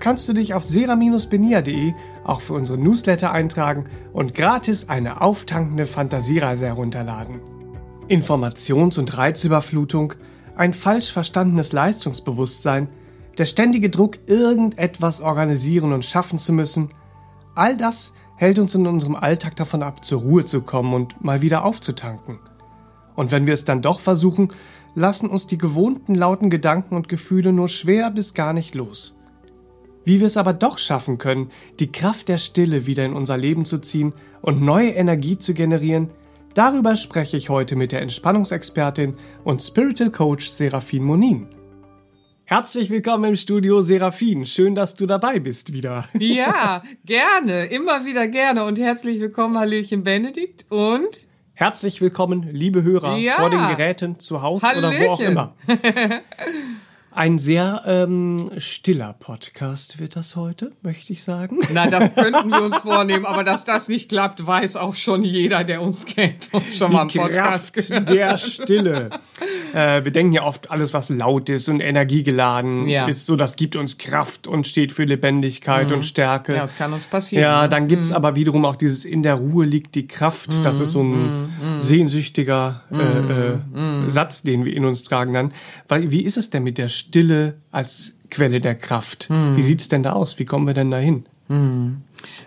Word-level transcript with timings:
kannst 0.00 0.28
du 0.28 0.32
dich 0.32 0.54
auf 0.54 0.64
sera-benia.de 0.64 1.94
auch 2.24 2.40
für 2.40 2.54
unsere 2.54 2.78
Newsletter 2.78 3.32
eintragen 3.32 3.84
und 4.12 4.34
gratis 4.34 4.88
eine 4.88 5.20
auftankende 5.20 5.86
Fantasiereise 5.86 6.66
herunterladen. 6.66 7.40
Informations- 8.08 8.98
und 8.98 9.16
Reizüberflutung, 9.16 10.14
ein 10.56 10.72
falsch 10.72 11.12
verstandenes 11.12 11.72
Leistungsbewusstsein, 11.72 12.88
der 13.38 13.44
ständige 13.44 13.90
Druck, 13.90 14.18
irgendetwas 14.26 15.20
organisieren 15.20 15.92
und 15.92 16.04
schaffen 16.04 16.38
zu 16.38 16.52
müssen, 16.52 16.90
all 17.54 17.76
das 17.76 18.12
hält 18.36 18.58
uns 18.58 18.74
in 18.74 18.86
unserem 18.86 19.16
Alltag 19.16 19.56
davon 19.56 19.82
ab, 19.82 20.04
zur 20.04 20.20
Ruhe 20.20 20.44
zu 20.44 20.62
kommen 20.62 20.94
und 20.94 21.22
mal 21.24 21.42
wieder 21.42 21.64
aufzutanken. 21.64 22.38
Und 23.14 23.32
wenn 23.32 23.46
wir 23.46 23.54
es 23.54 23.64
dann 23.64 23.82
doch 23.82 24.00
versuchen, 24.00 24.50
lassen 24.94 25.28
uns 25.28 25.46
die 25.46 25.58
gewohnten 25.58 26.14
lauten 26.14 26.50
Gedanken 26.50 26.94
und 26.94 27.08
Gefühle 27.08 27.52
nur 27.52 27.68
schwer 27.68 28.10
bis 28.10 28.34
gar 28.34 28.52
nicht 28.52 28.74
los. 28.74 29.18
Wie 30.06 30.20
wir 30.20 30.28
es 30.28 30.36
aber 30.36 30.52
doch 30.52 30.78
schaffen 30.78 31.18
können, 31.18 31.50
die 31.80 31.90
Kraft 31.90 32.28
der 32.28 32.38
Stille 32.38 32.86
wieder 32.86 33.04
in 33.04 33.12
unser 33.12 33.36
Leben 33.36 33.64
zu 33.64 33.78
ziehen 33.78 34.12
und 34.40 34.62
neue 34.62 34.90
Energie 34.90 35.36
zu 35.36 35.52
generieren, 35.52 36.10
darüber 36.54 36.94
spreche 36.94 37.36
ich 37.36 37.48
heute 37.48 37.74
mit 37.74 37.90
der 37.90 38.02
Entspannungsexpertin 38.02 39.16
und 39.42 39.60
Spiritual 39.60 40.12
Coach 40.12 40.46
Serafin 40.46 41.02
Monin. 41.02 41.48
Herzlich 42.44 42.88
willkommen 42.90 43.30
im 43.30 43.34
Studio 43.36 43.80
Serafin. 43.80 44.46
Schön, 44.46 44.76
dass 44.76 44.94
du 44.94 45.06
dabei 45.06 45.40
bist 45.40 45.72
wieder. 45.72 46.04
Ja, 46.16 46.84
gerne. 47.04 47.66
Immer 47.66 48.04
wieder 48.04 48.28
gerne. 48.28 48.62
Und 48.62 48.78
herzlich 48.78 49.18
willkommen, 49.18 49.58
Hallöchen 49.58 50.04
Benedikt 50.04 50.66
und 50.70 51.26
Herzlich 51.54 52.00
willkommen, 52.00 52.48
liebe 52.52 52.84
Hörer, 52.84 53.16
ja. 53.16 53.36
vor 53.36 53.50
den 53.50 53.66
Geräten, 53.66 54.20
zu 54.20 54.42
Hause 54.42 54.66
oder 54.76 54.92
wo 54.92 55.10
auch 55.12 55.20
immer. 55.20 55.56
Ein 57.16 57.38
sehr 57.38 57.82
ähm, 57.86 58.50
stiller 58.58 59.14
Podcast 59.18 59.98
wird 59.98 60.16
das 60.16 60.36
heute, 60.36 60.72
möchte 60.82 61.14
ich 61.14 61.24
sagen. 61.24 61.60
Na, 61.72 61.88
das 61.88 62.14
könnten 62.14 62.50
wir 62.50 62.62
uns 62.62 62.76
vornehmen, 62.76 63.24
aber 63.24 63.42
dass 63.42 63.64
das 63.64 63.88
nicht 63.88 64.10
klappt, 64.10 64.46
weiß 64.46 64.76
auch 64.76 64.94
schon 64.94 65.22
jeder, 65.22 65.64
der 65.64 65.80
uns 65.80 66.04
kennt 66.04 66.50
und 66.52 66.62
schon 66.74 66.88
Die 66.88 66.94
mal 66.94 67.00
einen 67.00 67.10
Podcast 67.10 67.72
Kraft 67.72 67.88
gehört 67.88 68.08
der 68.10 68.36
Stille. 68.36 69.10
Äh, 69.74 70.04
wir 70.04 70.12
denken 70.12 70.32
ja 70.32 70.42
oft, 70.44 70.70
alles, 70.70 70.94
was 70.94 71.10
laut 71.10 71.50
ist 71.50 71.68
und 71.68 71.80
energiegeladen 71.80 72.88
Ja. 72.88 73.06
ist, 73.06 73.26
so 73.26 73.36
das 73.36 73.56
gibt 73.56 73.76
uns 73.76 73.98
Kraft 73.98 74.46
und 74.46 74.66
steht 74.66 74.90
für 74.90 75.04
Lebendigkeit 75.04 75.92
und 75.92 76.02
Stärke. 76.04 76.54
Ja, 76.54 76.60
das 76.60 76.76
kann 76.76 76.94
uns 76.94 77.06
passieren. 77.06 77.42
Ja, 77.42 77.62
ne? 77.62 77.68
dann 77.68 77.86
gibt's 77.86 78.10
aber 78.10 78.36
wiederum 78.36 78.64
auch 78.64 78.76
dieses 78.76 79.04
in 79.04 79.22
der 79.22 79.34
Ruhe 79.34 79.66
liegt 79.66 79.94
die 79.94 80.06
Kraft. 80.06 80.48
Das 80.64 80.80
ist 80.80 80.92
so 80.92 81.02
ein 81.02 81.50
sehnsüchtiger 81.78 82.82
äh, 82.90 84.06
äh, 84.06 84.10
Satz, 84.10 84.42
den 84.42 84.64
wir 84.64 84.74
in 84.74 84.86
uns 84.86 85.02
tragen 85.02 85.34
dann. 85.34 85.52
Weil, 85.88 86.10
wie 86.10 86.22
ist 86.22 86.38
es 86.38 86.48
denn 86.48 86.62
mit 86.62 86.78
der 86.78 86.88
Stille 86.88 87.05
als 87.70 88.14
Quelle 88.30 88.60
der 88.60 88.74
Kraft? 88.74 89.28
Wie 89.30 89.62
sieht's 89.62 89.88
denn 89.88 90.02
da 90.02 90.12
aus? 90.12 90.38
Wie 90.38 90.44
kommen 90.44 90.66
wir 90.66 90.74
denn 90.74 90.90
dahin? 90.90 91.24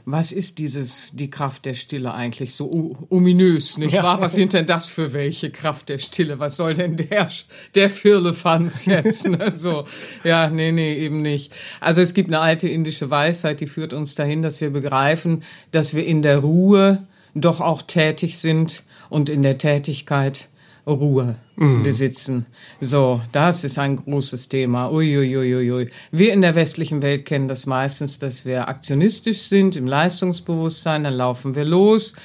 Was 0.05 0.31
ist 0.33 0.57
dieses, 0.59 1.11
die 1.15 1.29
Kraft 1.29 1.65
der 1.65 1.73
Stille 1.73 2.13
eigentlich? 2.13 2.53
So 2.53 2.97
ominös, 3.09 3.77
nicht 3.77 3.93
Ja. 3.93 4.03
wahr? 4.03 4.19
Was 4.19 4.33
sind 4.33 4.51
denn 4.51 4.65
das 4.65 4.87
für 4.89 5.13
welche 5.13 5.51
Kraft 5.51 5.87
der 5.87 5.99
Stille? 5.99 6.39
Was 6.39 6.57
soll 6.57 6.73
denn 6.73 6.97
der, 6.97 7.29
der 7.75 7.89
Firlefanz 7.89 8.85
jetzt? 8.85 9.27
Ne? 9.29 9.53
So, 9.55 9.85
ja, 10.25 10.49
nee, 10.49 10.73
nee, 10.73 10.95
eben 10.95 11.21
nicht. 11.21 11.53
Also 11.79 12.01
es 12.01 12.13
gibt 12.13 12.29
eine 12.29 12.39
alte 12.41 12.67
indische 12.67 13.09
Weisheit, 13.09 13.61
die 13.61 13.67
führt 13.67 13.93
uns 13.93 14.15
dahin, 14.15 14.41
dass 14.41 14.59
wir 14.59 14.69
begreifen, 14.69 15.43
dass 15.71 15.93
wir 15.93 16.05
in 16.05 16.21
der 16.21 16.39
Ruhe 16.39 17.03
doch 17.35 17.61
auch 17.61 17.81
tätig 17.81 18.37
sind 18.39 18.83
und 19.09 19.29
in 19.29 19.43
der 19.43 19.57
Tätigkeit 19.57 20.49
Ruhe 20.93 21.35
besitzen. 21.83 22.45
So, 22.79 23.21
das 23.33 23.65
ist 23.65 23.77
ein 23.79 23.97
großes 23.97 24.47
Thema. 24.47 24.91
Uiuiuiui. 24.91 25.89
Wir 26.11 26.33
in 26.33 26.41
der 26.41 26.55
westlichen 26.55 27.01
Welt 27.01 27.25
kennen 27.25 27.49
das 27.49 27.65
meistens, 27.65 28.17
dass 28.17 28.45
wir 28.45 28.69
aktionistisch 28.69 29.41
sind 29.41 29.75
im 29.75 29.85
Leistungsbewusstsein, 29.85 31.03
dann 31.03 31.15
laufen 31.15 31.55
wir 31.55 31.65
los 31.65 32.15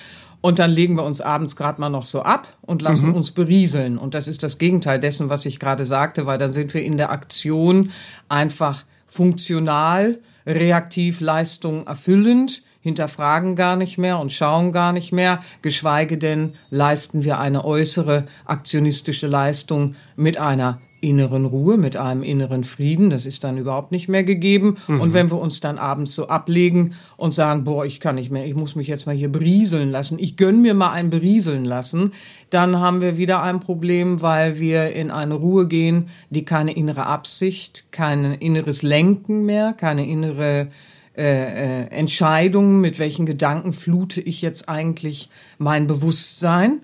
und 0.45 0.59
dann 0.59 0.71
legen 0.71 0.97
wir 0.97 1.05
uns 1.05 1.21
abends 1.23 1.57
gerade 1.57 1.81
mal 1.81 1.89
noch 1.89 2.05
so 2.05 2.23
ab 2.23 2.59
und 2.61 2.83
lassen 2.83 3.13
uns 3.13 3.31
berieseln. 3.31 3.97
Und 3.97 4.13
das 4.13 4.29
ist 4.29 4.43
das 4.43 4.59
Gegenteil 4.59 5.01
dessen, 5.01 5.31
was 5.31 5.47
ich 5.47 5.59
gerade 5.59 5.87
sagte, 5.87 6.27
weil 6.27 6.37
dann 6.37 6.53
sind 6.53 6.75
wir 6.75 6.83
in 6.83 6.99
der 6.99 7.11
Aktion 7.11 7.91
einfach 8.29 8.85
funktional, 9.07 10.19
reaktiv, 10.47 11.21
Leistung 11.21 11.87
erfüllend, 11.87 12.63
hinterfragen 12.85 13.57
gar 13.57 13.77
nicht 13.77 13.97
mehr 13.97 14.19
und 14.19 14.31
schauen 14.31 14.71
gar 14.71 14.93
nicht 14.93 15.11
mehr, 15.11 15.41
geschweige 15.63 16.19
denn 16.19 16.53
leisten 16.69 17.25
wir 17.25 17.39
eine 17.39 17.65
äußere 17.65 18.27
aktionistische 18.45 19.27
Leistung 19.27 19.97
mit 20.17 20.37
einer 20.37 20.81
inneren 21.01 21.47
Ruhe, 21.47 21.79
mit 21.79 21.97
einem 21.97 22.23
inneren 22.23 22.63
Frieden, 22.63 23.09
das 23.11 23.25
ist 23.27 23.43
dann 23.45 23.59
überhaupt 23.59 23.91
nicht 23.91 24.09
mehr 24.09 24.25
gegeben. 24.25 24.77
Und 24.87 25.13
wenn 25.13 25.31
wir 25.31 25.39
uns 25.39 25.61
dann 25.61 25.79
abends 25.79 26.15
so 26.15 26.29
ablegen 26.29 26.95
und 27.17 27.33
sagen, 27.33 27.65
boah, 27.65 27.85
ich 27.85 28.01
kann 28.01 28.15
nicht 28.15 28.31
mehr, 28.31 28.47
ich 28.47 28.55
muss 28.55 28.75
mich 28.75 28.87
jetzt 28.87 29.07
mal 29.07 29.15
hier 29.15 29.31
berieseln 29.31 29.91
lassen, 29.91 30.19
ich 30.19 30.37
gönn 30.37 30.63
mir 30.63 30.75
mal 30.75 30.93
ein 30.93 31.11
berieseln 31.11 31.65
lassen, 31.65 32.13
dann 32.51 32.81
haben 32.81 33.03
wir 33.03 33.17
wieder 33.19 33.43
ein 33.43 33.61
Problem, 33.61 34.23
weil 34.23 34.59
wir 34.59 34.93
in 34.95 35.11
eine 35.11 35.35
Ruhe 35.35 35.69
gehen, 35.69 36.09
die 36.31 36.45
keine 36.45 36.73
innere 36.73 37.07
Absicht, 37.07 37.85
kein 37.93 38.25
inneres 38.35 38.83
Lenken 38.83 39.45
mehr, 39.45 39.73
keine 39.75 40.07
innere 40.07 40.69
äh, 41.17 41.83
äh, 41.83 41.87
Entscheidungen, 41.91 42.81
mit 42.81 42.99
welchen 42.99 43.25
Gedanken 43.25 43.73
flute 43.73 44.21
ich 44.21 44.43
jetzt 44.43 44.69
eigentlich 44.69 45.31
mein 45.65 45.89
Bewusstsein, 45.89 46.81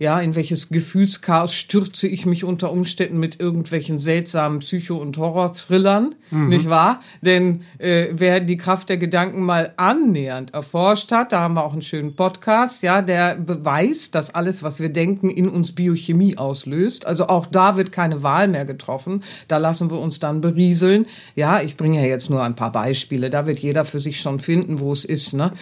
ja, 0.00 0.18
in 0.18 0.34
welches 0.34 0.70
Gefühlschaos 0.70 1.54
stürze 1.54 2.08
ich 2.08 2.26
mich 2.26 2.42
unter 2.42 2.72
Umständen 2.72 3.18
mit 3.18 3.38
irgendwelchen 3.38 3.98
seltsamen 4.00 4.58
Psycho- 4.58 4.96
und 4.96 5.16
Horror-Thrillern, 5.18 6.16
nicht 6.48 6.68
wahr? 6.68 7.00
Denn 7.20 7.62
äh, 7.78 8.08
wer 8.12 8.40
die 8.40 8.56
Kraft 8.56 8.88
der 8.88 8.96
Gedanken 8.96 9.42
mal 9.42 9.74
annähernd 9.76 10.54
erforscht 10.54 11.12
hat, 11.12 11.32
da 11.32 11.40
haben 11.40 11.54
wir 11.54 11.62
auch 11.62 11.72
einen 11.72 11.82
schönen 11.82 12.16
Podcast, 12.16 12.82
ja, 12.82 13.02
der 13.02 13.36
beweist, 13.36 14.14
dass 14.14 14.34
alles, 14.34 14.62
was 14.62 14.80
wir 14.80 14.88
denken, 14.88 15.28
in 15.28 15.48
uns 15.48 15.72
Biochemie 15.72 16.38
auslöst. 16.38 17.06
Also 17.06 17.28
auch 17.28 17.46
da 17.46 17.76
wird 17.76 17.92
keine 17.92 18.22
Wahl 18.22 18.48
mehr 18.48 18.64
getroffen. 18.64 19.22
Da 19.46 19.58
lassen 19.58 19.90
wir 19.90 19.98
uns 19.98 20.18
dann 20.18 20.40
berieseln. 20.40 21.06
Ja, 21.36 21.60
ich 21.60 21.76
bringe 21.76 22.00
ja 22.00 22.06
jetzt 22.06 22.30
nur 22.30 22.42
ein 22.42 22.56
paar 22.56 22.72
Beispiele. 22.72 23.28
Da 23.28 23.46
wird 23.46 23.58
jeder 23.58 23.84
für 23.84 24.00
sich 24.00 24.20
schon 24.20 24.40
finden, 24.40 24.80
wo 24.80 24.90
es 24.92 25.04
ist, 25.04 25.34
ne? 25.34 25.52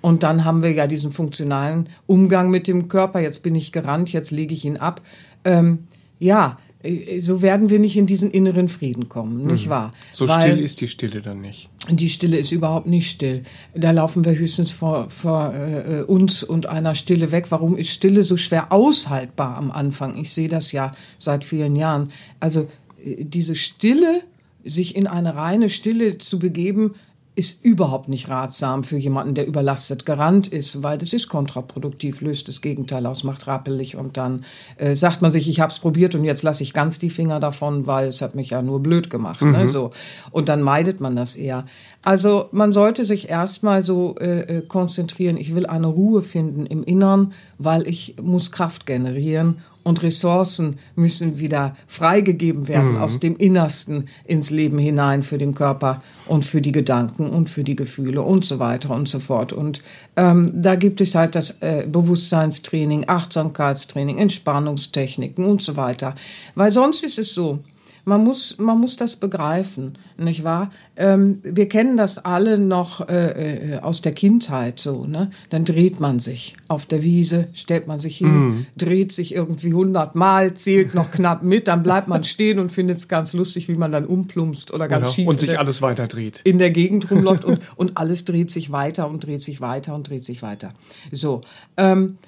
Und 0.00 0.22
dann 0.22 0.44
haben 0.44 0.62
wir 0.62 0.72
ja 0.72 0.86
diesen 0.86 1.10
funktionalen 1.10 1.88
Umgang 2.06 2.50
mit 2.50 2.66
dem 2.66 2.88
Körper. 2.88 3.20
Jetzt 3.20 3.42
bin 3.42 3.54
ich 3.54 3.72
gerannt, 3.72 4.12
jetzt 4.12 4.30
lege 4.30 4.54
ich 4.54 4.64
ihn 4.64 4.76
ab. 4.76 5.02
Ähm, 5.44 5.80
ja, 6.18 6.58
äh, 6.82 7.20
so 7.20 7.42
werden 7.42 7.68
wir 7.70 7.78
nicht 7.78 7.96
in 7.96 8.06
diesen 8.06 8.30
inneren 8.30 8.68
Frieden 8.68 9.08
kommen, 9.08 9.46
nicht 9.46 9.68
wahr? 9.68 9.92
So 10.12 10.26
Weil- 10.28 10.40
still 10.40 10.58
ist 10.60 10.80
die 10.80 10.88
Stille 10.88 11.20
dann 11.20 11.40
nicht. 11.40 11.68
die 11.90 12.08
Stille 12.08 12.38
ist 12.38 12.52
überhaupt 12.52 12.86
nicht 12.86 13.10
still. 13.10 13.42
Da 13.74 13.90
laufen 13.90 14.24
wir 14.24 14.34
höchstens 14.34 14.70
vor, 14.70 15.10
vor 15.10 15.54
äh, 15.54 16.02
uns 16.02 16.42
und 16.42 16.66
einer 16.66 16.94
Stille 16.94 17.30
weg. 17.32 17.46
Warum 17.50 17.76
ist 17.76 17.90
Stille 17.90 18.22
so 18.22 18.36
schwer 18.36 18.72
aushaltbar 18.72 19.56
am 19.56 19.70
Anfang? 19.70 20.16
Ich 20.16 20.32
sehe 20.32 20.48
das 20.48 20.72
ja 20.72 20.92
seit 21.18 21.44
vielen 21.44 21.76
Jahren. 21.76 22.10
Also 22.38 22.68
äh, 23.04 23.24
diese 23.24 23.54
Stille, 23.54 24.22
sich 24.64 24.94
in 24.94 25.06
eine 25.06 25.36
reine 25.36 25.70
Stille 25.70 26.18
zu 26.18 26.38
begeben, 26.38 26.94
ist 27.40 27.64
überhaupt 27.64 28.10
nicht 28.10 28.28
ratsam 28.28 28.84
für 28.84 28.98
jemanden, 28.98 29.34
der 29.34 29.46
überlastet 29.46 30.04
gerannt 30.04 30.46
ist, 30.46 30.82
weil 30.82 30.98
das 30.98 31.14
ist 31.14 31.28
kontraproduktiv, 31.28 32.20
löst 32.20 32.48
das 32.48 32.60
Gegenteil 32.60 33.06
aus, 33.06 33.24
macht 33.24 33.46
rappelig 33.46 33.96
und 33.96 34.18
dann 34.18 34.44
äh, 34.76 34.94
sagt 34.94 35.22
man 35.22 35.32
sich, 35.32 35.48
ich 35.48 35.58
habe 35.58 35.72
es 35.72 35.78
probiert 35.78 36.14
und 36.14 36.24
jetzt 36.24 36.42
lasse 36.42 36.62
ich 36.62 36.74
ganz 36.74 36.98
die 36.98 37.08
Finger 37.08 37.40
davon, 37.40 37.86
weil 37.86 38.08
es 38.08 38.20
hat 38.20 38.34
mich 38.34 38.50
ja 38.50 38.60
nur 38.60 38.82
blöd 38.82 39.08
gemacht. 39.08 39.40
Ne, 39.40 39.48
mhm. 39.48 39.56
Ne, 39.56 39.68
so. 39.68 39.88
Und 40.32 40.50
dann 40.50 40.60
meidet 40.60 41.00
man 41.00 41.16
das 41.16 41.34
eher. 41.34 41.64
Also 42.02 42.50
man 42.52 42.72
sollte 42.72 43.06
sich 43.06 43.30
erstmal 43.30 43.82
so 43.82 44.16
äh, 44.20 44.58
äh, 44.58 44.60
konzentrieren, 44.60 45.38
ich 45.38 45.54
will 45.54 45.64
eine 45.64 45.86
Ruhe 45.86 46.22
finden 46.22 46.66
im 46.66 46.84
Innern, 46.84 47.32
weil 47.56 47.88
ich 47.88 48.16
muss 48.20 48.52
Kraft 48.52 48.84
generieren 48.84 49.62
und 49.90 50.02
Ressourcen 50.02 50.78
müssen 50.96 51.38
wieder 51.40 51.76
freigegeben 51.86 52.68
werden 52.68 52.92
mhm. 52.92 52.98
aus 52.98 53.20
dem 53.20 53.36
Innersten 53.36 54.08
ins 54.24 54.50
Leben 54.50 54.78
hinein 54.78 55.22
für 55.22 55.36
den 55.36 55.54
Körper 55.54 56.02
und 56.26 56.44
für 56.44 56.62
die 56.62 56.72
Gedanken 56.72 57.28
und 57.28 57.50
für 57.50 57.64
die 57.64 57.76
Gefühle 57.76 58.22
und 58.22 58.44
so 58.44 58.58
weiter 58.58 58.94
und 58.94 59.08
so 59.08 59.20
fort. 59.20 59.52
Und 59.52 59.82
ähm, 60.16 60.52
da 60.54 60.76
gibt 60.76 61.00
es 61.00 61.14
halt 61.14 61.34
das 61.34 61.60
äh, 61.60 61.86
Bewusstseinstraining, 61.90 63.04
Achtsamkeitstraining, 63.08 64.16
Entspannungstechniken 64.16 65.44
und 65.44 65.60
so 65.60 65.76
weiter. 65.76 66.14
Weil 66.54 66.70
sonst 66.70 67.04
ist 67.04 67.18
es 67.18 67.34
so, 67.34 67.58
man 68.04 68.24
muss, 68.24 68.58
man 68.58 68.78
muss 68.78 68.96
das 68.96 69.16
begreifen, 69.16 69.98
nicht 70.16 70.44
wahr? 70.44 70.70
Ähm, 70.96 71.40
wir 71.42 71.68
kennen 71.68 71.96
das 71.96 72.18
alle 72.18 72.58
noch 72.58 73.08
äh, 73.08 73.74
äh, 73.74 73.78
aus 73.78 74.02
der 74.02 74.12
Kindheit 74.12 74.80
so, 74.80 75.04
ne? 75.04 75.30
Dann 75.50 75.64
dreht 75.64 76.00
man 76.00 76.18
sich 76.18 76.56
auf 76.68 76.86
der 76.86 77.02
Wiese, 77.02 77.48
stellt 77.52 77.86
man 77.86 78.00
sich 78.00 78.18
hin, 78.18 78.48
mm. 78.48 78.66
dreht 78.76 79.12
sich 79.12 79.34
irgendwie 79.34 79.74
hundertmal, 79.74 80.54
zählt 80.54 80.94
noch 80.94 81.10
knapp 81.10 81.42
mit, 81.42 81.68
dann 81.68 81.82
bleibt 81.82 82.08
man 82.08 82.24
stehen 82.24 82.58
und 82.58 82.70
findet 82.70 82.98
es 82.98 83.08
ganz 83.08 83.32
lustig, 83.32 83.68
wie 83.68 83.76
man 83.76 83.92
dann 83.92 84.06
umplumpst 84.06 84.72
oder 84.72 84.88
ganz 84.88 85.04
genau. 85.04 85.14
schief. 85.14 85.28
Und 85.28 85.40
sich 85.40 85.58
alles 85.58 85.82
weiter 85.82 86.06
dreht. 86.06 86.40
In 86.44 86.58
der 86.58 86.70
Gegend 86.70 87.10
rumläuft 87.10 87.44
und, 87.44 87.60
und 87.76 87.96
alles 87.96 88.24
dreht 88.24 88.50
sich 88.50 88.72
weiter 88.72 89.08
und 89.08 89.24
dreht 89.26 89.42
sich 89.42 89.60
weiter 89.60 89.94
und 89.94 90.08
dreht 90.08 90.24
sich 90.24 90.42
weiter. 90.42 90.70
So. 91.12 91.40
Ähm, 91.76 92.18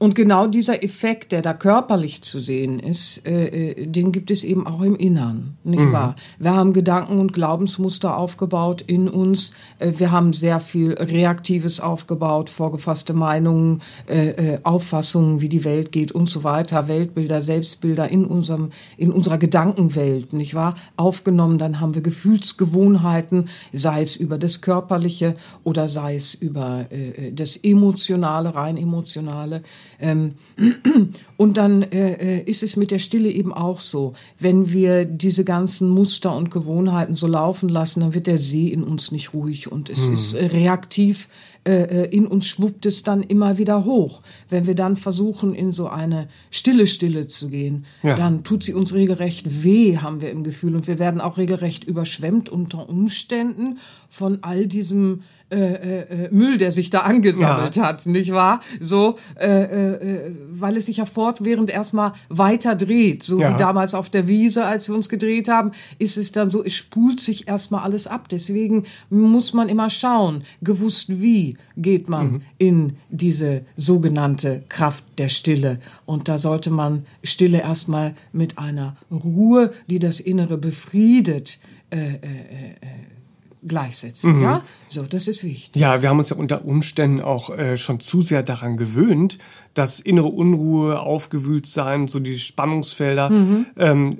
und 0.00 0.14
genau 0.14 0.46
dieser 0.46 0.84
Effekt, 0.84 1.32
der 1.32 1.42
da 1.42 1.52
körperlich 1.52 2.22
zu 2.22 2.38
sehen 2.38 2.78
ist, 2.78 3.26
äh, 3.26 3.72
äh, 3.72 3.86
den 3.86 4.12
gibt 4.12 4.30
es 4.30 4.44
eben 4.44 4.64
auch 4.64 4.82
im 4.82 4.94
Innern, 4.94 5.56
nicht 5.64 5.80
mhm. 5.82 5.92
wahr? 5.92 6.14
Wir 6.38 6.54
haben 6.54 6.72
Gedanken 6.72 7.18
und 7.18 7.32
Glaubensmuster 7.32 8.16
aufgebaut 8.16 8.80
in 8.86 9.08
uns. 9.08 9.50
Äh, 9.80 9.94
wir 9.96 10.12
haben 10.12 10.32
sehr 10.32 10.60
viel 10.60 10.92
Reaktives 10.92 11.80
aufgebaut, 11.80 12.48
vorgefasste 12.48 13.12
Meinungen, 13.12 13.82
äh, 14.08 14.28
äh, 14.28 14.58
Auffassungen, 14.62 15.40
wie 15.40 15.48
die 15.48 15.64
Welt 15.64 15.90
geht 15.90 16.12
und 16.12 16.30
so 16.30 16.44
weiter, 16.44 16.86
Weltbilder, 16.86 17.40
Selbstbilder 17.40 18.08
in 18.08 18.24
unserem, 18.24 18.70
in 18.96 19.10
unserer 19.10 19.38
Gedankenwelt, 19.38 20.32
nicht 20.32 20.54
wahr? 20.54 20.76
Aufgenommen. 20.96 21.58
Dann 21.58 21.80
haben 21.80 21.96
wir 21.96 22.02
Gefühlsgewohnheiten, 22.02 23.48
sei 23.72 24.02
es 24.02 24.14
über 24.14 24.38
das 24.38 24.60
Körperliche 24.60 25.34
oder 25.64 25.88
sei 25.88 26.14
es 26.14 26.34
über 26.34 26.86
äh, 26.90 27.32
das 27.32 27.56
Emotionale, 27.56 28.54
rein 28.54 28.76
Emotionale. 28.76 29.64
Ähm, 30.00 30.34
und 31.36 31.56
dann 31.56 31.82
äh, 31.82 32.38
äh, 32.38 32.42
ist 32.44 32.62
es 32.62 32.76
mit 32.76 32.90
der 32.90 32.98
Stille 32.98 33.30
eben 33.30 33.52
auch 33.52 33.80
so. 33.80 34.14
Wenn 34.38 34.72
wir 34.72 35.04
diese 35.04 35.44
ganzen 35.44 35.88
Muster 35.88 36.34
und 36.36 36.50
Gewohnheiten 36.50 37.14
so 37.14 37.26
laufen 37.26 37.68
lassen, 37.68 38.00
dann 38.00 38.14
wird 38.14 38.26
der 38.26 38.38
See 38.38 38.68
in 38.68 38.84
uns 38.84 39.10
nicht 39.10 39.34
ruhig 39.34 39.70
und 39.70 39.90
es 39.90 40.06
hm. 40.06 40.12
ist 40.14 40.34
äh, 40.34 40.46
reaktiv. 40.46 41.28
In 41.64 42.26
uns 42.26 42.46
schwuppt 42.46 42.86
es 42.86 43.02
dann 43.02 43.20
immer 43.20 43.58
wieder 43.58 43.84
hoch. 43.84 44.22
Wenn 44.48 44.66
wir 44.66 44.74
dann 44.74 44.96
versuchen, 44.96 45.52
in 45.52 45.70
so 45.70 45.86
eine 45.88 46.28
stille 46.50 46.86
Stille 46.86 47.26
zu 47.26 47.50
gehen, 47.50 47.84
ja. 48.02 48.16
dann 48.16 48.42
tut 48.42 48.64
sie 48.64 48.72
uns 48.72 48.94
regelrecht 48.94 49.64
weh, 49.64 49.98
haben 49.98 50.22
wir 50.22 50.30
im 50.30 50.44
Gefühl. 50.44 50.74
Und 50.74 50.86
wir 50.86 50.98
werden 50.98 51.20
auch 51.20 51.36
regelrecht 51.36 51.84
überschwemmt 51.84 52.48
unter 52.48 52.88
Umständen 52.88 53.80
von 54.08 54.38
all 54.40 54.66
diesem 54.66 55.24
äh, 55.50 55.56
äh, 55.56 56.24
äh, 56.26 56.28
Müll, 56.30 56.58
der 56.58 56.70
sich 56.70 56.90
da 56.90 57.00
angesammelt 57.00 57.76
ja. 57.76 57.84
hat, 57.84 58.04
nicht 58.04 58.32
wahr? 58.32 58.60
So, 58.80 59.16
äh, 59.40 59.62
äh, 59.62 60.32
weil 60.50 60.76
es 60.76 60.84
sich 60.84 60.98
ja 60.98 61.06
fortwährend 61.06 61.70
erstmal 61.70 62.12
weiter 62.28 62.76
dreht, 62.76 63.22
so 63.22 63.40
ja. 63.40 63.52
wie 63.52 63.56
damals 63.56 63.94
auf 63.94 64.10
der 64.10 64.28
Wiese, 64.28 64.66
als 64.66 64.88
wir 64.88 64.94
uns 64.94 65.08
gedreht 65.08 65.48
haben, 65.48 65.72
ist 65.98 66.18
es 66.18 66.32
dann 66.32 66.50
so, 66.50 66.62
es 66.62 66.74
spult 66.74 67.20
sich 67.20 67.48
erstmal 67.48 67.82
alles 67.82 68.06
ab. 68.06 68.28
Deswegen 68.28 68.84
muss 69.08 69.54
man 69.54 69.70
immer 69.70 69.88
schauen, 69.88 70.44
gewusst 70.60 71.22
wie 71.22 71.56
geht 71.78 72.10
man 72.10 72.26
mhm. 72.26 72.42
in 72.58 72.92
diese 73.08 73.62
sogenannte 73.74 74.64
Kraft 74.68 75.04
der 75.16 75.28
Stille. 75.28 75.80
Und 76.04 76.28
da 76.28 76.36
sollte 76.36 76.70
man 76.70 77.06
Stille 77.22 77.62
erstmal 77.62 78.14
mit 78.32 78.58
einer 78.58 78.96
Ruhe, 79.10 79.72
die 79.86 79.98
das 79.98 80.20
Innere 80.20 80.58
befriedet, 80.58 81.58
äh, 81.90 81.96
äh, 81.96 82.10
äh, 82.10 82.87
gleichsetzen. 83.68 84.36
Mhm. 84.36 84.42
Ja, 84.42 84.62
so, 84.86 85.02
das 85.02 85.28
ist 85.28 85.44
wichtig. 85.44 85.80
Ja, 85.80 86.02
wir 86.02 86.08
haben 86.08 86.18
uns 86.18 86.30
ja 86.30 86.36
unter 86.36 86.64
Umständen 86.64 87.20
auch 87.20 87.50
äh, 87.50 87.76
schon 87.76 88.00
zu 88.00 88.22
sehr 88.22 88.42
daran 88.42 88.76
gewöhnt, 88.76 89.38
dass 89.74 90.00
innere 90.00 90.28
Unruhe, 90.28 91.00
aufgewühlt 91.00 91.66
sein, 91.66 92.08
so 92.08 92.18
die 92.18 92.38
Spannungsfelder, 92.38 93.30
mhm. 93.30 93.66
ähm, 93.76 94.18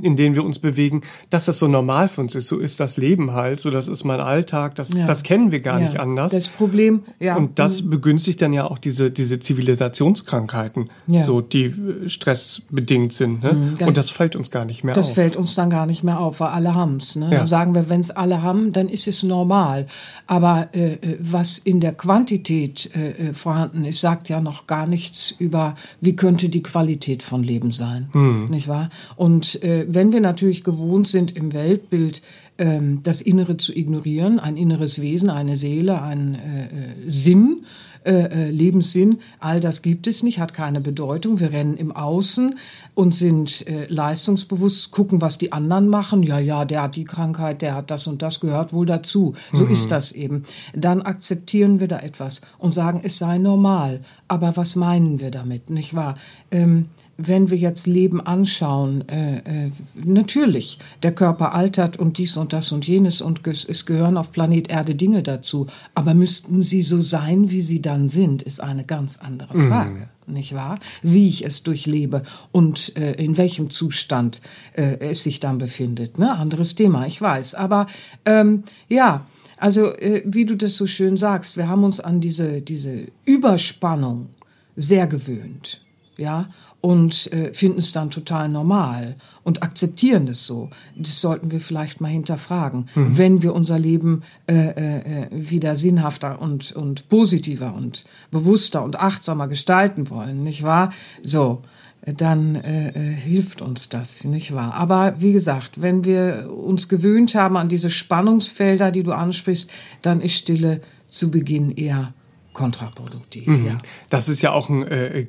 in 0.00 0.16
denen 0.16 0.34
wir 0.34 0.44
uns 0.44 0.58
bewegen, 0.58 1.02
dass 1.30 1.46
das 1.46 1.58
so 1.58 1.68
normal 1.68 2.08
für 2.08 2.20
uns 2.20 2.34
ist. 2.34 2.48
So 2.48 2.58
ist 2.58 2.80
das 2.80 2.96
Leben 2.96 3.32
halt, 3.32 3.60
so 3.60 3.70
das 3.70 3.88
ist 3.88 4.04
mein 4.04 4.20
Alltag, 4.20 4.74
das, 4.74 4.94
ja. 4.94 5.04
das 5.04 5.22
kennen 5.22 5.52
wir 5.52 5.60
gar 5.60 5.80
ja. 5.80 5.86
nicht 5.86 6.00
anders. 6.00 6.32
Das 6.32 6.48
Problem, 6.48 7.02
ja. 7.18 7.36
Und 7.36 7.58
das 7.58 7.82
mhm. 7.82 7.90
begünstigt 7.90 8.40
dann 8.42 8.52
ja 8.52 8.66
auch 8.66 8.78
diese, 8.78 9.10
diese 9.10 9.38
Zivilisationskrankheiten, 9.38 10.90
ja. 11.06 11.20
so 11.22 11.40
die 11.40 11.64
äh, 11.64 12.08
stressbedingt 12.08 13.12
sind. 13.12 13.42
Ne? 13.42 13.52
Mhm, 13.52 13.86
und 13.86 13.96
das 13.96 14.10
fällt 14.10 14.36
uns 14.36 14.50
gar 14.50 14.64
nicht 14.64 14.84
mehr 14.84 14.94
das 14.94 15.10
auf. 15.10 15.14
Das 15.14 15.22
fällt 15.22 15.36
uns 15.36 15.54
dann 15.54 15.70
gar 15.70 15.86
nicht 15.86 16.04
mehr 16.04 16.20
auf, 16.20 16.40
weil 16.40 16.48
alle 16.48 16.74
haben's. 16.74 17.16
Ne? 17.16 17.30
Dann 17.30 17.46
sagen 17.46 17.74
wir, 17.74 17.88
wenn 17.88 18.00
es 18.00 18.10
alle 18.10 18.42
haben, 18.42 18.72
dann 18.72 18.88
ist 18.88 19.08
es 19.08 19.22
normal. 19.22 19.86
Aber 20.26 20.68
äh, 20.72 20.94
äh, 20.94 21.18
was 21.20 21.58
in 21.58 21.80
der 21.80 21.92
Quantität 21.92 22.90
äh, 22.94 23.10
äh, 23.10 23.34
vorhanden 23.34 23.84
ist, 23.84 24.00
sagt 24.00 24.28
ja 24.28 24.40
noch 24.40 24.66
gar 24.66 24.86
nichts 24.86 25.30
über, 25.30 25.76
wie 26.00 26.16
könnte 26.16 26.48
die 26.48 26.62
Qualität 26.62 27.22
von 27.22 27.42
Leben 27.42 27.72
sein. 27.72 28.08
Mhm. 28.12 28.46
Nicht 28.48 28.68
wahr? 28.68 28.90
Und 29.16 29.43
und 29.44 29.62
äh, 29.62 29.84
wenn 29.88 30.12
wir 30.12 30.20
natürlich 30.20 30.64
gewohnt 30.64 31.06
sind, 31.06 31.36
im 31.36 31.52
Weltbild 31.52 32.22
ähm, 32.56 33.00
das 33.02 33.20
Innere 33.20 33.58
zu 33.58 33.76
ignorieren, 33.76 34.40
ein 34.40 34.56
inneres 34.56 35.02
Wesen, 35.02 35.28
eine 35.28 35.56
Seele, 35.56 36.00
ein 36.00 36.34
äh, 36.34 36.64
äh 36.64 37.10
Sinn, 37.10 37.66
äh, 38.04 38.12
äh, 38.12 38.50
Lebenssinn, 38.50 39.18
all 39.40 39.60
das 39.60 39.82
gibt 39.82 40.06
es 40.06 40.22
nicht, 40.22 40.38
hat 40.38 40.54
keine 40.54 40.80
Bedeutung. 40.80 41.40
Wir 41.40 41.52
rennen 41.52 41.76
im 41.76 41.92
Außen 41.92 42.54
und 42.94 43.14
sind 43.14 43.66
äh, 43.66 43.86
leistungsbewusst, 43.88 44.90
gucken, 44.90 45.20
was 45.20 45.36
die 45.36 45.52
anderen 45.52 45.88
machen. 45.88 46.22
Ja, 46.22 46.38
ja, 46.38 46.64
der 46.64 46.82
hat 46.82 46.96
die 46.96 47.04
Krankheit, 47.04 47.60
der 47.60 47.74
hat 47.74 47.90
das 47.90 48.06
und 48.06 48.22
das, 48.22 48.40
gehört 48.40 48.72
wohl 48.72 48.86
dazu. 48.86 49.34
So 49.52 49.66
mhm. 49.66 49.70
ist 49.70 49.90
das 49.90 50.12
eben. 50.12 50.44
Dann 50.74 51.02
akzeptieren 51.02 51.80
wir 51.80 51.88
da 51.88 51.98
etwas 51.98 52.40
und 52.58 52.72
sagen, 52.72 53.00
es 53.02 53.18
sei 53.18 53.38
normal. 53.38 54.00
Aber 54.28 54.56
was 54.56 54.76
meinen 54.76 55.20
wir 55.20 55.30
damit, 55.30 55.70
nicht 55.70 55.94
wahr? 55.94 56.16
Ähm, 56.50 56.88
wenn 57.16 57.50
wir 57.50 57.56
jetzt 57.56 57.86
Leben 57.86 58.20
anschauen, 58.20 59.08
äh, 59.08 59.36
äh, 59.66 59.70
natürlich, 59.94 60.78
der 61.02 61.12
Körper 61.12 61.54
altert 61.54 61.96
und 61.96 62.18
dies 62.18 62.36
und 62.36 62.52
das 62.52 62.72
und 62.72 62.86
jenes 62.86 63.20
und 63.20 63.46
es 63.46 63.86
gehören 63.86 64.16
auf 64.16 64.32
Planet 64.32 64.70
Erde 64.70 64.94
Dinge 64.94 65.22
dazu. 65.22 65.66
Aber 65.94 66.14
müssten 66.14 66.62
sie 66.62 66.82
so 66.82 67.00
sein, 67.00 67.50
wie 67.50 67.60
sie 67.60 67.80
dann 67.80 68.08
sind, 68.08 68.42
ist 68.42 68.60
eine 68.60 68.84
ganz 68.84 69.18
andere 69.18 69.56
mhm. 69.56 69.68
Frage. 69.68 70.08
Mhm. 70.26 70.34
Nicht 70.34 70.54
wahr? 70.54 70.78
Wie 71.02 71.28
ich 71.28 71.44
es 71.44 71.62
durchlebe 71.62 72.22
und 72.50 72.96
äh, 72.96 73.12
in 73.12 73.36
welchem 73.36 73.70
Zustand 73.70 74.40
äh, 74.72 74.98
es 75.00 75.22
sich 75.22 75.38
dann 75.38 75.58
befindet. 75.58 76.18
Ne? 76.18 76.32
Anderes 76.32 76.74
Thema, 76.74 77.06
ich 77.06 77.20
weiß. 77.20 77.54
Aber 77.54 77.86
ähm, 78.24 78.64
ja, 78.88 79.26
also 79.58 79.94
äh, 79.96 80.22
wie 80.24 80.46
du 80.46 80.56
das 80.56 80.76
so 80.76 80.86
schön 80.86 81.18
sagst, 81.18 81.58
wir 81.58 81.68
haben 81.68 81.84
uns 81.84 82.00
an 82.00 82.20
diese, 82.20 82.62
diese 82.62 83.06
Überspannung 83.26 84.28
sehr 84.76 85.06
gewöhnt 85.06 85.84
ja, 86.16 86.48
und 86.84 87.32
äh, 87.32 87.50
finden 87.54 87.78
es 87.78 87.92
dann 87.92 88.10
total 88.10 88.50
normal 88.50 89.16
und 89.42 89.62
akzeptieren 89.62 90.26
das 90.26 90.44
so. 90.44 90.68
Das 90.94 91.18
sollten 91.18 91.50
wir 91.50 91.60
vielleicht 91.60 92.02
mal 92.02 92.08
hinterfragen, 92.08 92.90
mhm. 92.94 93.16
wenn 93.16 93.42
wir 93.42 93.54
unser 93.54 93.78
Leben 93.78 94.22
äh, 94.46 94.68
äh, 94.68 95.26
wieder 95.30 95.76
sinnhafter 95.76 96.42
und, 96.42 96.72
und 96.72 97.08
positiver 97.08 97.72
und 97.74 98.04
bewusster 98.30 98.84
und 98.84 99.00
achtsamer 99.00 99.48
gestalten 99.48 100.10
wollen, 100.10 100.42
nicht 100.42 100.62
wahr? 100.62 100.92
So, 101.22 101.62
dann 102.04 102.56
äh, 102.56 102.88
äh, 102.88 103.14
hilft 103.14 103.62
uns 103.62 103.88
das, 103.88 104.24
nicht 104.24 104.52
wahr? 104.52 104.74
Aber 104.74 105.14
wie 105.16 105.32
gesagt, 105.32 105.80
wenn 105.80 106.04
wir 106.04 106.50
uns 106.54 106.90
gewöhnt 106.90 107.34
haben 107.34 107.56
an 107.56 107.70
diese 107.70 107.88
Spannungsfelder, 107.88 108.90
die 108.90 109.04
du 109.04 109.12
ansprichst, 109.12 109.70
dann 110.02 110.20
ist 110.20 110.34
Stille 110.34 110.82
zu 111.06 111.30
Beginn 111.30 111.70
eher 111.70 112.12
kontraproduktiv. 112.54 113.46
Mhm. 113.46 113.66
Ja. 113.66 113.78
Das 114.08 114.30
ist 114.30 114.40
ja 114.40 114.52
auch 114.52 114.70
ein, 114.70 114.82
äh, 114.84 115.26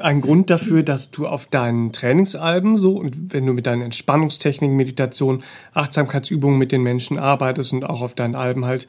ein 0.00 0.20
Grund 0.20 0.50
dafür, 0.50 0.82
dass 0.82 1.12
du 1.12 1.28
auf 1.28 1.46
deinen 1.46 1.92
Trainingsalben 1.92 2.76
so 2.76 2.96
und 2.96 3.32
wenn 3.32 3.46
du 3.46 3.52
mit 3.52 3.66
deinen 3.66 3.82
Entspannungstechniken, 3.82 4.76
Meditation, 4.76 5.44
Achtsamkeitsübungen 5.74 6.58
mit 6.58 6.72
den 6.72 6.82
Menschen 6.82 7.18
arbeitest 7.18 7.72
und 7.74 7.84
auch 7.84 8.00
auf 8.00 8.14
deinen 8.14 8.34
Alben 8.34 8.64
halt 8.64 8.88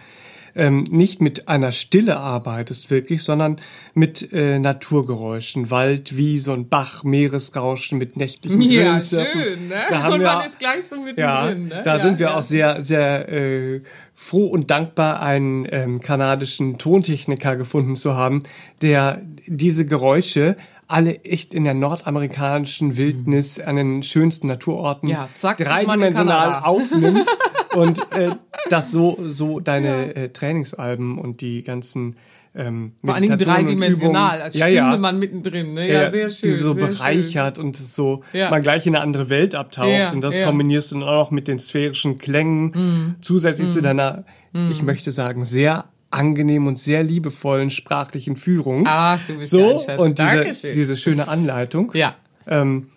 ähm, 0.55 0.83
nicht 0.89 1.21
mit 1.21 1.47
einer 1.47 1.71
Stille 1.71 2.17
arbeitest 2.17 2.91
wirklich, 2.91 3.23
sondern 3.23 3.59
mit 3.93 4.31
äh, 4.33 4.59
Naturgeräuschen, 4.59 5.71
Wald, 5.71 6.15
Wiese 6.17 6.53
und 6.53 6.69
Bach, 6.69 7.03
Meeresrauschen 7.03 7.97
mit 7.97 8.17
nächtlichen 8.17 8.61
Ja, 8.61 8.99
schön, 8.99 9.67
ne? 9.67 9.75
Da 9.89 10.03
haben 10.03 10.13
und 10.13 10.19
wir, 10.19 10.27
man 10.27 10.45
ist 10.45 10.59
gleich 10.59 10.85
so 10.85 10.97
mittendrin, 10.97 11.17
ja, 11.17 11.53
ne? 11.53 11.81
da 11.83 11.97
ja, 11.97 12.03
sind 12.03 12.19
wir 12.19 12.27
ja. 12.27 12.37
auch 12.37 12.43
sehr, 12.43 12.81
sehr 12.81 13.29
äh, 13.29 13.81
froh 14.15 14.47
und 14.47 14.69
dankbar, 14.69 15.21
einen 15.21 15.67
ähm, 15.69 16.01
kanadischen 16.01 16.77
Tontechniker 16.77 17.55
gefunden 17.55 17.95
zu 17.95 18.15
haben, 18.15 18.43
der 18.81 19.21
diese 19.47 19.85
Geräusche 19.85 20.55
alle 20.87 21.23
echt 21.23 21.53
in 21.53 21.63
der 21.63 21.73
nordamerikanischen 21.73 22.97
Wildnis 22.97 23.59
an 23.59 23.77
den 23.77 24.03
schönsten 24.03 24.47
Naturorten 24.47 25.09
Ja, 25.09 25.29
zack, 25.33 25.57
dreidimensional 25.57 26.61
aufnimmt 26.63 27.27
und 27.73 27.99
äh, 28.11 28.31
das 28.69 28.91
so 28.91 29.17
so 29.29 29.59
deine 29.59 30.15
äh, 30.15 30.29
Trainingsalben 30.29 31.17
und 31.17 31.41
die 31.41 31.63
ganzen 31.63 32.15
ähm, 32.55 32.93
Vor 33.03 33.15
allen 33.15 33.23
Dingen 33.23 33.33
und 33.33 33.45
dreidimensional, 33.45 34.41
als 34.41 34.55
ja, 34.55 34.67
stünde 34.69 34.91
ja, 34.91 34.97
man 34.97 35.17
mittendrin. 35.17 35.73
Ne? 35.73 35.91
Ja, 35.91 36.11
sehr 36.11 36.29
schön. 36.29 36.51
die 36.51 36.55
so 36.57 36.75
bereichert 36.75 37.57
und 37.57 37.75
es 37.75 37.95
so 37.95 38.23
Ja. 38.31 38.51
man 38.51 38.61
gleich 38.61 38.85
in 38.85 38.95
eine 38.95 39.03
andere 39.03 39.29
Welt 39.29 39.55
abtaucht 39.55 39.89
Ja, 39.89 40.11
und 40.11 40.23
das 40.23 40.35
ja. 40.37 40.43
Mhm. 40.43 40.49
kombinierst 40.49 40.91
du 40.91 40.99
dann 40.99 41.03
auch 41.09 41.25
noch 41.25 41.31
mit 41.31 41.47
den 41.47 41.57
sphärischen 41.57 42.17
Klängen 42.17 43.15
zusätzlich 43.21 43.69
zu 43.69 43.81
deiner 43.81 44.23
ich 44.69 44.83
möchte 44.83 45.11
sagen 45.11 45.45
sehr 45.45 45.85
angenehmen 46.11 46.67
und 46.67 46.77
sehr 46.77 47.03
liebevollen 47.03 47.71
sprachlichen 47.71 48.35
Führung. 48.37 48.85
Ach, 48.87 49.19
du 49.25 49.39
bist 49.39 49.51
so 49.51 49.59
ja 49.59 49.73
ein 49.73 49.79
Schatz. 49.79 49.99
und 49.99 50.19
diese, 50.19 50.29
Dankeschön. 50.29 50.71
diese 50.73 50.97
schöne 50.97 51.27
Anleitung. 51.27 51.91
Ja. 51.95 52.15
Ähm, 52.47 52.89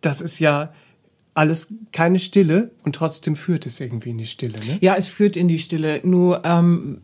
das 0.00 0.20
ist 0.20 0.38
ja 0.40 0.72
alles 1.34 1.68
keine 1.92 2.18
Stille 2.18 2.70
und 2.84 2.94
trotzdem 2.94 3.36
führt 3.36 3.66
es 3.66 3.80
irgendwie 3.80 4.10
in 4.10 4.18
die 4.18 4.26
Stille, 4.26 4.58
ne? 4.66 4.78
Ja, 4.80 4.94
es 4.96 5.08
führt 5.08 5.36
in 5.36 5.48
die 5.48 5.58
Stille. 5.58 6.00
Nur 6.04 6.42
ähm, 6.44 6.98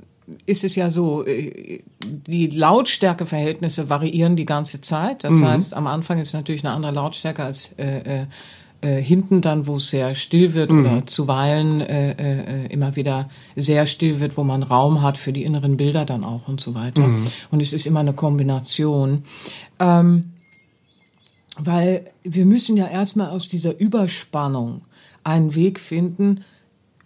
ist 0.47 0.65
es 0.65 0.77
ja 0.77 0.91
so, 0.91 1.27
äh, 1.27 1.81
die 2.05 2.47
Lautstärkeverhältnisse 2.47 3.91
variieren 3.91 4.37
die 4.37 4.45
ganze 4.45 4.81
Zeit. 4.81 5.25
Das 5.25 5.43
heißt, 5.43 5.75
am 5.75 5.87
Anfang 5.87 6.21
ist 6.21 6.33
natürlich 6.33 6.65
eine 6.65 6.75
andere 6.75 6.93
Lautstärke 6.93 7.43
als 7.43 7.75
äh, 7.79 8.23
äh, 8.23 8.27
äh, 8.83 9.03
hinten 9.03 9.43
dann, 9.43 9.67
wo 9.67 9.77
es 9.77 9.91
sehr 9.91 10.15
still 10.15 10.55
wird 10.55 10.73
oder 10.73 11.05
zuweilen 11.07 11.81
äh, 11.83 12.13
äh, 12.13 12.67
immer 12.69 12.97
wieder 12.97 13.29
sehr 13.57 13.85
still 13.87 14.21
wird, 14.21 14.37
wo 14.37 14.45
man 14.45 14.63
Raum 14.63 15.03
hat 15.03 15.19
für 15.19 15.33
die 15.33 15.45
inneren 15.45 15.77
Bilder 15.77 16.05
dann 16.05 16.25
auch 16.25 16.49
und 16.49 16.61
so 16.61 16.75
weiter. 16.75 17.05
Und 17.51 17.61
es 17.61 17.73
ist 17.73 17.87
immer 17.87 18.01
eine 18.01 18.15
Kombination. 18.15 19.25
Ähm, 19.79 20.31
weil 21.67 22.11
wir 22.23 22.47
müssen 22.47 22.77
ja 22.77 22.87
erstmal 22.87 23.31
aus 23.31 23.49
dieser 23.49 23.79
Überspannung 23.79 24.83
einen 25.25 25.55
Weg 25.55 25.79
finden, 25.79 26.45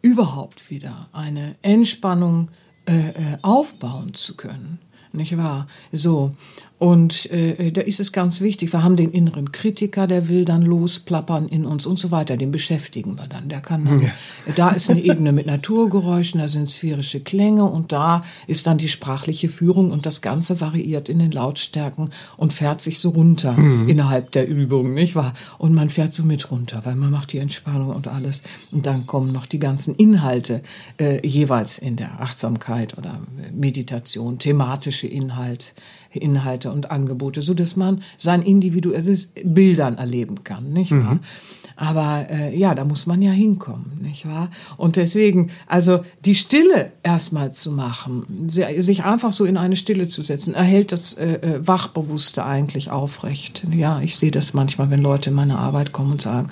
überhaupt 0.03 0.71
wieder 0.71 1.09
eine 1.13 1.57
Entspannung 1.63 2.49
äh, 2.87 3.09
äh, 3.09 3.39
aufbauen 3.43 4.15
zu 4.15 4.37
können. 4.37 4.79
Nicht 5.13 5.37
wahr? 5.37 5.67
So. 5.93 6.35
Und 6.79 7.31
äh, 7.31 7.71
da 7.71 7.83
ist 7.83 8.01
es 8.01 8.11
ganz 8.11 8.41
wichtig, 8.41 8.73
wir 8.73 8.83
haben 8.83 8.97
den 8.97 9.13
inneren 9.13 9.53
Kritiker, 9.53 10.09
der 10.09 10.29
will 10.29 10.45
dann 10.45 10.63
losplappern 10.63 11.49
in 11.49 11.67
uns 11.67 11.87
und 11.87 12.01
so 12.01 12.11
weiter. 12.11 12.37
Den 12.37 12.51
beschäftigen 12.51 13.17
wir 13.17 13.29
dann. 13.29 13.49
Der 13.49 13.61
kann 13.61 13.85
dann, 13.85 14.11
da 14.57 14.71
ist 14.71 14.91
eine 14.91 15.01
Ebene 15.01 15.33
mit 15.33 15.47
Naturgeräuschen, 15.47 16.41
da 16.41 16.49
sind 16.49 16.69
sphärische 16.69 17.21
Klänge 17.21 17.65
und 17.65 17.93
da 17.93 18.25
ist 18.49 18.67
dann 18.67 18.77
die 18.77 18.89
sprachliche 18.89 19.49
Führung 19.49 19.93
und 19.93 20.05
das 20.05 20.21
Ganze 20.21 20.61
variiert 20.61 21.09
in 21.09 21.21
den 21.21 21.31
Lautstärken 21.31 22.11
und 22.37 22.53
fährt 22.53 22.81
sich 22.81 22.99
so 22.99 23.11
runter 23.11 23.57
innerhalb 23.57 24.33
der 24.33 24.49
Übung, 24.49 24.95
nicht 24.95 25.15
wahr? 25.15 25.33
Und 25.59 25.75
man 25.75 25.91
fährt 25.91 26.13
so 26.13 26.25
mit 26.25 26.51
runter, 26.51 26.83
weil 26.85 26.97
man 26.97 27.11
macht 27.11 27.33
die 27.33 27.39
Entspannung 27.39 27.91
und 27.91 28.09
alles. 28.09 28.43
Und 28.73 28.87
dann 28.87 29.07
kommen 29.07 29.33
noch 29.33 29.47
die 29.47 29.61
ganzen 29.61 29.95
Inhalte 29.95 30.61
äh, 30.99 31.25
jeweils 31.27 31.79
in 31.79 31.95
der 31.95 32.21
Achtsamkeit 32.21 32.99
oder 32.99 33.21
Meditation, 33.53 34.41
thematische 34.41 35.07
Inhalt, 35.07 35.73
Inhalte 36.11 36.64
und 36.73 36.91
Angebote, 36.91 37.43
so 37.43 37.55
dass 37.55 37.77
man 37.77 38.03
sein 38.19 38.43
individuelles 38.43 39.33
Bildern 39.45 39.97
erleben 39.99 40.45
kann, 40.45 40.73
nicht 40.73 40.93
wahr? 40.93 41.19
Aber 41.77 42.27
äh, 42.31 42.57
ja, 42.57 42.73
da 42.77 42.85
muss 42.85 43.07
man 43.07 43.21
ja 43.21 43.33
hinkommen, 43.33 43.99
nicht 44.01 44.29
wahr? 44.29 44.49
Und 44.77 44.95
deswegen, 44.95 45.51
also 45.67 46.05
die 46.25 46.37
Stille 46.37 46.93
erstmal 47.03 47.51
zu 47.53 47.73
machen, 47.73 48.47
si- 48.47 48.81
sich 48.81 49.05
einfach 49.05 49.33
so 49.33 49.45
in 49.45 49.57
eine 49.57 49.75
Stille 49.75 50.07
zu 50.07 50.23
setzen, 50.23 50.55
erhält 50.55 50.93
das 50.93 51.15
äh, 51.15 51.33
äh, 51.35 51.67
Wachbewusste 51.67 52.45
eigentlich 52.45 52.93
aufrecht. 52.93 53.67
Ja, 53.73 54.01
ich 54.01 54.17
sehe 54.17 54.31
das 54.31 54.55
manchmal, 54.55 54.91
wenn 54.91 55.01
Leute 55.01 55.31
in 55.31 55.37
meine 55.37 55.59
Arbeit 55.59 55.91
kommen 55.91 56.13
und 56.13 56.23
sagen, 56.23 56.49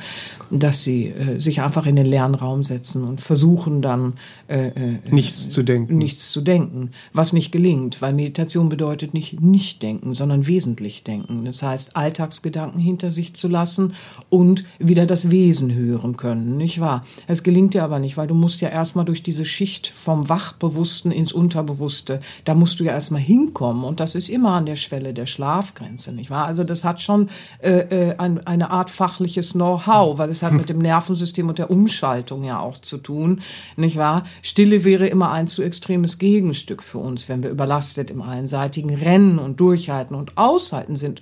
dass 0.59 0.83
sie 0.83 1.07
äh, 1.07 1.41
sich 1.41 1.63
einfach 1.63 1.87
in 1.87 1.97
den 1.97 2.07
leeren 2.07 2.35
Raum 2.35 2.63
setzen 2.63 3.05
und 3.05 3.21
versuchen 3.21 3.83
dann 3.83 4.15
äh, 4.49 4.69
äh, 4.69 4.99
Nichts 5.11 5.49
zu 5.51 5.63
denken. 5.63 5.97
nichts 5.97 6.31
zu 6.31 6.41
denken, 6.43 6.91
was 7.13 7.33
nicht 7.33 7.53
gelingt, 7.53 8.03
weil 8.03 8.13
Meditation 8.13 8.69
bedeutet 8.69 9.15
nicht 9.15 9.41
nicht 9.41 9.83
denken, 9.83 10.15
sondern 10.15 10.47
wesentlich 10.47 11.05
denken. 11.05 11.45
Das 11.45 11.63
heißt, 11.63 11.97
Alltagsgedanken 11.97 12.81
hinter 12.81 13.11
sich 13.11 13.35
zu 13.35 13.49
lassen 13.49 13.95
und 14.29 14.65
wieder 14.79 15.07
das 15.07 15.31
Wesen 15.31 15.75
hören 15.75 16.17
können, 16.17 16.57
nicht 16.57 16.81
wahr? 16.81 17.05
Es 17.27 17.43
gelingt 17.43 17.75
dir 17.75 17.85
aber 17.85 17.99
nicht, 17.99 18.17
weil 18.17 18.27
du 18.27 18.35
musst 18.35 18.61
ja 18.61 18.69
erstmal 18.69 19.05
durch 19.05 19.23
diese 19.23 19.45
Schicht 19.45 19.87
vom 19.87 20.29
Wachbewussten 20.29 21.13
ins 21.13 21.33
Unterbewusste, 21.33 22.21
da 22.45 22.55
musst 22.55 22.81
du 22.81 22.85
ja 22.85 22.93
erstmal 22.93 23.21
hinkommen 23.23 23.85
und 23.85 24.01
das 24.01 24.15
ist 24.15 24.29
immer 24.29 24.53
an 24.53 24.67
der 24.67 24.77
Schwelle 24.77 25.15
der 25.15 25.27
Schlafgrenze, 25.27 26.13
nicht 26.13 26.31
wahr? 26.31 26.47
Also 26.47 26.65
das 26.65 26.85
hat 26.85 27.01
schon 27.01 27.29
äh, 27.61 28.11
äh, 28.11 28.17
ein, 28.19 28.47
eine 28.47 28.71
Art 28.71 28.91
fachliches 28.91 29.53
Know-how, 29.53 30.19
weil 30.19 30.31
es 30.31 30.42
hat 30.43 30.53
mit 30.53 30.69
dem 30.69 30.79
Nervensystem 30.79 31.49
und 31.49 31.59
der 31.59 31.71
Umschaltung 31.71 32.45
ja 32.45 32.59
auch 32.61 32.79
zu 32.79 32.99
tun, 32.99 33.43
nicht 33.77 33.97
wahr? 33.97 34.25
Stille 34.43 34.85
wäre 34.85 35.07
immer 35.07 35.31
ein 35.31 35.49
zu 35.49 35.63
extremes 35.63 36.19
Gegenstück 36.19 36.83
für 36.83 36.99
uns, 36.99 37.29
wenn 37.29 37.43
wir 37.43 37.51
überlastet 37.51 38.11
im 38.11 38.23
einseitigen 38.23 38.95
Rennen 38.95 39.39
und 39.39 39.61
Durchhalten 39.61 40.17
und 40.17 40.39
Aushalten 40.39 40.97
sind 40.97 41.21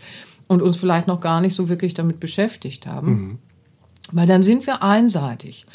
und 0.49 0.63
uns 0.63 0.77
vielleicht 0.77 1.07
noch 1.07 1.21
gar 1.21 1.41
nicht 1.41 1.55
so 1.55 1.69
wirklich 1.69 1.95
damit 1.95 2.21
beschäftigt 2.21 2.87
haben. 2.87 3.39
Weil 4.13 4.27
dann 4.27 4.43
sind 4.43 4.67
wir 4.67 4.83
einseitig 4.83 5.67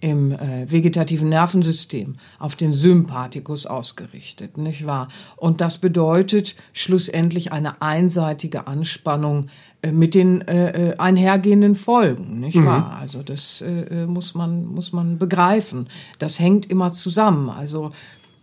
im 0.00 0.32
äh, 0.32 0.70
vegetativen 0.70 1.28
Nervensystem 1.28 2.16
auf 2.40 2.56
den 2.56 2.72
Sympathikus 2.72 3.66
ausgerichtet, 3.66 4.58
nicht 4.58 4.84
wahr? 4.84 5.08
Und 5.36 5.60
das 5.60 5.78
bedeutet 5.78 6.56
schlussendlich 6.72 7.52
eine 7.52 7.80
einseitige 7.80 8.66
Anspannung 8.66 9.48
mit 9.90 10.14
den 10.14 10.42
äh, 10.42 10.90
äh, 10.90 10.96
einhergehenden 10.98 11.74
Folgen, 11.74 12.38
nicht 12.40 12.62
wahr? 12.64 12.98
Also 13.00 13.22
das 13.22 13.62
äh, 13.62 14.02
äh, 14.02 14.06
muss 14.06 14.34
man 14.34 14.66
muss 14.66 14.92
man 14.92 15.18
begreifen. 15.18 15.88
Das 16.20 16.38
hängt 16.38 16.70
immer 16.70 16.92
zusammen. 16.92 17.50
Also 17.50 17.90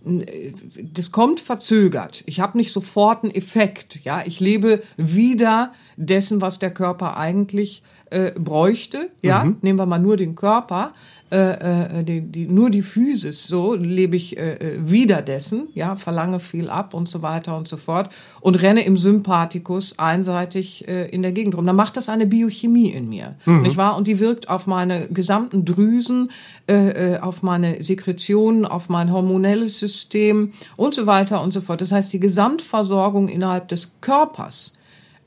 das 0.01 1.11
kommt 1.11 1.39
verzögert. 1.39 2.23
Ich 2.25 2.39
habe 2.39 2.57
nicht 2.57 2.71
sofort 2.71 3.23
einen 3.23 3.35
Effekt. 3.35 3.99
Ja, 4.05 4.23
ich 4.25 4.39
lebe 4.39 4.81
wieder 4.95 5.73
dessen, 5.97 6.41
was 6.41 6.59
der 6.59 6.73
Körper 6.73 7.17
eigentlich 7.17 7.83
äh, 8.09 8.31
bräuchte. 8.31 9.09
Ja, 9.21 9.45
nehmen 9.61 9.79
wir 9.79 9.85
mal 9.85 9.99
nur 9.99 10.17
den 10.17 10.35
Körper. 10.35 10.93
Äh, 11.31 11.99
äh, 11.99 12.03
die, 12.03 12.21
die, 12.21 12.47
nur 12.47 12.71
die 12.71 12.81
Physis, 12.81 13.45
so 13.45 13.75
lebe 13.75 14.15
ich 14.15 14.35
äh, 14.39 14.53
äh, 14.53 14.89
wieder 14.89 15.21
dessen, 15.21 15.67
ja, 15.75 15.95
verlange 15.95 16.39
viel 16.39 16.71
ab 16.71 16.95
und 16.95 17.07
so 17.07 17.21
weiter 17.21 17.55
und 17.55 17.67
so 17.67 17.77
fort 17.77 18.09
und 18.41 18.59
renne 18.63 18.83
im 18.83 18.97
Sympathikus 18.97 19.99
einseitig 19.99 20.87
äh, 20.87 21.07
in 21.09 21.21
der 21.21 21.31
Gegend 21.31 21.55
rum. 21.55 21.67
Dann 21.67 21.75
macht 21.75 21.97
das 21.97 22.09
eine 22.09 22.25
Biochemie 22.25 22.89
in 22.89 23.09
mir, 23.09 23.35
nicht 23.45 23.77
wahr? 23.77 23.95
Und 23.95 24.07
die 24.07 24.19
wirkt 24.19 24.49
auf 24.49 24.65
meine 24.65 25.07
gesamten 25.09 25.65
Drüsen, 25.65 26.31
äh, 26.67 27.13
äh, 27.13 27.19
auf 27.19 27.43
meine 27.43 27.83
Sekretionen, 27.83 28.65
auf 28.65 28.89
mein 28.89 29.11
hormonelles 29.11 29.77
System 29.77 30.53
und 30.77 30.95
so 30.95 31.05
weiter 31.05 31.43
und 31.43 31.53
so 31.53 31.61
fort. 31.61 31.81
Das 31.81 31.91
heißt, 31.91 32.11
die 32.11 32.19
Gesamtversorgung 32.19 33.27
innerhalb 33.27 33.67
des 33.67 34.01
Körpers 34.01 34.79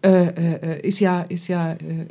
äh, 0.05 0.27
äh, 0.27 0.81
ist 0.81 0.99
ja 0.99 1.21
ist 1.23 1.47
ja 1.47 1.75
äh, 1.75 2.07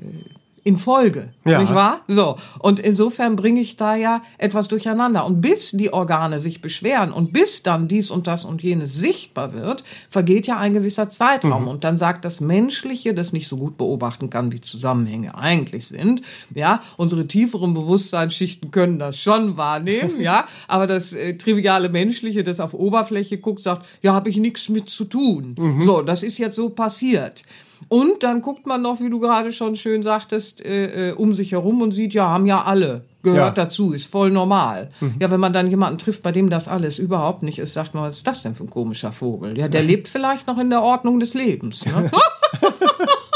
in 0.63 0.77
Folge, 0.77 1.29
Ja. 1.45 1.59
nicht 1.61 1.73
wahr? 1.73 2.01
So 2.07 2.37
und 2.59 2.79
insofern 2.79 3.35
bringe 3.35 3.59
ich 3.61 3.77
da 3.77 3.95
ja 3.95 4.21
etwas 4.37 4.67
durcheinander 4.67 5.25
und 5.25 5.41
bis 5.41 5.71
die 5.71 5.91
Organe 5.91 6.39
sich 6.39 6.61
beschweren 6.61 7.11
und 7.11 7.33
bis 7.33 7.63
dann 7.63 7.87
dies 7.87 8.11
und 8.11 8.27
das 8.27 8.45
und 8.45 8.61
jenes 8.61 8.93
sichtbar 8.95 9.53
wird, 9.53 9.83
vergeht 10.09 10.47
ja 10.47 10.57
ein 10.57 10.73
gewisser 10.73 11.09
Zeitraum 11.09 11.67
und 11.67 11.83
dann 11.83 11.97
sagt 11.97 12.25
das 12.25 12.41
Menschliche, 12.41 13.13
das 13.13 13.33
nicht 13.33 13.47
so 13.47 13.57
gut 13.57 13.77
beobachten 13.77 14.29
kann, 14.29 14.51
wie 14.51 14.61
Zusammenhänge 14.61 15.35
eigentlich 15.35 15.87
sind, 15.87 16.21
ja, 16.53 16.81
unsere 16.97 17.27
tieferen 17.27 17.73
Bewusstseinsschichten 17.73 18.71
können 18.71 18.99
das 18.99 19.17
schon 19.17 19.57
wahrnehmen, 19.57 20.19
ja, 20.21 20.45
aber 20.67 20.87
das 20.87 21.13
äh, 21.13 21.35
triviale 21.37 21.89
Menschliche, 21.89 22.43
das 22.43 22.59
auf 22.59 22.73
Oberfläche 22.73 23.37
guckt, 23.39 23.61
sagt, 23.61 23.85
ja, 24.01 24.13
habe 24.13 24.29
ich 24.29 24.37
nichts 24.37 24.69
mit 24.69 24.89
zu 24.89 25.05
tun. 25.05 25.55
So, 25.81 26.01
das 26.01 26.23
ist 26.23 26.37
jetzt 26.37 26.55
so 26.55 26.69
passiert. 26.69 27.43
Und 27.89 28.23
dann 28.23 28.41
guckt 28.41 28.65
man 28.65 28.81
noch, 28.81 28.99
wie 28.99 29.09
du 29.09 29.19
gerade 29.19 29.51
schon 29.51 29.75
schön 29.75 30.03
sagtest, 30.03 30.63
äh, 30.65 31.09
äh, 31.09 31.13
um 31.13 31.33
sich 31.33 31.51
herum 31.51 31.81
und 31.81 31.91
sieht, 31.91 32.13
ja, 32.13 32.27
haben 32.29 32.45
ja 32.45 32.63
alle. 32.63 33.05
Gehört 33.23 33.55
Ja. 33.57 33.63
dazu, 33.65 33.91
ist 33.93 34.05
voll 34.11 34.31
normal. 34.31 34.89
Ja, 35.19 35.29
wenn 35.29 35.39
man 35.39 35.53
dann 35.53 35.69
jemanden 35.69 35.99
trifft, 35.99 36.23
bei 36.23 36.31
dem 36.31 36.49
das 36.49 36.67
alles 36.67 36.97
überhaupt 36.97 37.43
nicht 37.43 37.59
ist, 37.59 37.73
sagt 37.73 37.93
man, 37.93 38.03
was 38.03 38.17
ist 38.17 38.27
das 38.27 38.41
denn 38.43 38.55
für 38.55 38.63
ein 38.63 38.69
komischer 38.69 39.11
Vogel? 39.11 39.57
Ja, 39.57 39.67
der 39.67 39.83
lebt 39.91 40.07
vielleicht 40.07 40.47
noch 40.47 40.57
in 40.57 40.69
der 40.71 40.81
Ordnung 40.81 41.19
des 41.19 41.33
Lebens. 41.35 41.85
Ne? 41.85 42.09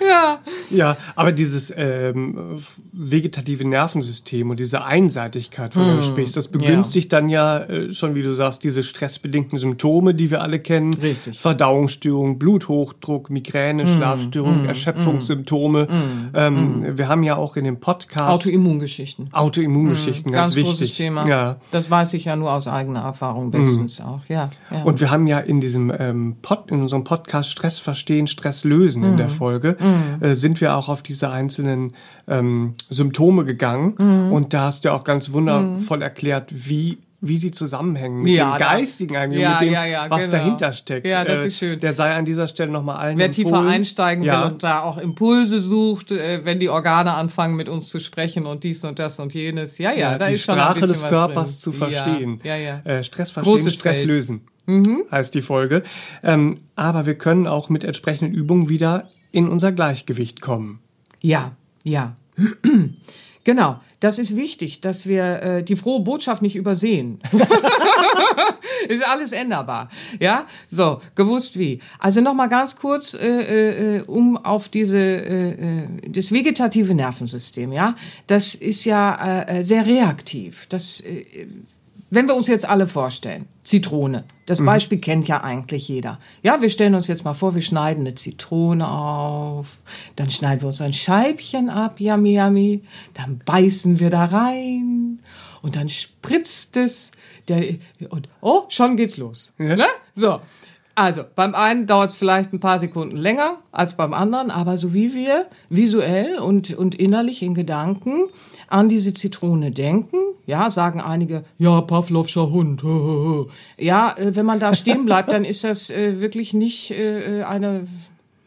ja. 0.10 0.38
Ja, 0.70 0.96
aber 1.16 1.32
dieses 1.32 1.72
ähm, 1.76 2.58
vegetative 2.92 3.66
Nervensystem 3.66 4.50
und 4.50 4.60
diese 4.60 4.84
Einseitigkeit, 4.84 5.74
von 5.74 5.84
der 5.84 5.96
du 5.96 6.02
sprichst, 6.02 6.36
das 6.36 6.48
begünstigt 6.48 7.12
dann 7.12 7.28
ja 7.28 7.58
äh, 7.64 7.92
schon, 7.92 8.14
wie 8.14 8.22
du 8.22 8.32
sagst, 8.32 8.64
diese 8.64 8.82
stressbedingten 8.82 9.58
Symptome, 9.58 10.14
die 10.14 10.30
wir 10.30 10.42
alle 10.42 10.58
kennen. 10.58 10.94
Richtig. 10.94 11.38
Verdauungsstörung, 11.38 12.38
Bluthochdruck, 12.38 13.30
Migräne, 13.30 13.86
Schlafstörung, 13.86 14.64
Erschöpfungssymptome. 14.66 15.88
Ähm, 16.34 16.98
Wir 16.98 17.08
haben 17.08 17.22
ja 17.22 17.36
auch 17.36 17.56
in 17.56 17.64
dem 17.64 17.80
Podcast 17.80 18.40
Autoimmungeschichten. 18.40 19.28
Autoimmungeschichten, 19.32 20.32
ganz, 20.32 20.54
großes 20.54 20.80
wichtig. 20.80 20.96
Thema. 20.96 21.28
Ja. 21.28 21.56
Das 21.70 21.90
weiß 21.90 22.14
ich 22.14 22.24
ja 22.24 22.36
nur 22.36 22.52
aus 22.52 22.68
eigener 22.68 23.00
Erfahrung 23.00 23.50
bestens 23.50 24.00
auch. 24.00 24.20
Ja, 24.28 24.50
ja. 24.70 24.82
Und 24.82 25.00
wir 25.00 25.10
haben 25.10 25.26
ja 25.26 25.38
in 25.38 25.60
diesem 25.60 25.92
ähm, 25.96 26.36
Pod, 26.42 26.70
in 26.70 26.82
unserem 26.82 27.04
Podcast 27.04 27.50
Stress 27.50 27.78
verstehen, 27.78 28.26
Stress 28.26 28.64
lösen 28.64 29.04
in 29.04 29.16
der 29.16 29.28
Folge, 29.28 29.76
äh, 30.20 30.34
sind 30.34 30.60
wir 30.60 30.76
auch 30.76 30.88
auf 30.88 31.02
diese 31.02 31.30
einzelnen 31.30 31.94
ähm, 32.28 32.74
Symptome 32.90 33.44
gegangen. 33.44 34.30
Und 34.32 34.54
da 34.54 34.62
hast 34.66 34.84
du 34.84 34.92
auch 34.92 35.04
ganz 35.04 35.32
wundervoll 35.32 36.02
erklärt, 36.02 36.48
wie 36.52 36.98
wie 37.26 37.38
sie 37.38 37.52
zusammenhängen 37.52 38.20
mit 38.20 38.34
Ja, 38.34 38.52
dem 38.54 38.58
Geistigen 38.58 39.16
eigentlich, 39.16 39.40
Ja, 39.40 39.52
mit 39.52 39.62
dem, 39.62 39.72
ja, 39.72 39.86
ja, 39.86 40.10
was 40.10 40.26
genau. 40.26 40.32
dahinter 40.32 40.74
steckt. 40.74 41.06
Ja, 41.06 41.24
das 41.24 41.40
Äh, 41.40 41.46
ist 41.46 41.56
schön. 41.56 41.80
Der 41.80 41.94
sei 41.94 42.12
an 42.12 42.26
dieser 42.26 42.48
Stelle 42.48 42.70
nochmal 42.70 42.96
allen 42.96 43.16
Wer 43.16 43.30
tiefer 43.30 43.48
empfohlen. 43.48 43.68
einsteigen 43.72 44.24
ja. 44.24 44.44
will 44.44 44.52
und 44.52 44.62
da 44.62 44.82
auch 44.82 44.98
Impulse 44.98 45.58
sucht, 45.58 46.12
äh, 46.12 46.44
wenn 46.44 46.60
die 46.60 46.68
Organe 46.68 47.14
anfangen 47.14 47.56
mit 47.56 47.70
uns 47.70 47.88
zu 47.88 47.98
sprechen 47.98 48.44
und 48.44 48.62
dies 48.62 48.84
und 48.84 48.98
das 48.98 49.18
und 49.20 49.32
jenes. 49.32 49.78
Ja, 49.78 49.92
ja, 49.92 49.98
ja, 50.12 50.18
da 50.18 50.26
ist 50.26 50.42
schon 50.42 50.56
ein 50.56 50.60
Sprache 50.60 50.80
bisschen 50.80 50.88
des 50.92 51.02
Körpers 51.08 51.50
drin. 51.52 51.60
zu 51.60 51.72
verstehen. 51.72 52.40
Ja, 52.44 52.56
ja. 52.56 52.80
ja. 52.84 52.92
Äh, 52.98 53.04
Stress 53.04 53.30
verstehen, 53.30 53.54
Großes 53.54 53.72
Stress 53.74 53.96
Feld. 54.02 54.10
Mhm. 54.10 54.14
lösen, 54.14 55.06
heißt 55.10 55.34
die 55.34 55.40
Folge. 55.40 55.82
Ähm, 56.22 56.58
aber 56.76 57.06
wir 57.06 57.14
können 57.14 57.46
auch 57.46 57.70
mit 57.70 57.84
entsprechenden 57.84 58.34
Übungen 58.34 58.68
wieder 58.68 59.08
in 59.34 59.48
unser 59.48 59.72
Gleichgewicht 59.72 60.40
kommen. 60.40 60.78
Ja, 61.20 61.56
ja. 61.82 62.14
genau, 63.44 63.80
das 63.98 64.18
ist 64.18 64.36
wichtig, 64.36 64.80
dass 64.80 65.06
wir 65.06 65.42
äh, 65.42 65.62
die 65.64 65.74
frohe 65.74 66.00
Botschaft 66.00 66.40
nicht 66.40 66.54
übersehen. 66.54 67.20
ist 68.88 69.04
alles 69.04 69.32
änderbar. 69.32 69.90
Ja, 70.20 70.46
so, 70.68 71.00
gewusst 71.16 71.58
wie. 71.58 71.80
Also 71.98 72.20
nochmal 72.20 72.48
ganz 72.48 72.76
kurz, 72.76 73.14
äh, 73.14 73.96
äh, 73.98 74.02
um 74.02 74.36
auf 74.36 74.68
diese, 74.68 74.98
äh, 74.98 75.50
äh, 75.50 75.86
das 76.08 76.30
vegetative 76.30 76.94
Nervensystem, 76.94 77.72
ja, 77.72 77.96
das 78.28 78.54
ist 78.54 78.84
ja 78.84 79.42
äh, 79.42 79.58
äh, 79.58 79.64
sehr 79.64 79.84
reaktiv. 79.84 80.66
Das, 80.68 81.00
äh, 81.00 81.46
wenn 82.14 82.28
wir 82.28 82.34
uns 82.34 82.48
jetzt 82.48 82.68
alle 82.68 82.86
vorstellen, 82.86 83.46
Zitrone, 83.64 84.24
das 84.46 84.64
Beispiel 84.64 84.98
kennt 84.98 85.26
ja 85.26 85.42
eigentlich 85.42 85.88
jeder. 85.88 86.18
Ja, 86.42 86.60
wir 86.60 86.70
stellen 86.70 86.94
uns 86.94 87.08
jetzt 87.08 87.24
mal 87.24 87.34
vor, 87.34 87.54
wir 87.54 87.62
schneiden 87.62 88.06
eine 88.06 88.14
Zitrone 88.14 88.88
auf, 88.88 89.78
dann 90.16 90.30
schneiden 90.30 90.62
wir 90.62 90.68
uns 90.68 90.80
ein 90.80 90.92
Scheibchen 90.92 91.70
ab, 91.70 92.00
yummy, 92.00 92.38
yummy, 92.38 92.82
dann 93.14 93.40
beißen 93.44 94.00
wir 94.00 94.10
da 94.10 94.26
rein 94.26 95.20
und 95.62 95.76
dann 95.76 95.88
spritzt 95.88 96.76
es, 96.76 97.10
der, 97.48 97.76
und 98.10 98.28
oh, 98.40 98.64
schon 98.68 98.96
geht's 98.96 99.16
los. 99.16 99.54
Ne? 99.58 99.86
So. 100.12 100.40
Also, 100.96 101.22
beim 101.34 101.54
einen 101.56 101.86
dauert 101.86 102.10
es 102.10 102.16
vielleicht 102.16 102.52
ein 102.52 102.60
paar 102.60 102.78
Sekunden 102.78 103.16
länger 103.16 103.58
als 103.72 103.96
beim 103.96 104.14
anderen, 104.14 104.50
aber 104.50 104.78
so 104.78 104.94
wie 104.94 105.12
wir 105.14 105.46
visuell 105.68 106.38
und, 106.38 106.72
und 106.76 106.94
innerlich 106.94 107.42
in 107.42 107.54
Gedanken 107.54 108.28
an 108.68 108.88
diese 108.88 109.12
Zitrone 109.12 109.72
denken, 109.72 110.16
ja, 110.46 110.70
sagen 110.70 111.00
einige, 111.00 111.44
ja, 111.58 111.80
Pavlovscher 111.80 112.50
Hund. 112.50 112.82
Ja, 113.78 114.14
äh, 114.16 114.36
wenn 114.36 114.46
man 114.46 114.60
da 114.60 114.74
stehen 114.74 115.04
bleibt, 115.06 115.32
dann 115.32 115.44
ist 115.44 115.64
das 115.64 115.90
äh, 115.90 116.20
wirklich 116.20 116.54
nicht 116.54 116.92
äh, 116.92 117.42
eine 117.42 117.88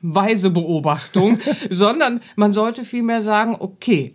weise 0.02 0.50
Beobachtung, 0.50 1.40
sondern 1.70 2.22
man 2.36 2.54
sollte 2.54 2.84
vielmehr 2.86 3.22
sagen, 3.22 3.58
okay, 3.60 4.14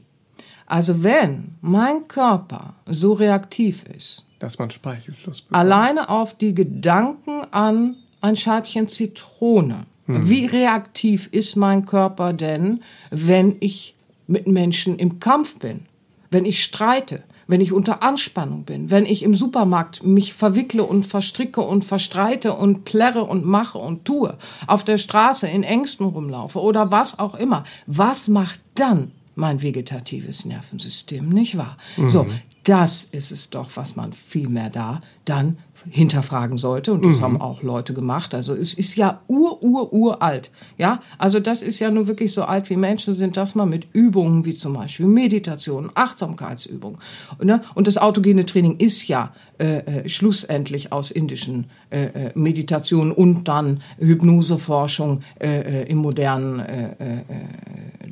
also 0.66 1.02
wenn 1.02 1.56
mein 1.60 2.08
Körper 2.08 2.74
so 2.86 3.12
reaktiv 3.12 3.84
ist, 3.94 4.26
Dass 4.38 4.58
man 4.58 4.70
Speichelfluss 4.70 5.42
bekommt. 5.42 5.60
alleine 5.60 6.08
auf 6.08 6.38
die 6.38 6.54
Gedanken 6.54 7.42
an 7.50 7.96
ein 8.22 8.36
Scheibchen 8.36 8.88
Zitrone. 8.88 9.86
Wie 10.06 10.46
reaktiv 10.46 11.28
ist 11.30 11.56
mein 11.56 11.84
Körper 11.84 12.32
denn, 12.32 12.82
wenn 13.10 13.56
ich 13.60 13.94
mit 14.26 14.46
Menschen 14.46 14.98
im 14.98 15.20
Kampf 15.20 15.58
bin, 15.58 15.86
wenn 16.30 16.44
ich 16.44 16.64
streite, 16.64 17.22
wenn 17.46 17.60
ich 17.60 17.72
unter 17.72 18.02
Anspannung 18.02 18.64
bin, 18.64 18.90
wenn 18.90 19.06
ich 19.06 19.22
im 19.22 19.34
Supermarkt 19.34 20.04
mich 20.04 20.32
verwickle 20.32 20.84
und 20.84 21.04
verstricke 21.06 21.60
und 21.60 21.84
verstreite 21.84 22.54
und 22.54 22.84
plärre 22.84 23.24
und 23.24 23.44
mache 23.44 23.78
und 23.78 24.04
tue, 24.04 24.36
auf 24.66 24.84
der 24.84 24.98
Straße 24.98 25.46
in 25.46 25.62
Ängsten 25.62 26.06
rumlaufe 26.06 26.60
oder 26.60 26.90
was 26.90 27.18
auch 27.18 27.34
immer. 27.34 27.64
Was 27.86 28.28
macht 28.28 28.60
dann 28.74 29.12
mein 29.34 29.62
vegetatives 29.62 30.44
Nervensystem, 30.44 31.28
nicht 31.28 31.56
wahr? 31.56 31.76
So, 32.06 32.26
das 32.64 33.04
ist 33.04 33.32
es 33.32 33.50
doch, 33.50 33.70
was 33.74 33.96
man 33.96 34.12
viel 34.12 34.48
mehr 34.48 34.70
da 34.70 35.00
dann 35.24 35.58
hinterfragen 35.90 36.58
sollte. 36.58 36.92
Und 36.92 37.04
das 37.04 37.20
haben 37.20 37.40
auch 37.40 37.62
Leute 37.62 37.94
gemacht. 37.94 38.34
Also 38.34 38.54
es 38.54 38.74
ist 38.74 38.96
ja 38.96 39.20
ur, 39.26 39.62
ur, 39.62 39.92
uralt. 39.92 40.50
Ja, 40.78 41.00
also 41.18 41.40
das 41.40 41.62
ist 41.62 41.80
ja 41.80 41.90
nur 41.90 42.06
wirklich 42.06 42.32
so 42.32 42.44
alt 42.44 42.70
wie 42.70 42.76
Menschen 42.76 43.14
sind, 43.14 43.36
dass 43.36 43.54
man 43.54 43.68
mit 43.68 43.88
Übungen 43.92 44.44
wie 44.44 44.54
zum 44.54 44.74
Beispiel 44.74 45.06
Meditation, 45.06 45.90
Achtsamkeitsübungen. 45.94 46.98
Ne? 47.42 47.62
Und 47.74 47.86
das 47.86 47.98
autogene 47.98 48.46
Training 48.46 48.76
ist 48.78 49.08
ja 49.08 49.32
äh, 49.58 49.78
äh, 49.78 50.08
schlussendlich 50.08 50.92
aus 50.92 51.10
indischen 51.10 51.66
äh, 51.90 52.04
äh, 52.04 52.30
Meditationen 52.34 53.12
und 53.12 53.48
dann 53.48 53.80
Hypnoseforschung 53.98 55.20
äh, 55.40 55.82
äh, 55.82 55.88
im 55.88 55.98
modernen 55.98 56.60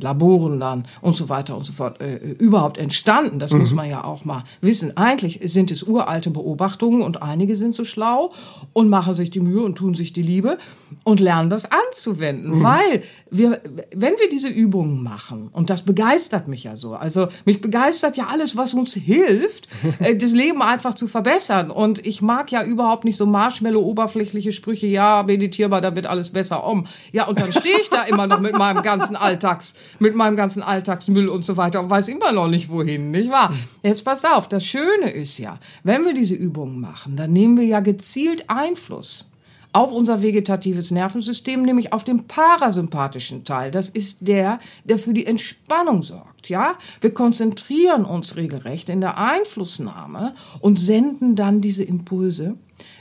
Laboren 0.02 0.60
dann 0.60 0.86
und 1.00 1.14
so 1.14 1.28
weiter 1.28 1.56
und 1.56 1.64
so 1.64 1.72
fort 1.72 2.00
äh, 2.00 2.16
äh, 2.16 2.30
überhaupt 2.38 2.78
entstanden. 2.78 3.38
Das 3.38 3.52
muss 3.52 3.74
man 3.74 3.88
ja 3.88 4.04
auch 4.04 4.24
mal 4.24 4.44
wissen. 4.60 4.96
Eigentlich 4.96 5.40
sind 5.44 5.70
es 5.70 5.82
uralte 5.82 6.30
Beobachtungen 6.30 7.02
und 7.02 7.22
einige 7.22 7.56
sind 7.56 7.74
so 7.74 7.84
schlau 7.84 8.32
und 8.72 8.88
machen 8.88 9.14
sich 9.14 9.30
die 9.30 9.40
Mühe 9.40 9.62
und 9.62 9.76
tun 9.76 9.94
sich 9.94 10.12
die 10.12 10.22
Liebe 10.22 10.58
und 11.04 11.20
lernen 11.20 11.50
das 11.50 11.66
anzuwenden, 11.70 12.62
weil 12.62 13.02
wir, 13.30 13.60
wenn 13.94 14.14
wir 14.18 14.28
diese 14.28 14.48
Übungen 14.48 15.02
machen 15.02 15.48
und 15.52 15.70
das 15.70 15.82
begeistert 15.82 16.48
mich 16.48 16.64
ja 16.64 16.76
so. 16.76 16.94
Also 16.94 17.28
mich 17.44 17.60
begeistert 17.60 18.16
ja 18.16 18.26
alles, 18.26 18.56
was 18.56 18.74
uns 18.74 18.94
hilft, 18.94 19.68
äh, 20.00 20.16
das 20.16 20.32
Leben 20.32 20.62
einfach 20.62 20.94
zu 20.94 21.06
verbessern. 21.06 21.70
Und 21.70 22.04
ich 22.06 22.22
mag 22.22 22.50
ja 22.50 22.64
überhaupt 22.64 23.04
nicht 23.04 23.16
so 23.16 23.26
Marshmallow 23.26 23.80
oberflächliche 23.80 24.52
Sprüche. 24.52 24.86
Ja, 24.86 25.22
meditierbar, 25.22 25.80
da 25.80 25.94
wird 25.94 26.06
alles 26.06 26.30
besser 26.30 26.66
um. 26.66 26.86
Ja, 27.12 27.26
und 27.26 27.40
dann 27.40 27.52
stehe 27.52 27.78
ich 27.80 27.90
da 27.90 28.02
immer 28.02 28.26
noch 28.26 28.40
mit 28.40 28.56
meinem 28.56 28.82
ganzen 28.82 29.16
Alltags, 29.16 29.74
mit 29.98 30.14
meinem 30.14 30.37
ganzen 30.37 30.62
Alltagsmüll 30.62 31.29
und 31.29 31.44
so 31.44 31.57
weiter 31.57 31.81
und 31.81 31.90
weiß 31.90 32.09
immer 32.09 32.33
noch 32.33 32.48
nicht 32.48 32.68
wohin, 32.68 33.11
nicht 33.11 33.31
wahr? 33.31 33.53
Jetzt 33.83 34.05
passt 34.05 34.26
auf, 34.26 34.48
das 34.48 34.64
Schöne 34.64 35.11
ist 35.11 35.38
ja, 35.38 35.59
wenn 35.83 36.05
wir 36.05 36.14
diese 36.14 36.35
Übungen 36.35 36.81
machen, 36.81 37.16
dann 37.16 37.33
nehmen 37.33 37.57
wir 37.57 37.64
ja 37.64 37.81
gezielt 37.81 38.48
Einfluss 38.48 39.31
auf 39.72 39.92
unser 39.92 40.22
vegetatives 40.22 40.90
Nervensystem, 40.90 41.62
nämlich 41.62 41.92
auf 41.92 42.05
den 42.05 42.26
parasympathischen 42.26 43.44
Teil. 43.44 43.70
Das 43.70 43.88
ist 43.88 44.18
der, 44.20 44.59
der 44.85 44.98
für 44.98 45.14
die 45.14 45.26
Entspannung 45.26 46.03
sorgt. 46.03 46.48
Ja, 46.48 46.74
wir 47.00 47.14
konzentrieren 47.14 48.05
uns 48.05 48.37
regelrecht 48.37 48.88
in 48.88 49.00
der 49.00 49.18
Einflussnahme 49.18 50.35
und 50.61 50.81
senden 50.81 51.37
dann 51.37 51.61
diese 51.61 51.85
Impulse 51.85 52.57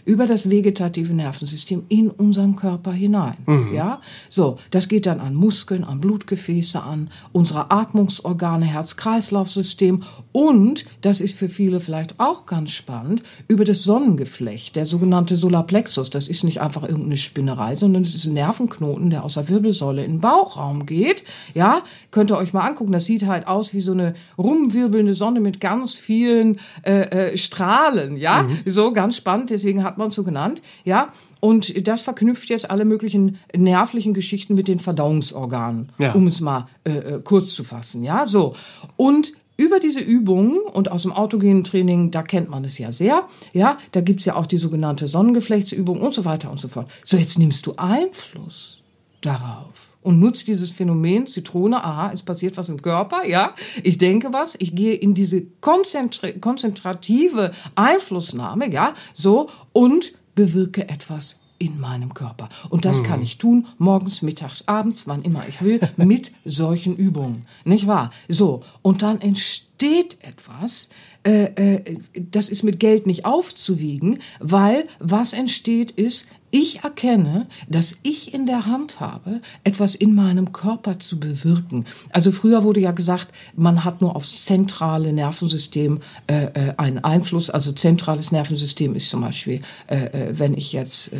über 0.09 0.25
das 0.25 0.49
vegetative 0.49 1.13
Nervensystem 1.13 1.83
in 1.87 2.09
unseren 2.09 2.55
Körper 2.55 2.91
hinein. 2.91 3.37
Ja, 3.71 4.01
so, 4.27 4.57
das 4.71 4.87
geht 4.87 5.05
dann 5.05 5.19
an 5.19 5.35
Muskeln, 5.35 5.83
an 5.83 5.99
Blutgefäße, 5.99 6.81
an 6.81 7.11
unsere 7.31 7.69
Atmungsorgane, 7.69 8.65
Herz-Kreislauf-System 8.65 10.01
und, 10.31 10.85
das 11.01 11.21
ist 11.21 11.37
für 11.37 11.47
viele 11.47 11.79
vielleicht 11.79 12.19
auch 12.19 12.47
ganz 12.47 12.71
spannend, 12.71 13.21
über 13.47 13.65
das 13.65 13.83
Sonnengeflecht, 13.83 14.75
der 14.75 14.87
sogenannte 14.87 15.37
Solarplexus. 15.37 16.09
Das 16.09 16.27
ist 16.27 16.43
nicht 16.43 16.59
einfach 16.59 16.81
irgendeine 16.81 17.17
Spinnerei, 17.17 17.75
sondern 17.75 18.01
es 18.01 18.15
ist 18.15 18.25
ein 18.25 18.33
Nervenknoten, 18.33 19.11
der 19.11 19.23
aus 19.23 19.35
der 19.35 19.47
Wirbelsäule 19.47 20.03
in 20.03 20.13
den 20.13 20.21
Bauchraum 20.21 20.87
geht. 20.87 21.23
Ja, 21.53 21.83
könnt 22.09 22.31
ihr 22.31 22.37
euch 22.37 22.51
mal 22.51 22.67
angucken. 22.67 22.91
Das 22.91 23.05
sieht 23.05 23.27
halt 23.27 23.45
aus 23.45 23.75
wie 23.75 23.79
so 23.79 23.91
eine 23.91 24.15
rumwirbelnde 24.39 25.13
Sonne 25.13 25.39
mit 25.39 25.59
ganz 25.59 25.93
vielen 25.93 26.59
äh, 26.81 27.33
äh, 27.33 27.37
Strahlen. 27.37 28.17
Ja, 28.17 28.47
so 28.65 28.91
ganz 28.91 29.15
spannend. 29.15 29.51
Deswegen 29.51 29.83
hat 29.83 29.98
man 29.99 30.07
es 30.09 30.15
so 30.15 30.23
genannt. 30.23 30.61
Ja, 30.83 31.13
und 31.39 31.87
das 31.87 32.01
verknüpft 32.01 32.49
jetzt 32.49 32.71
alle 32.71 32.85
möglichen 32.85 33.37
nervlichen 33.55 34.13
Geschichten 34.15 34.55
mit 34.55 34.67
den 34.67 34.79
Verdauungsorganen, 34.79 35.91
Ja. 35.99 36.13
um 36.13 36.25
es 36.27 36.41
mal 36.41 36.67
äh, 36.85 36.91
äh, 36.91 37.21
kurz 37.23 37.53
zu 37.53 37.63
fassen. 37.63 38.03
Ja, 38.03 38.25
so. 38.25 38.55
Und 38.97 39.33
über 39.57 39.79
diese 39.79 39.99
Übungen 39.99 40.57
und 40.73 40.89
aus 40.89 41.01
dem 41.03 41.11
autogenen 41.11 41.63
Training, 41.65 42.11
da 42.11 42.23
kennt 42.23 42.49
man 42.49 42.63
es 42.63 42.77
ja 42.77 42.91
sehr, 42.93 43.27
ja, 43.53 43.77
da 43.91 43.99
gibt's 44.01 44.23
ja 44.25 44.35
auch 44.35 44.45
die 44.45 44.57
sogenannte 44.57 45.05
Sonnengeflechtsübung 45.07 45.99
und 46.01 46.13
so 46.13 46.23
weiter 46.25 46.49
und 46.49 46.59
so 46.59 46.67
fort. 46.69 46.89
So, 47.03 47.17
jetzt 47.17 47.37
nimmst 47.37 47.65
du 47.65 47.73
Einfluss 47.75 48.81
darauf 49.21 49.89
und 50.01 50.19
nutzt 50.19 50.47
dieses 50.47 50.71
Phänomen 50.71 51.27
Zitrone, 51.27 51.83
aha, 51.83 52.11
es 52.13 52.23
passiert 52.23 52.57
was 52.57 52.69
im 52.69 52.81
Körper, 52.81 53.25
ja, 53.25 53.53
ich 53.83 53.97
denke 53.97 54.31
was, 54.33 54.55
ich 54.59 54.75
gehe 54.75 54.93
in 54.93 55.13
diese 55.13 55.43
konzentri 55.61 56.33
konzentrative 56.39 57.51
Einflussnahme, 57.75 58.71
ja, 58.71 58.93
so, 59.13 59.49
und 59.73 60.13
bewirke 60.35 60.87
etwas 60.87 61.39
in 61.59 61.79
meinem 61.79 62.13
Körper. 62.13 62.47
Und 62.69 62.85
das 62.85 63.03
kann 63.03 63.21
ich 63.21 63.37
tun, 63.37 63.67
morgens, 63.77 64.21
mittags, 64.21 64.67
abends, 64.67 65.07
wann 65.07 65.21
immer 65.21 65.47
ich 65.47 65.61
will, 65.61 65.81
mit 65.97 66.31
solchen 66.45 66.95
Übungen. 66.95 67.45
Nicht 67.65 67.85
wahr? 67.85 68.11
So, 68.29 68.61
und 68.81 69.01
dann 69.01 69.19
entsteht 69.19 70.17
etwas, 70.21 70.87
äh, 71.23 71.75
äh, 71.75 71.97
das 72.13 72.47
ist 72.49 72.63
mit 72.63 72.79
Geld 72.79 73.05
nicht 73.05 73.25
aufzuwiegen, 73.25 74.19
weil 74.39 74.87
was 74.99 75.33
entsteht 75.33 75.91
ist, 75.91 76.29
ich 76.51 76.83
erkenne, 76.83 77.47
dass 77.67 77.97
ich 78.03 78.33
in 78.33 78.45
der 78.45 78.65
Hand 78.65 78.99
habe, 78.99 79.41
etwas 79.63 79.95
in 79.95 80.15
meinem 80.15 80.51
Körper 80.51 80.99
zu 80.99 81.19
bewirken. 81.19 81.85
Also 82.11 82.31
früher 82.31 82.63
wurde 82.63 82.79
ja 82.79 82.91
gesagt, 82.91 83.27
man 83.55 83.83
hat 83.83 84.01
nur 84.01 84.15
aufs 84.15 84.45
zentrale 84.45 85.13
Nervensystem 85.13 86.01
äh, 86.27 86.45
äh 86.45 86.73
einen 86.77 87.03
Einfluss. 87.03 87.49
Also 87.49 87.71
zentrales 87.71 88.31
Nervensystem 88.31 88.95
ist 88.95 89.09
zum 89.09 89.21
Beispiel, 89.21 89.61
äh, 89.87 90.05
äh 90.05 90.39
wenn 90.39 90.53
ich 90.55 90.73
jetzt 90.73 91.13
äh, 91.13 91.17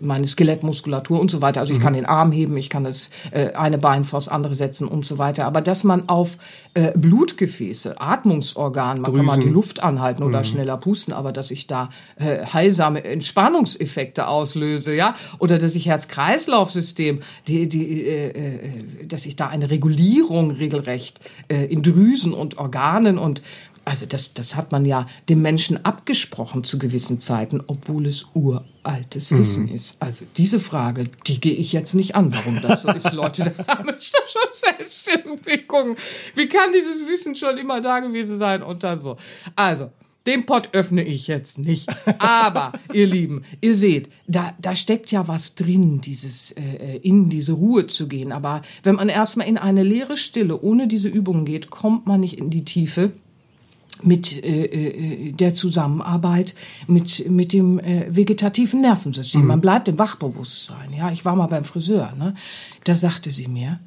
meine 0.00 0.26
Skelettmuskulatur 0.26 1.20
und 1.20 1.30
so 1.30 1.40
weiter, 1.40 1.60
also 1.60 1.72
ich 1.72 1.78
mhm. 1.78 1.82
kann 1.82 1.92
den 1.94 2.06
Arm 2.06 2.32
heben, 2.32 2.56
ich 2.56 2.70
kann 2.70 2.84
das 2.84 3.10
äh, 3.30 3.52
eine 3.52 3.78
Bein 3.78 4.04
vors 4.04 4.28
andere 4.28 4.54
setzen 4.54 4.88
und 4.88 5.06
so 5.06 5.18
weiter. 5.18 5.46
Aber 5.46 5.60
dass 5.60 5.84
man 5.84 6.08
auf 6.08 6.38
äh, 6.74 6.92
Blutgefäße, 6.96 8.00
Atmungsorgane, 8.00 9.00
man 9.00 9.12
Drüsen. 9.12 9.26
kann 9.26 9.38
mal 9.38 9.44
die 9.44 9.52
Luft 9.52 9.82
anhalten 9.82 10.22
oder 10.22 10.38
mhm. 10.38 10.44
schneller 10.44 10.76
pusten, 10.76 11.12
aber 11.12 11.32
dass 11.32 11.50
ich 11.50 11.66
da 11.66 11.90
äh, 12.16 12.44
heilsame 12.46 13.04
Entspannungseffekte 13.04 14.26
auslöse, 14.26 14.71
auslöse, 14.72 14.94
ja, 14.94 15.14
oder 15.38 15.58
dass 15.58 15.74
ich 15.74 15.86
Herz-Kreislauf-System, 15.86 17.22
die, 17.46 17.68
die, 17.68 18.06
äh, 18.06 18.28
äh, 18.28 19.06
dass 19.06 19.26
ich 19.26 19.36
da 19.36 19.48
eine 19.48 19.70
Regulierung 19.70 20.50
regelrecht 20.50 21.20
äh, 21.48 21.64
in 21.66 21.82
Drüsen 21.82 22.32
und 22.32 22.58
Organen 22.58 23.18
und 23.18 23.42
also 23.84 24.06
das, 24.06 24.32
das 24.32 24.54
hat 24.54 24.70
man 24.70 24.84
ja 24.84 25.06
dem 25.28 25.42
Menschen 25.42 25.84
abgesprochen 25.84 26.62
zu 26.62 26.78
gewissen 26.78 27.18
Zeiten, 27.18 27.60
obwohl 27.66 28.06
es 28.06 28.26
uraltes 28.32 29.32
mhm. 29.32 29.38
Wissen 29.38 29.68
ist. 29.68 30.00
Also 30.00 30.24
diese 30.36 30.60
Frage, 30.60 31.06
die 31.26 31.40
gehe 31.40 31.54
ich 31.54 31.72
jetzt 31.72 31.94
nicht 31.94 32.14
an, 32.14 32.32
warum 32.32 32.62
das 32.62 32.82
so 32.82 32.92
ist. 32.92 33.12
Leute, 33.12 33.52
da 33.66 33.82
müsst 33.82 34.16
ihr 34.16 34.26
schon 34.28 34.52
selbst 34.52 35.08
irgendwie 35.08 35.66
gucken. 35.66 35.96
Wie 36.36 36.46
kann 36.48 36.72
dieses 36.72 37.08
Wissen 37.08 37.34
schon 37.34 37.58
immer 37.58 37.80
da 37.80 37.98
gewesen 37.98 38.38
sein 38.38 38.62
und 38.62 38.84
dann 38.84 39.00
so. 39.00 39.16
Also, 39.56 39.90
den 40.26 40.46
Pott 40.46 40.70
öffne 40.72 41.02
ich 41.02 41.26
jetzt 41.26 41.58
nicht. 41.58 41.88
Aber, 42.18 42.72
ihr 42.92 43.06
Lieben, 43.06 43.42
ihr 43.60 43.74
seht, 43.74 44.08
da, 44.26 44.54
da 44.60 44.76
steckt 44.76 45.10
ja 45.10 45.26
was 45.28 45.54
drin, 45.54 46.00
dieses, 46.00 46.52
äh, 46.52 46.96
in 47.02 47.28
diese 47.28 47.52
Ruhe 47.52 47.86
zu 47.86 48.08
gehen. 48.08 48.32
Aber 48.32 48.62
wenn 48.82 48.96
man 48.96 49.08
erstmal 49.08 49.48
in 49.48 49.58
eine 49.58 49.82
leere 49.82 50.16
Stille 50.16 50.60
ohne 50.60 50.86
diese 50.86 51.08
Übungen 51.08 51.44
geht, 51.44 51.70
kommt 51.70 52.06
man 52.06 52.20
nicht 52.20 52.38
in 52.38 52.50
die 52.50 52.64
Tiefe 52.64 53.12
mit 54.02 54.42
äh, 54.44 54.64
äh, 54.64 55.32
der 55.32 55.54
Zusammenarbeit 55.54 56.54
mit 56.86 57.28
mit 57.30 57.52
dem 57.52 57.78
äh, 57.78 58.06
vegetativen 58.08 58.80
Nervensystem. 58.80 59.42
Mhm. 59.42 59.46
Man 59.46 59.60
bleibt 59.60 59.88
im 59.88 59.98
Wachbewusstsein. 59.98 60.92
Ja, 60.96 61.12
ich 61.12 61.24
war 61.24 61.36
mal 61.36 61.46
beim 61.46 61.64
Friseur. 61.64 62.12
Ne? 62.18 62.34
Da 62.84 62.96
sagte 62.96 63.30
sie 63.30 63.48
mir: 63.48 63.80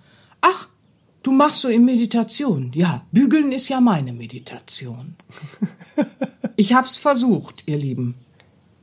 Du 1.25 1.31
machst 1.31 1.61
so 1.61 1.69
in 1.69 1.85
Meditation. 1.85 2.71
Ja, 2.75 3.03
bügeln 3.11 3.51
ist 3.51 3.67
ja 3.69 3.81
meine 3.81 4.13
Meditation. 4.13 5.15
Ich 6.57 6.73
hab's 6.73 6.95
versucht, 6.95 7.63
ihr 7.65 7.77
Lieben. 7.77 8.15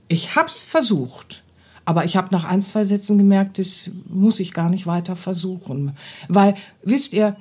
Ich 0.06 0.36
hab's 0.36 0.60
versucht. 0.60 1.42
Aber 1.86 2.04
ich 2.04 2.16
habe 2.16 2.28
nach 2.30 2.44
ein, 2.44 2.60
zwei 2.60 2.84
Sätzen 2.84 3.16
gemerkt, 3.16 3.58
das 3.58 3.90
muss 4.10 4.40
ich 4.40 4.52
gar 4.52 4.68
nicht 4.68 4.86
weiter 4.86 5.16
versuchen. 5.16 5.96
Weil, 6.28 6.54
wisst 6.82 7.14
ihr, 7.14 7.36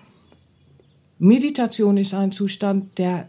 Meditation 1.19 1.97
ist 1.97 2.13
ein 2.13 2.31
Zustand, 2.31 2.97
der 2.97 3.27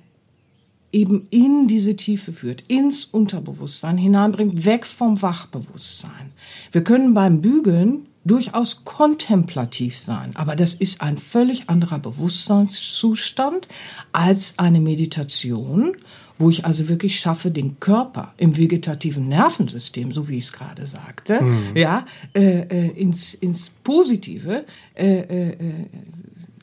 eben 0.92 1.26
in 1.30 1.66
diese 1.66 1.96
Tiefe 1.96 2.32
führt, 2.32 2.62
ins 2.68 3.04
Unterbewusstsein 3.04 3.96
hineinbringt, 3.96 4.64
weg 4.64 4.86
vom 4.86 5.20
Wachbewusstsein. 5.22 6.32
Wir 6.70 6.84
können 6.84 7.14
beim 7.14 7.40
Bügeln 7.40 8.06
durchaus 8.24 8.84
kontemplativ 8.84 9.98
sein, 9.98 10.30
aber 10.34 10.56
das 10.56 10.74
ist 10.74 11.02
ein 11.02 11.16
völlig 11.16 11.68
anderer 11.68 11.98
Bewusstseinszustand 11.98 13.68
als 14.12 14.54
eine 14.58 14.80
Meditation, 14.80 15.96
wo 16.38 16.50
ich 16.50 16.64
also 16.64 16.88
wirklich 16.88 17.18
schaffe, 17.18 17.50
den 17.50 17.78
Körper 17.80 18.34
im 18.36 18.56
vegetativen 18.56 19.28
Nervensystem, 19.28 20.12
so 20.12 20.28
wie 20.28 20.38
ich 20.38 20.44
es 20.44 20.52
gerade 20.52 20.86
sagte, 20.86 21.42
mhm. 21.42 21.76
ja, 21.76 22.04
äh, 22.34 22.60
äh, 22.60 22.88
ins, 22.90 23.34
ins 23.34 23.70
Positive 23.70 24.64
äh, 24.94 25.06
äh, 25.06 25.48
äh 25.50 25.56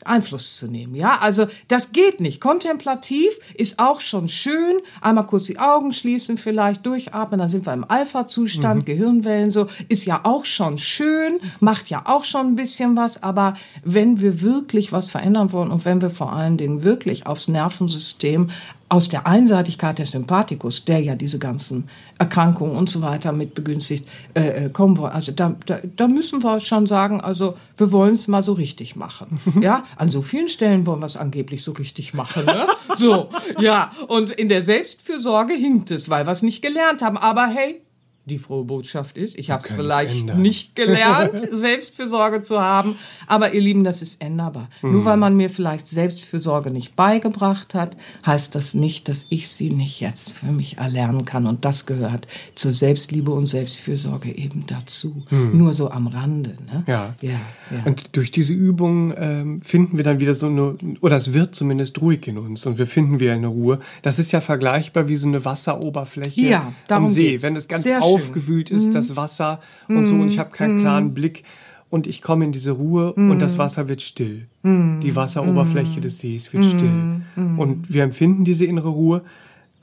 Einfluss 0.06 0.56
zu 0.56 0.68
nehmen. 0.68 0.94
Ja, 0.94 1.18
also 1.20 1.46
das 1.68 1.92
geht 1.92 2.20
nicht. 2.20 2.40
Kontemplativ 2.40 3.38
ist 3.54 3.78
auch 3.78 4.00
schon 4.00 4.28
schön. 4.28 4.80
Einmal 5.00 5.26
kurz 5.26 5.46
die 5.46 5.58
Augen 5.58 5.92
schließen, 5.92 6.38
vielleicht 6.38 6.86
durchatmen, 6.86 7.38
dann 7.38 7.48
sind 7.48 7.66
wir 7.66 7.72
im 7.72 7.84
Alpha-Zustand, 7.88 8.80
mhm. 8.80 8.84
Gehirnwellen 8.84 9.50
so. 9.50 9.66
Ist 9.88 10.04
ja 10.04 10.20
auch 10.24 10.44
schon 10.44 10.78
schön, 10.78 11.40
macht 11.60 11.90
ja 11.90 12.02
auch 12.04 12.24
schon 12.24 12.48
ein 12.48 12.56
bisschen 12.56 12.96
was. 12.96 13.22
Aber 13.22 13.54
wenn 13.84 14.20
wir 14.20 14.42
wirklich 14.42 14.92
was 14.92 15.10
verändern 15.10 15.52
wollen 15.52 15.70
und 15.70 15.84
wenn 15.84 16.00
wir 16.00 16.10
vor 16.10 16.32
allen 16.32 16.56
Dingen 16.56 16.84
wirklich 16.84 17.26
aufs 17.26 17.48
Nervensystem 17.48 18.50
aus 18.90 19.08
der 19.08 19.26
Einseitigkeit 19.26 19.98
des 20.00 20.10
Sympathikus, 20.10 20.84
der 20.84 20.98
ja 20.98 21.14
diese 21.14 21.38
ganzen 21.38 21.88
Erkrankungen 22.18 22.76
und 22.76 22.90
so 22.90 23.00
weiter 23.00 23.30
mit 23.30 23.54
begünstigt, 23.54 24.06
äh, 24.34 24.66
äh 24.66 24.68
kommen 24.68 24.98
wollen. 24.98 25.12
Also 25.12 25.30
da, 25.32 25.54
da, 25.64 25.78
da 25.96 26.08
müssen 26.08 26.42
wir 26.42 26.58
schon 26.58 26.86
sagen, 26.86 27.20
also 27.20 27.56
wir 27.76 27.92
wollen 27.92 28.14
es 28.14 28.26
mal 28.26 28.42
so 28.42 28.52
richtig 28.52 28.96
machen. 28.96 29.40
Ja, 29.60 29.84
an 29.96 30.08
so 30.08 30.22
vielen 30.22 30.48
Stellen 30.48 30.86
wollen 30.86 31.00
wir 31.00 31.06
es 31.06 31.18
angeblich 31.18 31.62
so 31.62 31.72
richtig 31.72 32.14
machen. 32.14 32.46
Ne? 32.46 32.66
So, 32.94 33.28
ja. 33.58 33.90
Und 34.08 34.30
in 34.30 34.48
der 34.48 34.62
Selbstfürsorge 34.62 35.52
hinkt 35.52 35.90
es, 35.90 36.08
weil 36.08 36.26
wir 36.26 36.32
es 36.32 36.42
nicht 36.42 36.62
gelernt 36.62 37.02
haben. 37.02 37.18
Aber 37.18 37.46
hey, 37.46 37.82
die 38.26 38.38
frohe 38.38 38.64
Botschaft 38.64 39.16
ist. 39.16 39.38
Ich 39.38 39.50
habe 39.50 39.64
es 39.64 39.72
vielleicht 39.72 40.34
nicht 40.36 40.76
gelernt, 40.76 41.48
Selbstfürsorge 41.52 42.42
zu 42.42 42.60
haben. 42.60 42.96
Aber 43.26 43.54
ihr 43.54 43.60
Lieben, 43.60 43.82
das 43.82 44.02
ist 44.02 44.20
änderbar. 44.22 44.68
Mhm. 44.82 44.92
Nur 44.92 45.04
weil 45.04 45.16
man 45.16 45.36
mir 45.36 45.50
vielleicht 45.50 45.88
Selbstfürsorge 45.88 46.70
nicht 46.70 46.96
beigebracht 46.96 47.74
hat, 47.74 47.96
heißt 48.26 48.54
das 48.54 48.74
nicht, 48.74 49.08
dass 49.08 49.26
ich 49.30 49.48
sie 49.48 49.70
nicht 49.70 50.00
jetzt 50.00 50.32
für 50.32 50.52
mich 50.52 50.78
erlernen 50.78 51.24
kann. 51.24 51.46
Und 51.46 51.64
das 51.64 51.86
gehört 51.86 52.26
zur 52.54 52.72
Selbstliebe 52.72 53.30
und 53.30 53.46
Selbstfürsorge 53.46 54.36
eben 54.36 54.64
dazu. 54.66 55.24
Mhm. 55.30 55.56
Nur 55.56 55.72
so 55.72 55.90
am 55.90 56.06
Rande. 56.06 56.56
Ne? 56.70 56.84
Ja. 56.86 57.14
ja. 57.22 57.30
ja. 57.70 57.82
Und 57.84 58.16
durch 58.16 58.30
diese 58.30 58.52
Übung 58.52 59.14
ähm, 59.16 59.62
finden 59.62 59.96
wir 59.96 60.04
dann 60.04 60.20
wieder 60.20 60.34
so 60.34 60.46
eine, 60.46 60.76
oder 61.00 61.16
es 61.16 61.32
wird 61.32 61.54
zumindest 61.54 62.00
ruhig 62.00 62.26
in 62.28 62.38
uns 62.38 62.66
und 62.66 62.78
wir 62.78 62.86
finden 62.86 63.18
wieder 63.18 63.32
eine 63.32 63.48
Ruhe. 63.48 63.80
Das 64.02 64.18
ist 64.18 64.30
ja 64.32 64.40
vergleichbar 64.40 65.08
wie 65.08 65.16
so 65.16 65.26
eine 65.26 65.44
Wasseroberfläche 65.44 66.42
ja, 66.42 66.72
am 66.88 67.08
See. 67.08 67.30
Geht's. 67.30 67.42
Wenn 67.42 67.56
es 67.56 67.66
ganz 67.66 67.84
Sehr 67.84 68.00
aufgewühlt 68.14 68.70
ist, 68.70 68.88
mhm. 68.88 68.92
das 68.92 69.16
Wasser 69.16 69.60
und 69.88 70.06
so, 70.06 70.14
und 70.14 70.26
ich 70.26 70.38
habe 70.38 70.50
keinen 70.50 70.78
mhm. 70.78 70.80
klaren 70.80 71.14
Blick 71.14 71.44
und 71.90 72.06
ich 72.06 72.22
komme 72.22 72.44
in 72.44 72.52
diese 72.52 72.70
Ruhe 72.70 73.12
mm. 73.16 73.32
und 73.32 73.42
das 73.42 73.58
Wasser 73.58 73.88
wird 73.88 74.00
still. 74.00 74.46
Mm. 74.62 75.00
Die 75.00 75.16
Wasseroberfläche 75.16 75.98
mm. 75.98 76.02
des 76.02 76.20
Sees 76.20 76.52
wird 76.52 76.64
still. 76.64 77.22
Und 77.34 77.92
wir 77.92 78.04
empfinden 78.04 78.44
diese 78.44 78.64
innere 78.64 78.90
Ruhe, 78.90 79.22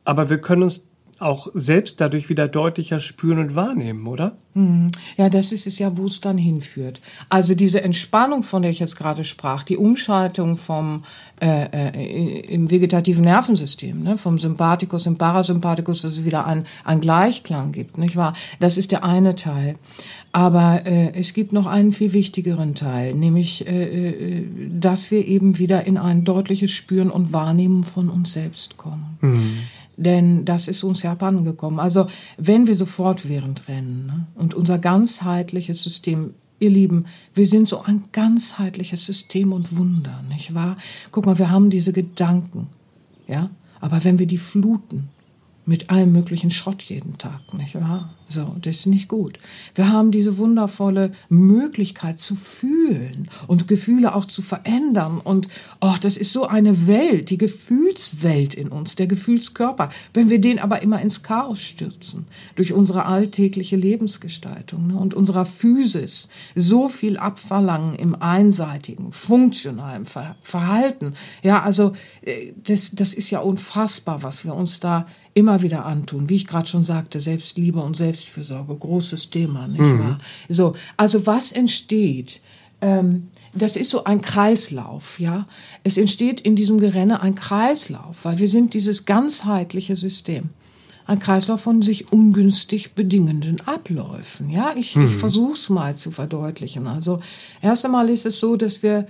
aber 0.06 0.30
wir 0.30 0.38
können 0.38 0.64
uns 0.64 0.88
auch 1.20 1.48
selbst 1.54 2.00
dadurch 2.02 2.30
wieder 2.30 2.48
deutlicher 2.48 3.00
spüren 3.00 3.40
und 3.40 3.56
wahrnehmen, 3.56 4.06
oder? 4.08 4.38
Mhm. 4.54 4.92
Ja, 5.18 5.30
das 5.30 5.52
ist 5.52 5.68
es 5.68 5.80
ja, 5.80 5.98
wo 5.98 6.06
es 6.06 6.22
dann 6.22 6.38
hinführt. 6.38 7.00
Also 7.30 7.56
diese 7.56 7.82
Entspannung, 7.82 8.44
von 8.44 8.62
der 8.62 8.72
ich 8.72 8.80
jetzt 8.80 8.96
gerade 8.96 9.24
sprach, 9.24 9.64
die 9.64 9.78
Umschaltung 9.78 10.58
vom 10.58 11.04
äh, 11.40 11.66
äh, 11.66 12.40
im 12.54 12.72
vegetativen 12.72 13.24
Nervensystem, 13.24 14.02
ne, 14.02 14.18
vom 14.18 14.40
Sympathikus 14.40 15.06
im 15.06 15.18
Parasympathikus, 15.18 16.02
dass 16.02 16.14
es 16.14 16.26
wieder 16.26 16.48
ein, 16.48 16.66
ein 16.84 17.02
Gleichklang 17.02 17.72
gibt, 17.72 17.98
nicht 17.98 18.16
wahr? 18.16 18.34
Das 18.60 18.78
ist 18.78 18.92
der 18.92 19.04
eine 19.04 19.36
Teil. 19.36 19.76
Aber 20.32 20.86
äh, 20.86 21.14
es 21.14 21.34
gibt 21.34 21.54
noch 21.54 21.68
einen 21.68 21.94
viel 21.94 22.14
wichtigeren 22.14 22.76
Teil, 22.76 23.14
nämlich, 23.14 23.68
äh, 23.68 24.40
äh 24.40 24.46
dass 24.70 25.12
wir 25.12 25.28
eben 25.28 25.58
wieder 25.58 25.86
in 25.86 25.98
ein 25.98 26.24
deutliches 26.24 26.72
Spüren 26.72 27.10
und 27.10 27.34
Wahrnehmen 27.34 27.84
von 27.84 28.10
uns 28.10 28.34
selbst 28.34 28.78
kommen. 28.78 29.18
Mhm. 29.22 29.58
Denn 29.98 30.46
das 30.46 30.68
ist 30.68 30.84
uns 30.84 31.02
ja 31.02 31.12
abhandengekommen. 31.12 31.80
Also 31.80 32.08
wenn 32.38 32.68
wir 32.68 32.76
so 32.76 32.86
fortwährend 32.86 33.68
rennen 33.68 34.06
ne, 34.06 34.28
und 34.36 34.54
unser 34.54 34.78
ganzheitliches 34.78 35.82
System, 35.82 36.36
ihr 36.60 36.70
Lieben, 36.70 37.06
wir 37.34 37.48
sind 37.48 37.68
so 37.68 37.82
ein 37.82 38.04
ganzheitliches 38.12 39.06
System 39.06 39.52
und 39.52 39.76
Wunder, 39.76 40.24
nicht 40.30 40.54
wahr? 40.54 40.78
Guck 41.12 41.26
mal, 41.26 41.40
wir 41.40 41.50
haben 41.50 41.72
diese 41.72 41.94
Gedanken, 41.94 42.68
ja, 43.28 43.50
aber 43.80 44.04
wenn 44.04 44.20
wir 44.20 44.28
die 44.28 44.38
fluten 44.38 45.10
mit 45.66 45.90
allem 45.90 46.14
möglichen 46.14 46.52
Schrott 46.52 46.84
jeden 46.84 47.18
Tag, 47.18 47.54
nicht 47.56 47.76
wahr? 47.76 48.14
So, 48.30 48.56
das 48.62 48.78
ist 48.78 48.86
nicht 48.88 49.08
gut. 49.08 49.40
Wir 49.74 49.90
haben 49.90 50.12
diese 50.12 50.38
wundervolle 50.38 51.14
Möglichkeit 51.30 52.20
zu 52.20 52.36
fühlen 52.36 53.30
und 53.48 53.70
Gefühle 53.70 54.14
auch 54.14 54.26
zu 54.26 54.42
verändern. 54.42 55.22
Und 55.24 55.48
oh, 55.80 55.96
das 56.02 56.18
ist 56.18 56.34
so 56.34 56.46
eine 56.46 56.88
Welt, 56.88 57.30
die 57.30 57.38
Gefühlswelt 57.38 58.54
in 58.54 58.68
uns, 58.68 58.98
der 58.98 59.08
Gefühlskörper. 59.08 59.90
Wenn 60.14 60.30
wir 60.30 60.42
den 60.42 60.60
aber 60.60 60.82
immer 60.82 61.02
ins 61.02 61.24
Chaos 61.24 61.62
stürzen, 61.62 62.26
durch 62.56 62.74
unsere 62.74 63.06
alltägliche 63.06 63.78
Lebensgestaltung 63.78 64.88
ne, 64.88 64.98
und 64.98 65.14
unserer 65.14 65.46
Physis 65.46 66.28
so 66.54 66.90
viel 66.90 67.18
abverlangen 67.18 67.96
im 67.96 68.16
einseitigen, 68.16 69.14
funktionalen 69.14 70.06
Ver 70.06 70.36
Verhalten. 70.42 71.14
Ja, 71.44 71.64
also 71.64 71.94
äh, 72.22 72.52
das, 72.62 72.92
das 72.92 73.14
ist 73.14 73.30
ja 73.30 73.40
unfassbar, 73.40 74.24
was 74.24 74.44
wir 74.44 74.54
uns 74.54 74.80
da 74.80 75.08
immer 75.38 75.62
wieder 75.62 75.86
antun. 75.86 76.30
Wie 76.30 76.36
ich 76.36 76.48
gerade 76.48 76.68
schon 76.68 76.84
sagte, 76.84 77.20
Selbstliebe 77.20 77.80
und 77.80 77.96
Selbstfürsorge, 78.18 78.76
großes 78.76 79.30
Thema, 79.30 79.68
nicht 79.68 79.82
mhm. 79.82 80.00
wahr? 80.00 80.18
So, 80.50 80.74
also 80.98 81.26
was 81.26 81.52
entsteht? 81.52 82.42
Ähm, 82.82 83.28
das 83.54 83.76
ist 83.76 83.90
so 83.90 84.04
ein 84.04 84.22
Kreislauf, 84.22 85.20
ja. 85.20 85.46
Es 85.84 85.98
entsteht 85.98 86.42
in 86.42 86.56
diesem 86.56 86.80
Gerenne 86.80 87.22
ein 87.22 87.36
Kreislauf, 87.36 88.26
weil 88.26 88.38
wir 88.40 88.48
sind 88.48 88.74
dieses 88.74 89.06
ganzheitliche 89.06 89.96
System. 89.96 90.50
Ein 91.06 91.20
Kreislauf 91.20 91.62
von 91.62 91.82
sich 91.82 92.12
ungünstig 92.12 92.94
bedingenden 92.94 93.62
Abläufen, 93.62 94.50
ja. 94.50 94.74
Ich, 94.76 94.96
mhm. 94.96 95.08
ich 95.08 95.16
versuche 95.16 95.54
es 95.54 95.70
mal 95.70 95.96
zu 95.96 96.12
verdeutlichen. 96.12 96.88
Also, 96.88 97.20
erst 97.62 97.86
einmal 97.86 98.10
ist 98.10 98.26
es 98.26 98.40
so, 98.40 98.58
dass 98.58 98.84
wir 98.84 99.08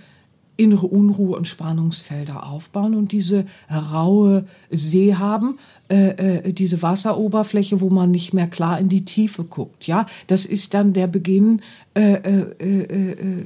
innere 0.57 0.87
Unruhe 0.87 1.37
und 1.37 1.47
Spannungsfelder 1.47 2.45
aufbauen 2.45 2.95
und 2.95 3.11
diese 3.11 3.45
raue 3.71 4.45
See 4.71 5.15
haben, 5.15 5.59
äh, 5.89 6.47
äh, 6.47 6.53
diese 6.53 6.81
Wasseroberfläche, 6.81 7.79
wo 7.79 7.89
man 7.89 8.11
nicht 8.11 8.33
mehr 8.33 8.47
klar 8.47 8.79
in 8.79 8.89
die 8.89 9.05
Tiefe 9.05 9.43
guckt. 9.43 9.87
Ja, 9.87 10.07
das 10.27 10.45
ist 10.45 10.73
dann 10.73 10.93
der 10.93 11.07
Beginn, 11.07 11.61
äh, 11.93 12.13
äh, 12.13 12.53
äh, 12.59 13.11
äh 13.11 13.45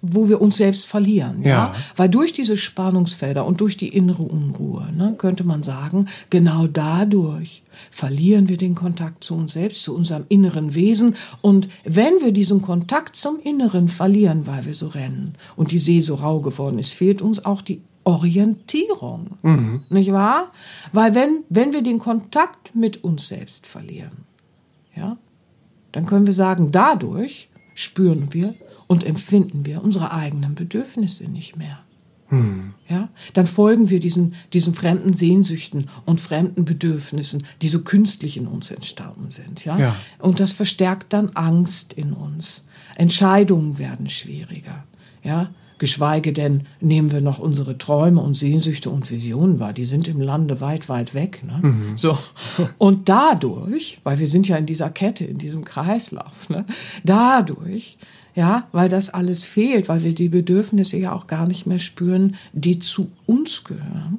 wo 0.00 0.28
wir 0.28 0.40
uns 0.40 0.56
selbst 0.56 0.86
verlieren. 0.86 1.42
Ja. 1.42 1.48
ja. 1.48 1.74
Weil 1.96 2.08
durch 2.08 2.32
diese 2.32 2.56
Spannungsfelder 2.56 3.44
und 3.44 3.60
durch 3.60 3.76
die 3.76 3.88
innere 3.88 4.22
Unruhe, 4.22 4.88
ne, 4.96 5.14
könnte 5.18 5.44
man 5.44 5.62
sagen, 5.62 6.08
genau 6.30 6.66
dadurch 6.66 7.62
verlieren 7.90 8.48
wir 8.48 8.56
den 8.56 8.74
Kontakt 8.74 9.24
zu 9.24 9.34
uns 9.34 9.52
selbst, 9.52 9.82
zu 9.82 9.94
unserem 9.94 10.24
inneren 10.28 10.74
Wesen. 10.74 11.16
Und 11.40 11.68
wenn 11.84 12.20
wir 12.20 12.32
diesen 12.32 12.62
Kontakt 12.62 13.16
zum 13.16 13.40
Inneren 13.40 13.88
verlieren, 13.88 14.46
weil 14.46 14.64
wir 14.66 14.74
so 14.74 14.88
rennen 14.88 15.34
und 15.56 15.72
die 15.72 15.78
See 15.78 16.00
so 16.00 16.16
rau 16.16 16.40
geworden 16.40 16.78
ist, 16.78 16.94
fehlt 16.94 17.22
uns 17.22 17.44
auch 17.44 17.62
die 17.62 17.80
Orientierung. 18.04 19.38
Mhm. 19.42 19.82
Nicht 19.90 20.12
wahr? 20.12 20.50
Weil 20.92 21.14
wenn, 21.14 21.44
wenn 21.48 21.72
wir 21.72 21.82
den 21.82 21.98
Kontakt 21.98 22.74
mit 22.74 23.04
uns 23.04 23.28
selbst 23.28 23.66
verlieren, 23.66 24.24
ja, 24.96 25.18
dann 25.92 26.06
können 26.06 26.26
wir 26.26 26.34
sagen, 26.34 26.72
dadurch 26.72 27.48
spüren 27.74 28.32
wir 28.32 28.54
und 28.88 29.04
empfinden 29.04 29.64
wir 29.64 29.84
unsere 29.84 30.10
eigenen 30.10 30.56
Bedürfnisse 30.56 31.24
nicht 31.24 31.56
mehr. 31.56 31.78
Hm. 32.28 32.74
Ja, 32.88 33.08
dann 33.32 33.46
folgen 33.46 33.88
wir 33.88 34.00
diesen, 34.00 34.34
diesen 34.52 34.74
fremden 34.74 35.14
Sehnsüchten 35.14 35.88
und 36.04 36.20
fremden 36.20 36.64
Bedürfnissen, 36.64 37.44
die 37.62 37.68
so 37.68 37.80
künstlich 37.80 38.36
in 38.36 38.46
uns 38.46 38.70
entstanden 38.70 39.30
sind. 39.30 39.64
Ja? 39.64 39.78
ja? 39.78 39.96
Und 40.18 40.40
das 40.40 40.52
verstärkt 40.52 41.12
dann 41.12 41.30
Angst 41.30 41.94
in 41.94 42.12
uns. 42.12 42.66
Entscheidungen 42.96 43.78
werden 43.78 44.08
schwieriger. 44.08 44.84
Ja? 45.22 45.50
Geschweige 45.78 46.32
denn 46.32 46.66
nehmen 46.80 47.12
wir 47.12 47.20
noch 47.20 47.38
unsere 47.38 47.78
Träume 47.78 48.20
und 48.20 48.34
Sehnsüchte 48.34 48.90
und 48.90 49.10
Visionen 49.10 49.60
wahr. 49.60 49.72
Die 49.72 49.84
sind 49.84 50.08
im 50.08 50.20
Lande 50.20 50.60
weit, 50.60 50.88
weit 50.88 51.14
weg. 51.14 51.42
Ne? 51.46 51.60
Mhm. 51.62 51.96
So. 51.96 52.18
Und 52.78 53.08
dadurch, 53.08 53.98
weil 54.02 54.18
wir 54.18 54.26
sind 54.26 54.48
ja 54.48 54.56
in 54.56 54.66
dieser 54.66 54.90
Kette, 54.90 55.24
in 55.24 55.38
diesem 55.38 55.64
Kreislauf, 55.64 56.50
ne? 56.50 56.66
dadurch 57.04 57.96
ja, 58.38 58.68
weil 58.70 58.88
das 58.88 59.10
alles 59.10 59.42
fehlt, 59.42 59.88
weil 59.88 60.04
wir 60.04 60.14
die 60.14 60.28
Bedürfnisse 60.28 60.96
ja 60.96 61.12
auch 61.12 61.26
gar 61.26 61.48
nicht 61.48 61.66
mehr 61.66 61.80
spüren, 61.80 62.36
die 62.52 62.78
zu 62.78 63.10
uns 63.26 63.64
gehören. 63.64 64.18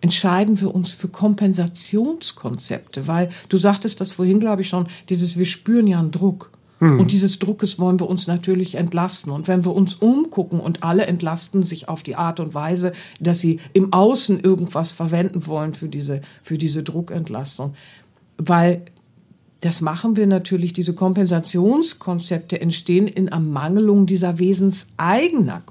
Entscheiden 0.00 0.60
wir 0.60 0.72
uns 0.72 0.92
für 0.92 1.08
Kompensationskonzepte, 1.08 3.08
weil 3.08 3.30
du 3.48 3.58
sagtest 3.58 4.00
das 4.00 4.12
vorhin, 4.12 4.38
glaube 4.38 4.62
ich 4.62 4.68
schon, 4.68 4.86
dieses, 5.08 5.36
wir 5.36 5.44
spüren 5.44 5.88
ja 5.88 5.98
einen 5.98 6.12
Druck. 6.12 6.52
Hm. 6.78 7.00
Und 7.00 7.10
dieses 7.10 7.40
Druckes 7.40 7.80
wollen 7.80 7.98
wir 7.98 8.08
uns 8.08 8.28
natürlich 8.28 8.76
entlasten. 8.76 9.32
Und 9.32 9.48
wenn 9.48 9.64
wir 9.64 9.74
uns 9.74 9.96
umgucken 9.96 10.60
und 10.60 10.84
alle 10.84 11.06
entlasten 11.06 11.64
sich 11.64 11.88
auf 11.88 12.04
die 12.04 12.14
Art 12.14 12.38
und 12.38 12.54
Weise, 12.54 12.92
dass 13.18 13.40
sie 13.40 13.58
im 13.72 13.92
Außen 13.92 14.38
irgendwas 14.38 14.92
verwenden 14.92 15.48
wollen 15.48 15.74
für 15.74 15.88
diese, 15.88 16.20
für 16.44 16.58
diese 16.58 16.84
Druckentlastung, 16.84 17.74
weil 18.38 18.82
das 19.62 19.80
machen 19.80 20.16
wir 20.16 20.26
natürlich, 20.26 20.72
diese 20.72 20.92
Kompensationskonzepte 20.92 22.60
entstehen 22.60 23.06
in 23.06 23.28
Ermangelung 23.28 24.06
dieser 24.06 24.40
wesenseigener 24.40 25.62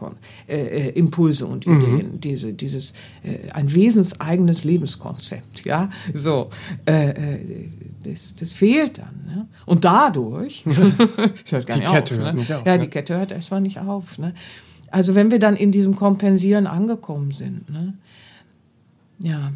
äh, 0.48 0.56
äh, 0.56 0.90
Impulse 0.92 1.46
und 1.46 1.68
mhm. 1.68 1.82
Ideen, 1.82 2.12
mhm. 2.14 2.22
diese, 2.22 2.54
dieses 2.54 2.94
äh, 3.22 3.52
ein 3.52 3.74
wesenseigenes 3.76 4.64
Lebenskonzept, 4.64 5.66
ja, 5.66 5.90
so, 6.14 6.50
äh, 6.86 7.10
äh, 7.10 7.70
das, 8.06 8.34
das 8.38 8.54
fehlt 8.54 9.00
dann, 9.00 9.26
ne? 9.26 9.48
und 9.66 9.84
dadurch, 9.84 10.64
hört 11.50 11.68
gar 11.68 11.78
die 11.78 11.82
nicht 11.82 11.92
Kette 11.92 12.16
auf, 12.16 12.20
hört 12.22 12.34
ne? 12.34 12.40
nicht 12.40 12.54
auf, 12.54 12.66
ja, 12.66 12.74
ne? 12.74 12.80
die 12.80 12.88
Kette 12.88 13.18
hört 13.18 13.32
erstmal 13.32 13.62
nicht 13.62 13.78
auf, 13.78 14.18
ne? 14.18 14.34
Also 14.90 15.16
wenn 15.16 15.32
wir 15.32 15.40
dann 15.40 15.56
in 15.56 15.72
diesem 15.72 15.96
Kompensieren 15.96 16.66
angekommen 16.66 17.32
sind, 17.32 17.70
ne? 17.70 17.94
ja, 19.20 19.52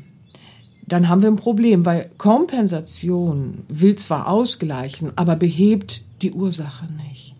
dann 0.88 1.10
haben 1.10 1.22
wir 1.22 1.30
ein 1.30 1.36
Problem, 1.36 1.86
weil 1.86 2.10
Kompensation 2.18 3.64
will 3.68 3.96
zwar 3.96 4.28
ausgleichen, 4.28 5.12
aber 5.16 5.36
behebt 5.36 6.02
die 6.22 6.32
Ursache 6.32 6.86
nicht. 7.08 7.35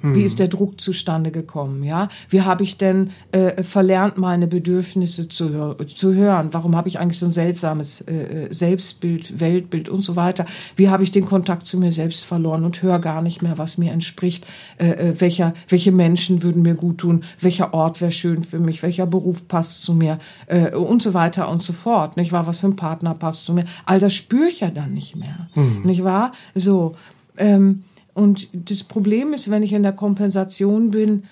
Hm. 0.00 0.14
Wie 0.14 0.22
ist 0.22 0.38
der 0.38 0.48
Druck 0.48 0.80
zustande 0.80 1.30
gekommen? 1.30 1.82
Ja, 1.82 2.08
wie 2.28 2.42
habe 2.42 2.62
ich 2.62 2.78
denn 2.78 3.10
äh, 3.32 3.62
verlernt, 3.62 4.18
meine 4.18 4.46
Bedürfnisse 4.46 5.28
zu, 5.28 5.74
zu 5.86 6.14
hören? 6.14 6.48
Warum 6.52 6.76
habe 6.76 6.88
ich 6.88 6.98
eigentlich 6.98 7.18
so 7.18 7.26
ein 7.26 7.32
seltsames 7.32 8.02
äh, 8.02 8.46
äh, 8.46 8.54
Selbstbild, 8.54 9.40
Weltbild 9.40 9.88
und 9.88 10.02
so 10.02 10.16
weiter? 10.16 10.46
Wie 10.76 10.88
habe 10.88 11.02
ich 11.02 11.10
den 11.10 11.24
Kontakt 11.24 11.66
zu 11.66 11.78
mir 11.78 11.92
selbst 11.92 12.24
verloren 12.24 12.64
und 12.64 12.82
höre 12.82 12.98
gar 12.98 13.22
nicht 13.22 13.42
mehr, 13.42 13.58
was 13.58 13.78
mir 13.78 13.92
entspricht? 13.92 14.46
Äh, 14.78 14.90
äh, 14.90 15.20
welcher, 15.20 15.54
welche 15.68 15.92
Menschen 15.92 16.42
würden 16.42 16.62
mir 16.62 16.74
gut 16.74 16.98
tun? 16.98 17.24
Welcher 17.40 17.74
Ort 17.74 18.00
wäre 18.00 18.12
schön 18.12 18.42
für 18.42 18.58
mich? 18.58 18.82
Welcher 18.82 19.06
Beruf 19.06 19.48
passt 19.48 19.82
zu 19.82 19.94
mir? 19.94 20.18
Äh, 20.46 20.76
und 20.76 21.02
so 21.02 21.14
weiter 21.14 21.48
und 21.48 21.62
so 21.62 21.72
fort. 21.72 22.16
Nicht 22.16 22.32
wahr? 22.32 22.46
Was 22.46 22.58
für 22.58 22.68
ein 22.68 22.76
Partner 22.76 23.14
passt 23.14 23.44
zu 23.44 23.52
mir? 23.52 23.64
All 23.84 23.98
das 23.98 24.14
spüre 24.14 24.46
ich 24.46 24.60
ja 24.60 24.70
dann 24.70 24.94
nicht 24.94 25.16
mehr. 25.16 25.48
Hm. 25.54 25.82
Nicht 25.82 26.04
wahr? 26.04 26.32
So. 26.54 26.94
Ähm, 27.36 27.84
und 28.18 28.48
das 28.52 28.82
Problem 28.82 29.32
ist, 29.32 29.48
wenn 29.48 29.62
ich 29.62 29.72
in 29.72 29.84
der 29.84 29.92
Kompensation 29.92 30.90
bin, 30.90 31.22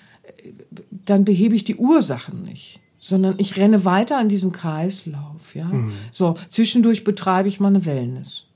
dann 1.05 1.25
behebe 1.25 1.53
ich 1.53 1.65
die 1.65 1.75
Ursachen 1.75 2.43
nicht, 2.43 2.79
sondern 2.97 3.35
ich 3.39 3.57
renne 3.57 3.83
weiter 3.83 4.17
an 4.17 4.29
diesem 4.29 4.53
Kreislauf. 4.53 5.53
Ja? 5.53 5.65
Mhm. 5.65 5.91
So, 6.13 6.35
zwischendurch 6.47 7.03
betreibe 7.03 7.49
ich 7.49 7.59
meine 7.59 7.85
Wellness. 7.85 8.47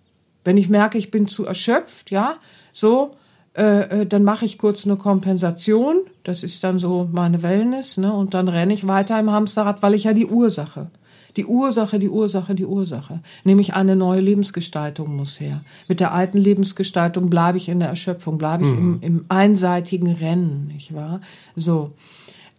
Wenn 0.45 0.55
ich 0.55 0.69
merke, 0.69 0.97
ich 0.97 1.11
bin 1.11 1.27
zu 1.27 1.45
erschöpft, 1.45 2.09
ja, 2.09 2.37
so, 2.71 3.17
äh, 3.53 4.01
äh, 4.01 4.05
dann 4.05 4.23
mache 4.23 4.45
ich 4.45 4.57
kurz 4.57 4.85
eine 4.85 4.95
Kompensation. 4.95 5.97
Das 6.23 6.41
ist 6.41 6.63
dann 6.63 6.79
so 6.79 7.09
meine 7.11 7.43
Wellness, 7.43 7.97
ne? 7.97 8.13
Und 8.13 8.33
dann 8.33 8.47
renne 8.47 8.73
ich 8.73 8.87
weiter 8.87 9.19
im 9.19 9.29
Hamsterrad, 9.29 9.83
weil 9.83 9.93
ich 9.93 10.05
ja 10.05 10.13
die 10.13 10.25
Ursache 10.25 10.89
die 11.37 11.45
Ursache, 11.45 11.99
die 11.99 12.09
Ursache, 12.09 12.55
die 12.55 12.65
Ursache. 12.65 13.19
Nämlich 13.43 13.73
eine 13.73 13.95
neue 13.95 14.21
Lebensgestaltung 14.21 15.15
muss 15.15 15.39
her. 15.39 15.61
Mit 15.87 15.99
der 15.99 16.13
alten 16.13 16.37
Lebensgestaltung 16.37 17.29
bleibe 17.29 17.57
ich 17.57 17.69
in 17.69 17.79
der 17.79 17.89
Erschöpfung, 17.89 18.37
bleibe 18.37 18.65
ich 18.65 18.71
mhm. 18.71 18.99
im, 19.01 19.01
im 19.01 19.25
einseitigen 19.29 20.11
Rennen, 20.11 20.67
nicht 20.67 20.93
wahr? 20.93 21.21
So. 21.55 21.91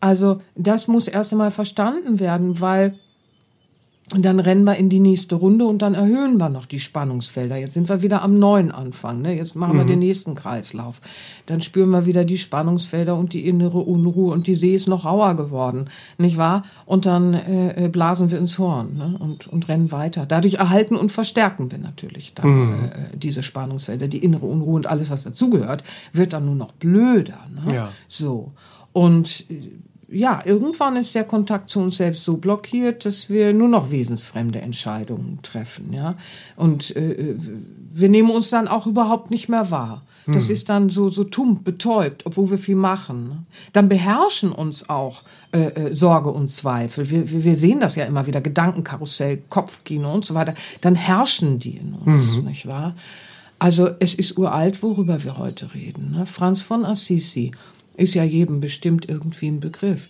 Also, 0.01 0.41
das 0.57 0.89
muss 0.89 1.07
erst 1.07 1.33
einmal 1.33 1.53
verstanden 1.53 2.19
werden, 2.19 2.61
weil 2.61 2.99
und 4.15 4.25
dann 4.25 4.41
rennen 4.41 4.65
wir 4.65 4.77
in 4.77 4.91
die 4.91 5.01
nächste 5.01 5.37
Runde 5.37 5.65
und 5.65 5.81
dann 5.81 5.95
erhöhen 5.95 6.37
wir 6.37 6.51
noch 6.51 6.67
die 6.67 6.81
Spannungsfelder. 6.81 7.57
Jetzt 7.57 7.75
sind 7.75 7.89
wir 7.89 8.03
wieder 8.03 8.23
am 8.23 8.39
neuen 8.39 8.71
Anfang. 8.71 9.23
Ne? 9.23 9.35
Jetzt 9.35 9.55
machen 9.55 9.75
mhm. 9.75 9.79
wir 9.79 9.85
den 9.87 10.01
nächsten 10.01 10.35
Kreislauf. 10.35 11.01
Dann 11.47 11.61
spüren 11.61 11.91
wir 11.91 12.05
wieder 12.05 12.25
die 12.25 12.37
Spannungsfelder 12.37 13.17
und 13.17 13.33
die 13.33 13.47
innere 13.47 13.79
Unruhe 13.79 14.33
und 14.33 14.49
die 14.49 14.55
See 14.55 14.75
ist 14.75 14.87
noch 14.87 15.07
rauer 15.07 15.35
geworden, 15.35 15.87
nicht 16.19 16.37
wahr? 16.37 16.65
Und 16.85 17.07
dann 17.07 17.33
äh, 17.33 17.85
äh, 17.85 17.89
blasen 17.89 18.31
wir 18.31 18.39
ins 18.39 18.59
Horn 18.59 18.97
ne? 18.97 19.17
und, 19.19 19.47
und 19.47 19.69
rennen 19.69 19.93
weiter. 19.93 20.27
Dadurch 20.27 20.55
erhalten 20.55 20.97
und 20.97 21.11
verstärken 21.11 21.71
wir 21.71 21.79
natürlich 21.79 22.35
dann 22.35 22.51
mhm. 22.51 22.73
äh, 22.85 23.17
diese 23.17 23.43
Spannungsfelder, 23.43 24.09
die 24.09 24.19
innere 24.19 24.47
Unruhe 24.47 24.75
und 24.75 24.87
alles, 24.87 25.11
was 25.11 25.23
dazugehört, 25.23 25.85
wird 26.13 26.33
dann 26.35 26.45
nur 26.45 26.57
noch 26.57 26.73
blöder. 26.73 27.39
Ne? 27.55 27.75
Ja. 27.75 27.93
So. 28.09 28.53
Und 28.93 29.47
äh, 29.49 29.71
ja, 30.13 30.41
irgendwann 30.45 30.97
ist 30.97 31.15
der 31.15 31.25
Kontakt 31.25 31.71
zu 31.71 31.81
uns 31.81 31.97
selbst 31.97 32.25
so 32.25 32.37
blockiert, 32.37 33.05
dass 33.05 33.31
wir 33.31 33.53
nur 33.53 33.69
noch 33.69 33.91
wesensfremde 33.91 34.61
Entscheidungen 34.61 35.39
treffen, 35.43 35.93
ja. 35.93 36.17
Und 36.57 36.95
äh, 36.97 37.35
wir 37.93 38.09
nehmen 38.09 38.31
uns 38.31 38.51
dann 38.51 38.69
auch 38.69 38.87
überhaupt 38.87 39.31
nicht 39.31 39.49
mehr 39.49 39.71
wahr. 39.71 40.03
Das 40.27 40.47
hm. 40.47 40.53
ist 40.53 40.69
dann 40.69 40.89
so, 40.89 41.09
so 41.09 41.25
tump, 41.25 41.65
betäubt, 41.65 42.27
obwohl 42.27 42.51
wir 42.51 42.59
viel 42.59 42.77
machen. 42.77 43.29
Ne? 43.29 43.43
Dann 43.73 43.89
beherrschen 43.89 44.53
uns 44.53 44.89
auch 44.89 45.23
äh, 45.51 45.65
äh, 45.65 45.95
Sorge 45.95 46.31
und 46.31 46.49
Zweifel. 46.49 47.11
Wir, 47.11 47.45
wir 47.45 47.57
sehen 47.57 47.81
das 47.81 47.97
ja 47.97 48.05
immer 48.05 48.27
wieder, 48.27 48.41
Gedankenkarussell, 48.41 49.43
Kopfkino 49.49 50.13
und 50.13 50.25
so 50.25 50.35
weiter. 50.35 50.55
Dann 50.81 50.95
herrschen 50.95 51.59
die 51.59 51.77
in 51.77 51.95
uns, 51.95 52.37
mhm. 52.37 52.45
nicht 52.49 52.69
wahr? 52.69 52.95
Also 53.59 53.91
es 54.01 54.15
ist 54.15 54.39
uralt, 54.39 54.83
worüber 54.83 55.23
wir 55.25 55.39
heute 55.39 55.75
reden. 55.75 56.13
Ne? 56.13 56.27
Franz 56.27 56.61
von 56.61 56.85
Assisi 56.85 57.53
ist 57.97 58.15
ja 58.15 58.25
jedem 58.25 58.61
bestimmt 58.61 59.09
irgendwie 59.09 59.49
ein 59.49 59.61
Begriff. 59.61 60.09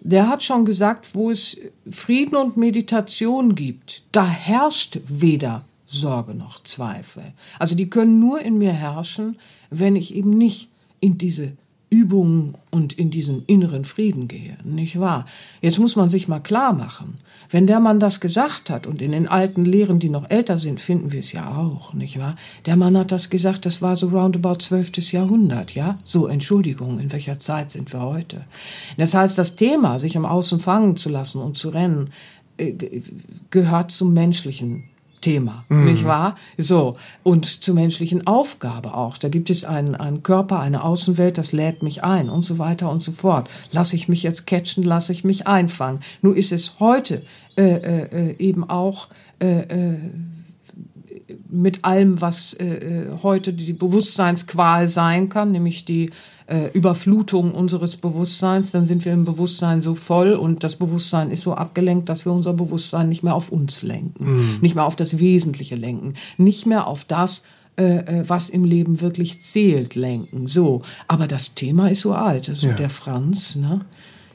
Der 0.00 0.28
hat 0.28 0.42
schon 0.42 0.64
gesagt, 0.64 1.14
wo 1.14 1.30
es 1.30 1.58
Frieden 1.90 2.36
und 2.36 2.56
Meditation 2.56 3.54
gibt, 3.54 4.04
da 4.12 4.26
herrscht 4.26 5.00
weder 5.06 5.64
Sorge 5.86 6.34
noch 6.34 6.62
Zweifel. 6.62 7.32
Also 7.58 7.74
die 7.74 7.90
können 7.90 8.20
nur 8.20 8.40
in 8.40 8.58
mir 8.58 8.72
herrschen, 8.72 9.38
wenn 9.70 9.96
ich 9.96 10.14
eben 10.14 10.36
nicht 10.36 10.68
in 11.00 11.18
diese 11.18 11.52
Übung 11.96 12.54
und 12.70 12.92
in 12.92 13.10
diesen 13.10 13.44
inneren 13.46 13.86
Frieden 13.86 14.28
gehe, 14.28 14.58
nicht 14.64 15.00
wahr? 15.00 15.24
Jetzt 15.62 15.78
muss 15.78 15.96
man 15.96 16.10
sich 16.10 16.28
mal 16.28 16.40
klar 16.40 16.74
machen, 16.74 17.14
wenn 17.48 17.66
der 17.66 17.80
Mann 17.80 18.00
das 18.00 18.20
gesagt 18.20 18.68
hat, 18.68 18.86
und 18.86 19.00
in 19.00 19.12
den 19.12 19.28
alten 19.28 19.64
Lehren, 19.64 19.98
die 19.98 20.10
noch 20.10 20.28
älter 20.28 20.58
sind, 20.58 20.80
finden 20.80 21.12
wir 21.12 21.20
es 21.20 21.32
ja 21.32 21.56
auch, 21.56 21.94
nicht 21.94 22.18
wahr? 22.18 22.36
Der 22.66 22.76
Mann 22.76 22.98
hat 22.98 23.12
das 23.12 23.30
gesagt, 23.30 23.64
das 23.64 23.80
war 23.80 23.96
so 23.96 24.08
roundabout 24.08 24.56
12. 24.56 25.12
Jahrhundert, 25.12 25.74
ja? 25.74 25.96
So, 26.04 26.26
Entschuldigung, 26.26 27.00
in 27.00 27.12
welcher 27.12 27.40
Zeit 27.40 27.70
sind 27.70 27.92
wir 27.92 28.00
heute? 28.00 28.42
Das 28.98 29.14
heißt, 29.14 29.38
das 29.38 29.56
Thema, 29.56 29.98
sich 29.98 30.16
im 30.16 30.26
Außen 30.26 30.60
fangen 30.60 30.96
zu 30.96 31.08
lassen 31.08 31.40
und 31.40 31.56
zu 31.56 31.70
rennen, 31.70 32.10
äh, 32.58 32.74
gehört 33.50 33.90
zum 33.90 34.12
menschlichen 34.12 34.84
Thema, 35.26 35.64
mhm. 35.68 35.86
nicht 35.86 36.04
wahr? 36.04 36.36
So. 36.56 36.96
Und 37.24 37.64
zur 37.64 37.74
menschlichen 37.74 38.28
Aufgabe 38.28 38.94
auch. 38.94 39.18
Da 39.18 39.28
gibt 39.28 39.50
es 39.50 39.64
einen, 39.64 39.96
einen 39.96 40.22
Körper, 40.22 40.60
eine 40.60 40.84
Außenwelt, 40.84 41.36
das 41.36 41.50
lädt 41.50 41.82
mich 41.82 42.04
ein 42.04 42.30
und 42.30 42.44
so 42.44 42.60
weiter 42.60 42.88
und 42.88 43.02
so 43.02 43.10
fort. 43.10 43.50
Lasse 43.72 43.96
ich 43.96 44.06
mich 44.06 44.22
jetzt 44.22 44.46
catchen, 44.46 44.84
lasse 44.84 45.12
ich 45.12 45.24
mich 45.24 45.48
einfangen. 45.48 45.98
Nur 46.22 46.36
ist 46.36 46.52
es 46.52 46.78
heute 46.78 47.24
äh, 47.56 47.64
äh, 47.64 48.30
äh 48.30 48.36
eben 48.38 48.70
auch 48.70 49.08
äh, 49.40 49.62
äh, 49.62 49.98
mit 51.48 51.84
allem, 51.84 52.20
was 52.20 52.54
äh, 52.54 53.06
heute 53.20 53.52
die 53.52 53.72
Bewusstseinsqual 53.72 54.88
sein 54.88 55.28
kann, 55.28 55.50
nämlich 55.50 55.84
die 55.84 56.12
äh, 56.46 56.70
Überflutung 56.72 57.52
unseres 57.52 57.96
Bewusstseins, 57.96 58.70
dann 58.70 58.86
sind 58.86 59.04
wir 59.04 59.12
im 59.12 59.24
Bewusstsein 59.24 59.80
so 59.80 59.94
voll 59.94 60.34
und 60.34 60.62
das 60.62 60.76
Bewusstsein 60.76 61.30
ist 61.30 61.42
so 61.42 61.54
abgelenkt, 61.54 62.08
dass 62.08 62.24
wir 62.24 62.32
unser 62.32 62.52
Bewusstsein 62.52 63.08
nicht 63.08 63.22
mehr 63.22 63.34
auf 63.34 63.50
uns 63.50 63.82
lenken, 63.82 64.24
mhm. 64.24 64.58
nicht 64.60 64.74
mehr 64.74 64.84
auf 64.84 64.96
das 64.96 65.18
Wesentliche 65.18 65.74
lenken, 65.74 66.14
nicht 66.36 66.66
mehr 66.66 66.86
auf 66.86 67.04
das, 67.04 67.42
äh, 67.76 67.96
äh, 67.98 68.24
was 68.28 68.48
im 68.48 68.64
Leben 68.64 69.00
wirklich 69.00 69.40
zählt, 69.40 69.94
lenken. 69.96 70.46
So, 70.46 70.82
aber 71.08 71.26
das 71.26 71.54
Thema 71.54 71.90
ist 71.90 72.00
so 72.00 72.14
alt. 72.14 72.48
Also 72.48 72.68
ja. 72.68 72.74
der 72.74 72.90
Franz, 72.90 73.56
ne? 73.56 73.80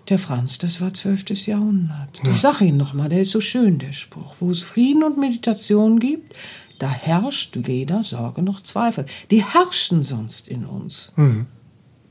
Der 0.10 0.19
Franz, 0.19 0.58
das 0.58 0.82
war 0.82 0.93
zwölftes 0.93 1.45
Jahrhundert. 1.45 2.10
Ja. 2.24 2.32
Ich 2.32 2.41
sage 2.41 2.65
Ihnen 2.65 2.78
nochmal, 2.78 3.08
der 3.08 3.21
ist 3.21 3.32
so 3.32 3.39
schön, 3.39 3.78
der 3.78 3.93
Spruch. 3.93 4.36
Wo 4.39 4.50
es 4.50 4.62
Frieden 4.62 5.04
und 5.04 5.17
Meditation 5.17 6.00
gibt, 6.00 6.36
da 6.80 6.89
herrscht 6.89 7.60
weder 7.62 8.04
Sorge 8.04 8.41
noch 8.41 8.62
Zweifel. 8.62 9.06
Die 9.30 9.43
herrschen 9.43 10.04
sonst 10.04 10.47
in 10.47 10.65
uns. 10.65 11.13
Mhm. 11.15 11.45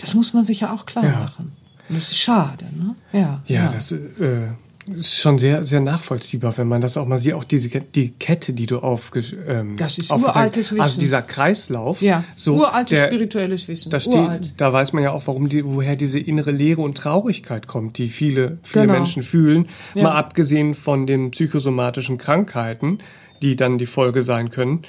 Das 0.01 0.15
muss 0.15 0.33
man 0.33 0.45
sich 0.45 0.61
ja 0.61 0.73
auch 0.73 0.87
klar 0.87 1.05
ja. 1.05 1.11
machen. 1.11 1.53
Und 1.89 1.97
das 1.97 2.11
ist 2.11 2.19
schade, 2.19 2.65
ne? 2.77 2.95
Ja, 3.13 3.43
ja, 3.47 3.65
ja. 3.65 3.73
das 3.73 3.93
äh, 3.93 4.49
ist 4.97 5.19
schon 5.19 5.39
sehr, 5.39 5.65
sehr 5.65 5.81
nachvollziehbar, 5.81 6.57
wenn 6.57 6.69
man 6.69 6.81
das 6.81 6.97
auch 6.97 7.07
mal 7.07 7.19
sieht. 7.19 7.35
Auch 7.35 7.45
diese 7.45 7.69
die 7.69 8.11
Kette, 8.13 8.53
die 8.53 8.67
du 8.67 8.79
aufgesch 8.79 9.37
ähm, 9.47 9.77
Das 9.77 9.99
ist 9.99 10.11
uraltes 10.11 10.73
Wissen. 10.73 10.81
Also 10.81 11.01
dieser 11.01 11.23
Kreislauf. 11.23 12.01
Ja, 12.03 12.25
so 12.37 12.55
uraltes 12.55 12.99
der, 12.99 13.07
spirituelles 13.09 13.69
Wissen. 13.69 13.91
Da, 13.91 14.01
steht, 14.01 14.15
Uralt. 14.15 14.55
da 14.57 14.73
weiß 14.73 14.93
man 14.93 15.03
ja 15.03 15.13
auch, 15.13 15.27
warum 15.27 15.49
die, 15.49 15.65
woher 15.65 15.97
diese 15.97 16.19
innere 16.19 16.51
Leere 16.51 16.81
und 16.81 16.97
Traurigkeit 16.97 17.67
kommt, 17.67 17.99
die 17.99 18.09
viele, 18.09 18.59
viele 18.63 18.87
genau. 18.87 18.99
Menschen 18.99 19.23
fühlen. 19.23 19.69
Ja. 19.95 20.05
Mal 20.05 20.13
abgesehen 20.13 20.75
von 20.75 21.07
den 21.07 21.31
psychosomatischen 21.31 22.19
Krankheiten, 22.19 22.99
die 23.43 23.57
dann 23.57 23.79
die 23.79 23.87
Folge 23.87 24.23
sein 24.23 24.51
können. 24.51 24.83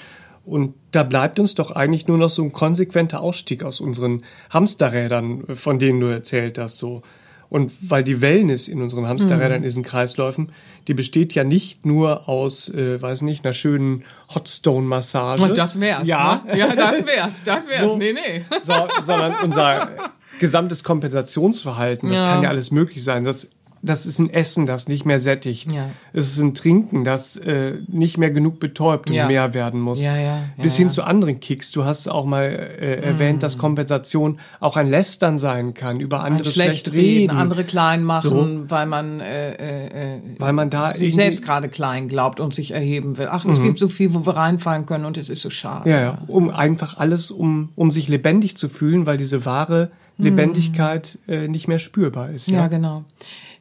Und 0.46 0.74
da 0.92 1.04
bleibt 1.04 1.40
uns 1.40 1.56
doch 1.56 1.72
eigentlich 1.72 2.08
nur 2.08 2.18
noch 2.18 2.30
so 2.30 2.44
ein 2.44 2.52
konsequenter 2.52 3.22
Ausstieg 3.22 3.64
aus 3.64 3.80
unseren 3.80 4.24
Hamsterrädern, 4.50 5.56
von 5.56 5.80
denen 5.80 6.00
du 6.00 6.08
erzählt 6.08 6.58
hast, 6.58 6.78
so. 6.78 7.04
Und 7.52 7.74
weil 7.82 8.06
die 8.06 8.22
Wellness 8.22 8.70
in 8.70 8.82
unseren 8.82 9.10
Hamsterrädern, 9.10 9.58
in 9.58 9.64
diesen 9.64 9.84
Kreisläufen, 9.84 10.54
die 10.88 10.94
besteht 10.94 11.34
ja 11.34 11.44
nicht 11.44 11.86
nur 11.86 12.30
aus, 12.30 12.70
äh, 12.70 13.02
weiß 13.02 13.24
nicht, 13.24 13.44
einer 13.44 13.52
schönen 13.52 14.06
Hotstone-Massage. 14.34 15.54
Das 15.54 15.78
wär's. 15.78 16.08
Ja, 16.08 16.44
ne? 16.46 16.58
ja 16.58 16.74
das 16.74 17.06
wär's. 17.06 17.44
Das 17.44 17.68
wär's. 17.68 17.92
So, 17.92 17.98
nee, 17.98 18.14
nee. 18.14 18.46
So, 18.62 18.74
sondern 19.02 19.36
unser 19.44 19.90
gesamtes 20.40 20.86
Kompensationsverhalten, 20.86 22.08
das 22.08 22.20
ja. 22.20 22.32
kann 22.32 22.44
ja 22.44 22.50
alles 22.50 22.72
möglich 22.72 23.04
sein. 23.04 23.26
Das 23.26 23.50
das 23.84 24.06
ist 24.06 24.20
ein 24.20 24.30
Essen, 24.30 24.66
das 24.66 24.88
nicht 24.88 25.06
mehr 25.06 25.20
sättigt. 25.20 25.72
Ja. 25.72 25.90
Es 26.14 26.32
ist 26.32 26.40
ein 26.40 26.54
Trinken, 26.54 27.04
das 27.04 27.38
äh, 27.38 27.80
nicht 27.88 28.18
mehr 28.18 28.30
genug 28.30 28.60
betäubt 28.60 29.10
und 29.10 29.16
ja. 29.16 29.28
mehr 29.28 29.54
werden 29.54 29.80
muss. 29.80 30.04
Ja, 30.04 30.16
ja, 30.18 30.44
Bis 30.62 30.76
hin 30.76 30.90
zu 30.90 31.04
anderen 31.04 31.40
Kicks. 31.40 31.72
Du 31.72 31.84
hast 31.84 32.08
auch 32.08 32.26
mal 32.26 32.46
äh, 32.46 33.02
erwähnt, 33.02 33.40
mm. 33.40 33.42
dass 33.42 33.58
Kompensation 33.58 34.40
auch 34.60 34.78
ein 34.78 34.90
Lästern 34.90 35.40
sein 35.40 35.74
kann, 35.74 36.00
über 36.00 36.24
andere 36.24 36.48
ein 36.48 36.54
schlecht, 36.54 36.88
schlecht 36.88 36.94
reden, 36.94 37.30
reden, 37.32 37.38
andere 37.38 37.64
klein 37.64 38.04
machen, 38.04 38.64
so. 38.64 38.70
weil 38.70 38.86
man 38.86 39.20
äh, 39.20 39.54
äh, 39.54 40.16
äh 40.16 40.20
weil 40.38 40.54
man 40.54 40.70
da 40.70 40.92
sich 40.92 41.16
selbst 41.16 41.44
gerade 41.44 41.68
klein 41.68 42.08
glaubt 42.08 42.40
und 42.40 42.54
sich 42.54 42.72
erheben 42.72 43.18
will. 43.18 43.30
Ach, 43.32 43.46
es 43.46 43.60
mhm. 43.60 43.64
gibt 43.64 43.80
so 43.80 43.88
viel, 43.88 44.14
wo 44.14 44.26
wir 44.26 44.36
reinfallen 44.36 44.86
können 44.86 45.06
und 45.06 45.18
es 45.18 45.30
ist 45.30 45.42
so 45.42 45.50
schade. 45.50 45.90
Ja, 45.90 46.02
ja. 46.02 46.18
um 46.28 46.52
einfach 46.52 46.98
alles, 46.98 47.32
um 47.32 47.70
um 47.76 47.90
sich 47.90 48.08
lebendig 48.08 48.58
zu 48.58 48.70
fühlen, 48.70 49.08
weil 49.08 49.18
diese 49.18 49.46
wahre 49.46 49.92
mhm. 50.18 50.26
Lebendigkeit 50.26 51.18
äh, 51.28 51.48
nicht 51.48 51.68
mehr 51.68 51.80
spürbar 51.80 52.30
ist. 52.30 52.48
Ja, 52.48 52.60
ja 52.60 52.68
genau 52.68 53.06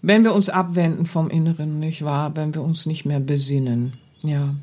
wenn 0.02 0.24
wir 0.24 0.34
uns 0.34 0.48
abwenden 0.48 1.06
vom 1.06 1.28
Inneren, 1.28 1.78
nicht 1.78 2.04
wahr? 2.04 2.34
Wenn 2.34 2.54
wir 2.54 2.62
uns 2.62 2.86
nicht 2.86 3.04
mehr 3.04 3.20
besinnen, 3.20 3.94
ja, 4.22 4.54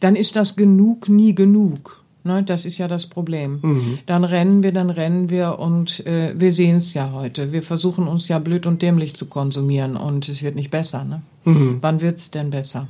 dann 0.00 0.16
ist 0.16 0.36
das 0.36 0.56
genug 0.56 1.08
nie 1.08 1.34
genug. 1.34 2.00
Ne, 2.22 2.42
das 2.42 2.66
ist 2.66 2.76
ja 2.76 2.86
das 2.86 3.06
Problem. 3.06 3.60
Mhm. 3.62 3.98
Dann 4.04 4.24
rennen 4.24 4.62
wir, 4.62 4.72
dann 4.72 4.90
rennen 4.90 5.30
wir 5.30 5.58
und 5.58 6.04
äh, 6.04 6.34
wir 6.36 6.52
sehen 6.52 6.76
es 6.76 6.92
ja 6.92 7.12
heute. 7.12 7.50
Wir 7.50 7.62
versuchen 7.62 8.06
uns 8.06 8.28
ja 8.28 8.38
blöd 8.38 8.66
und 8.66 8.82
dämlich 8.82 9.16
zu 9.16 9.24
konsumieren 9.24 9.96
und 9.96 10.28
es 10.28 10.42
wird 10.42 10.54
nicht 10.54 10.70
besser. 10.70 11.04
Ne? 11.04 11.22
Mhm. 11.44 11.78
Wann 11.80 12.02
wird's 12.02 12.30
denn 12.30 12.50
besser? 12.50 12.88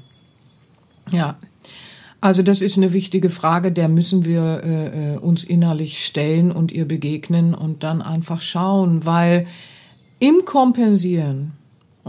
Ja. 1.13 1.37
Also 2.21 2.43
das 2.43 2.61
ist 2.61 2.77
eine 2.77 2.93
wichtige 2.93 3.31
Frage, 3.31 3.71
der 3.71 3.89
müssen 3.89 4.25
wir 4.25 4.63
äh, 4.65 5.15
äh 5.15 5.19
uns 5.19 5.45
innerlich 5.45 6.05
stellen 6.05 6.51
und 6.51 6.73
ihr 6.73 6.87
begegnen 6.87 7.55
und 7.55 7.85
dann 7.85 8.03
einfach 8.03 8.43
schauen, 8.43 9.07
weil 9.07 9.47
im 10.19 10.45
Kompensieren 10.45 11.53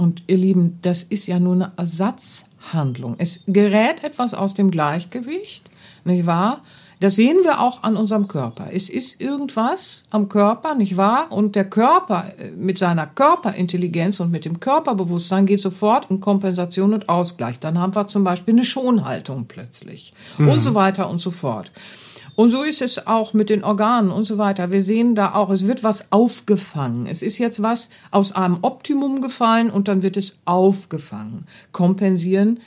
und 0.02 0.24
ihr 0.26 0.38
Lieben, 0.38 0.80
das 0.82 1.04
ist 1.04 1.28
ja 1.28 1.40
nur 1.40 1.54
eine 1.54 1.72
Ersatzhandlung. 1.78 3.16
Es 3.20 3.42
gerät 3.46 4.04
etwas 4.04 4.34
aus 4.34 4.56
dem 4.56 4.72
Gleichgewicht, 4.72 5.70
nicht 6.06 6.26
wahr? 6.26 6.62
Das 7.00 7.16
sehen 7.16 7.38
wir 7.44 7.60
auch 7.60 7.84
an 7.84 7.96
unserem 7.98 8.28
Körper. 8.28 8.70
Es 8.72 8.90
ist 8.90 9.22
irgendwas 9.22 10.04
am 10.10 10.28
Körper, 10.28 10.74
nicht 10.74 10.98
wahr? 10.98 11.32
Und 11.32 11.56
der 11.56 11.66
Körper 11.66 12.34
äh, 12.40 12.50
mit 12.50 12.80
seiner 12.80 13.06
Körperintelligenz 13.06 14.20
und 14.20 14.32
mit 14.32 14.46
dem 14.46 14.60
Körperbewusstsein 14.60 15.46
geht 15.46 15.62
sofort 15.62 16.10
in 16.10 16.20
Kompensation 16.20 16.96
und 16.96 17.08
Ausgleich. 17.08 17.60
Dann 17.60 17.78
haben 17.78 17.96
wir 17.96 18.08
zum 18.08 18.24
Beispiel 18.24 18.56
eine 18.56 18.66
Schonhaltung 18.66 19.46
plötzlich 19.48 20.14
mhm. 20.40 20.50
und 20.50 20.60
so 20.62 20.74
weiter 20.74 21.10
und 21.10 21.20
so 21.20 21.30
fort. 21.30 21.72
Und 22.42 22.50
so 22.50 22.64
ist 22.64 22.82
es 22.82 23.06
auch 23.06 23.36
mit 23.36 23.52
den 23.52 23.64
Organen 23.64 24.10
und 24.10 24.24
so 24.24 24.40
weiter. 24.40 24.72
Wir 24.72 24.82
sehen 24.82 25.14
da 25.14 25.36
auch, 25.36 25.52
es 25.52 25.68
wird 25.68 25.84
was 25.84 26.12
aufgefangen. 26.12 27.06
Es 27.06 27.22
ist 27.22 27.38
jetzt 27.38 27.62
was 27.62 27.92
aus 28.10 28.32
einem 28.32 28.58
Optimum 28.64 29.22
gefallen 29.22 29.70
und 29.70 29.88
dann 29.88 30.02
wird 30.02 30.18
es 30.18 30.40
aufgefangen. 30.46 31.46
Kompensieren 31.72 32.60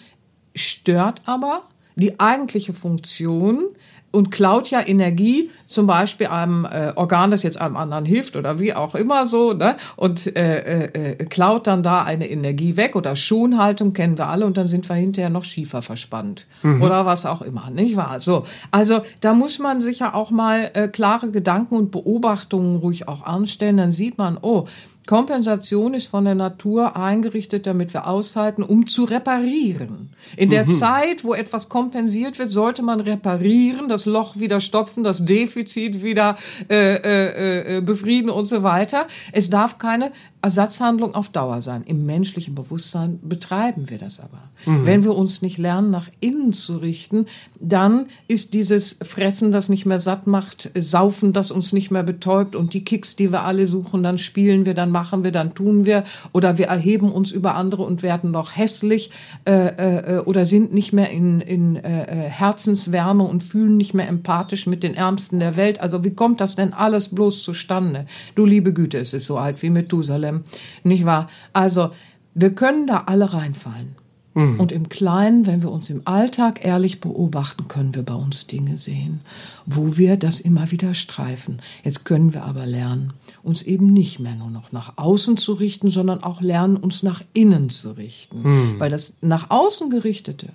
stört 0.54 1.22
aber 1.26 1.62
die 1.96 2.20
eigentliche 2.20 2.72
Funktion 2.72 3.64
und 4.14 4.30
klaut 4.30 4.70
ja 4.70 4.80
Energie, 4.86 5.50
zum 5.66 5.86
Beispiel 5.86 6.28
einem 6.28 6.64
äh, 6.64 6.92
Organ, 6.94 7.32
das 7.32 7.42
jetzt 7.42 7.60
einem 7.60 7.76
anderen 7.76 8.04
hilft 8.04 8.36
oder 8.36 8.60
wie 8.60 8.72
auch 8.72 8.94
immer 8.94 9.26
so, 9.26 9.52
ne? 9.52 9.76
und 9.96 10.36
äh, 10.36 10.84
äh, 10.84 11.12
äh, 11.12 11.24
klaut 11.24 11.66
dann 11.66 11.82
da 11.82 12.04
eine 12.04 12.30
Energie 12.30 12.76
weg 12.76 12.94
oder 12.94 13.16
Schonhaltung 13.16 13.92
kennen 13.92 14.16
wir 14.16 14.28
alle 14.28 14.46
und 14.46 14.56
dann 14.56 14.68
sind 14.68 14.88
wir 14.88 14.94
hinterher 14.94 15.30
noch 15.30 15.44
schiefer 15.44 15.82
verspannt 15.82 16.46
mhm. 16.62 16.80
oder 16.80 17.06
was 17.06 17.26
auch 17.26 17.42
immer, 17.42 17.70
nicht 17.70 17.96
wahr? 17.96 18.20
So, 18.20 18.46
also 18.70 19.02
da 19.20 19.34
muss 19.34 19.58
man 19.58 19.82
sich 19.82 19.98
ja 19.98 20.14
auch 20.14 20.30
mal 20.30 20.70
äh, 20.74 20.86
klare 20.86 21.30
Gedanken 21.30 21.74
und 21.74 21.90
Beobachtungen 21.90 22.76
ruhig 22.76 23.08
auch 23.08 23.24
anstellen, 23.24 23.78
dann 23.78 23.92
sieht 23.92 24.16
man, 24.16 24.38
oh, 24.40 24.68
Kompensation 25.06 25.92
ist 25.92 26.06
von 26.06 26.24
der 26.24 26.34
Natur 26.34 26.96
eingerichtet, 26.96 27.66
damit 27.66 27.92
wir 27.92 28.06
aushalten, 28.06 28.62
um 28.62 28.86
zu 28.86 29.04
reparieren. 29.04 30.10
In 30.36 30.48
der 30.48 30.64
mhm. 30.64 30.70
Zeit, 30.70 31.24
wo 31.24 31.34
etwas 31.34 31.68
kompensiert 31.68 32.38
wird, 32.38 32.48
sollte 32.48 32.82
man 32.82 33.00
reparieren, 33.00 33.88
das 33.88 34.06
Loch 34.06 34.36
wieder 34.36 34.60
stopfen, 34.60 35.04
das 35.04 35.24
Defizit 35.24 36.02
wieder 36.02 36.36
äh, 36.70 36.94
äh, 36.94 37.76
äh, 37.76 37.80
befrieden 37.82 38.30
und 38.30 38.46
so 38.46 38.62
weiter. 38.62 39.06
Es 39.32 39.50
darf 39.50 39.76
keine 39.76 40.10
Ersatzhandlung 40.44 41.14
auf 41.14 41.30
Dauer 41.30 41.62
sein. 41.62 41.84
Im 41.86 42.04
menschlichen 42.04 42.54
Bewusstsein 42.54 43.18
betreiben 43.22 43.88
wir 43.88 43.96
das 43.96 44.20
aber. 44.20 44.50
Mhm. 44.66 44.84
Wenn 44.84 45.04
wir 45.04 45.16
uns 45.16 45.40
nicht 45.40 45.56
lernen, 45.56 45.90
nach 45.90 46.08
innen 46.20 46.52
zu 46.52 46.76
richten, 46.76 47.24
dann 47.58 48.08
ist 48.28 48.52
dieses 48.52 48.98
Fressen, 49.00 49.52
das 49.52 49.70
nicht 49.70 49.86
mehr 49.86 50.00
satt 50.00 50.26
macht, 50.26 50.70
Saufen, 50.76 51.32
das 51.32 51.50
uns 51.50 51.72
nicht 51.72 51.90
mehr 51.90 52.02
betäubt 52.02 52.56
und 52.56 52.74
die 52.74 52.84
Kicks, 52.84 53.16
die 53.16 53.32
wir 53.32 53.44
alle 53.44 53.66
suchen, 53.66 54.02
dann 54.02 54.18
spielen 54.18 54.66
wir, 54.66 54.74
dann 54.74 54.90
machen 54.90 55.24
wir, 55.24 55.32
dann 55.32 55.54
tun 55.54 55.86
wir 55.86 56.04
oder 56.32 56.58
wir 56.58 56.66
erheben 56.66 57.10
uns 57.10 57.32
über 57.32 57.54
andere 57.54 57.82
und 57.82 58.02
werden 58.02 58.30
noch 58.30 58.54
hässlich 58.54 59.10
äh, 59.46 60.16
äh, 60.16 60.18
oder 60.18 60.44
sind 60.44 60.74
nicht 60.74 60.92
mehr 60.92 61.08
in, 61.08 61.40
in 61.40 61.76
äh, 61.76 62.02
äh 62.02 62.28
Herzenswärme 62.28 63.24
und 63.24 63.42
fühlen 63.42 63.78
nicht 63.78 63.94
mehr 63.94 64.08
empathisch 64.08 64.66
mit 64.66 64.82
den 64.82 64.94
Ärmsten 64.94 65.40
der 65.40 65.56
Welt. 65.56 65.80
Also 65.80 66.04
wie 66.04 66.14
kommt 66.14 66.42
das 66.42 66.54
denn 66.54 66.74
alles 66.74 67.08
bloß 67.08 67.42
zustande? 67.42 68.04
Du 68.34 68.44
liebe 68.44 68.74
Güte, 68.74 68.98
es 68.98 69.14
ist 69.14 69.24
so 69.24 69.38
alt 69.38 69.62
wie 69.62 69.70
Methusalem. 69.70 70.33
Nicht 70.82 71.04
wahr? 71.04 71.28
Also, 71.52 71.90
wir 72.34 72.54
können 72.54 72.86
da 72.86 73.04
alle 73.06 73.32
reinfallen. 73.32 73.94
Mhm. 74.34 74.58
Und 74.58 74.72
im 74.72 74.88
Kleinen, 74.88 75.46
wenn 75.46 75.62
wir 75.62 75.70
uns 75.70 75.88
im 75.90 76.02
Alltag 76.04 76.64
ehrlich 76.64 77.00
beobachten, 77.00 77.68
können 77.68 77.94
wir 77.94 78.02
bei 78.02 78.14
uns 78.14 78.46
Dinge 78.46 78.78
sehen, 78.78 79.20
wo 79.64 79.96
wir 79.96 80.16
das 80.16 80.40
immer 80.40 80.70
wieder 80.70 80.94
streifen. 80.94 81.62
Jetzt 81.84 82.04
können 82.04 82.34
wir 82.34 82.44
aber 82.44 82.66
lernen, 82.66 83.12
uns 83.42 83.62
eben 83.62 83.86
nicht 83.86 84.18
mehr 84.18 84.34
nur 84.34 84.50
noch 84.50 84.72
nach 84.72 84.94
außen 84.96 85.36
zu 85.36 85.52
richten, 85.54 85.88
sondern 85.88 86.22
auch 86.22 86.40
lernen, 86.40 86.76
uns 86.76 87.02
nach 87.02 87.22
innen 87.32 87.70
zu 87.70 87.92
richten. 87.92 88.42
Mhm. 88.42 88.80
Weil 88.80 88.90
das 88.90 89.16
nach 89.20 89.50
außen 89.50 89.90
gerichtete 89.90 90.48